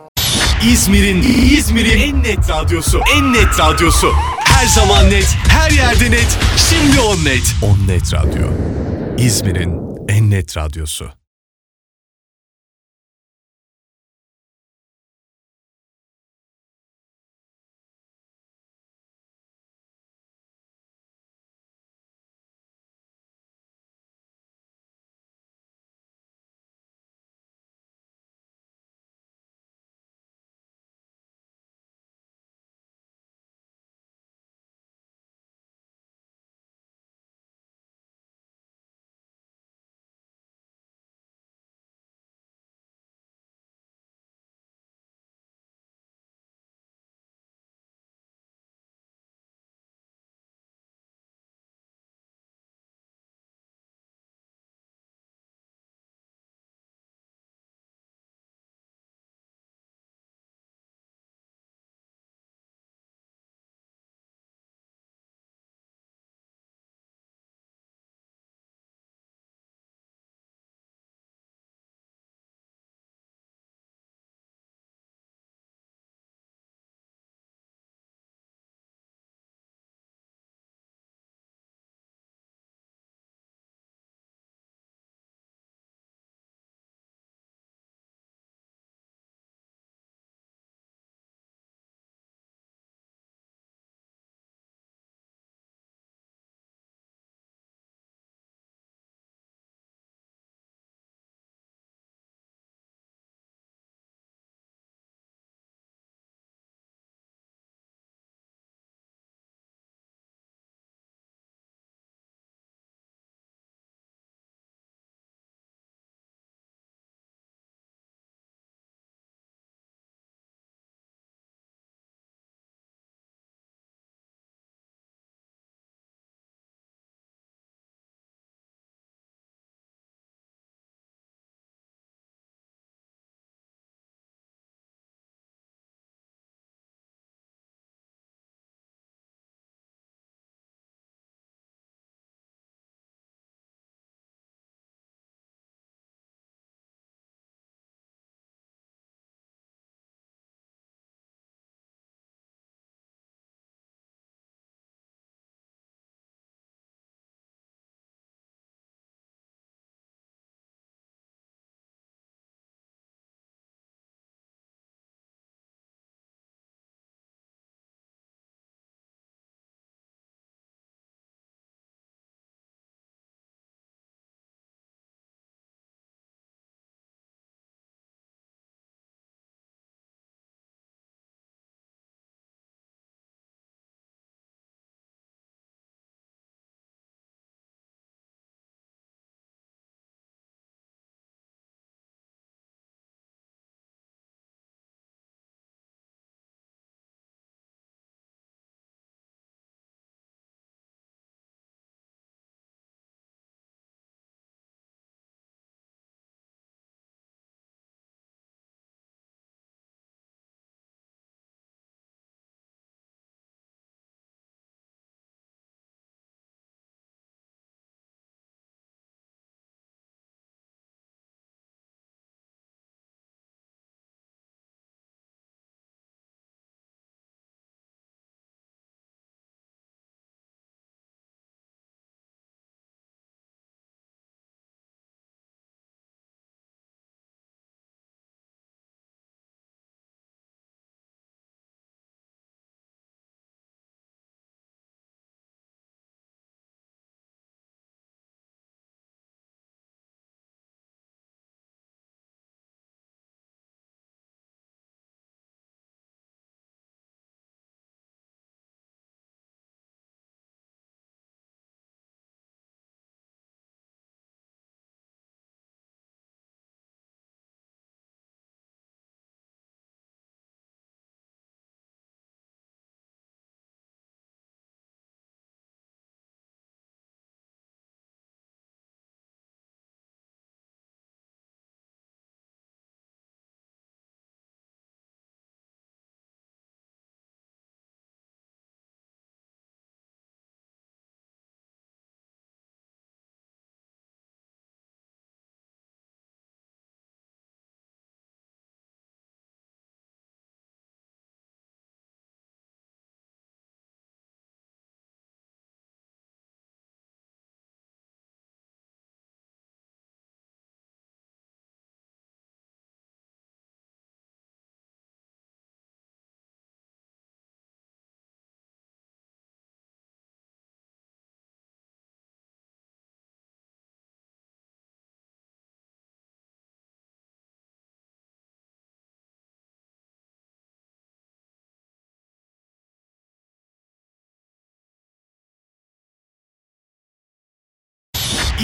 İzmir'in 0.72 1.22
İzmir'in 1.58 2.00
en 2.00 2.22
net 2.22 2.50
radyosu. 2.50 3.00
En 3.16 3.32
net 3.32 3.60
radyosu. 3.60 4.12
Her 4.38 4.66
zaman 4.66 5.10
net, 5.10 5.36
her 5.48 5.70
yerde 5.70 6.10
net. 6.10 6.38
Şimdi 6.70 7.00
on 7.00 7.24
net. 7.24 7.54
On 7.62 7.88
net 7.88 8.14
radyo. 8.14 8.48
İzmir'in 9.18 9.80
en 10.08 10.30
net 10.30 10.56
radyosu. 10.56 11.21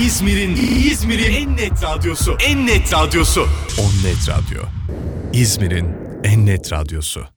İzmir'in 0.07 0.57
İzmir'in 0.91 1.35
en 1.35 1.57
net 1.57 1.83
radyosu. 1.83 2.37
En 2.47 2.66
net 2.66 2.93
radyosu. 2.93 3.49
On 3.79 4.09
Net 4.09 4.29
Radyo. 4.29 4.62
İzmir'in 5.33 5.89
en 6.25 6.47
net 6.47 6.73
radyosu. 6.73 7.29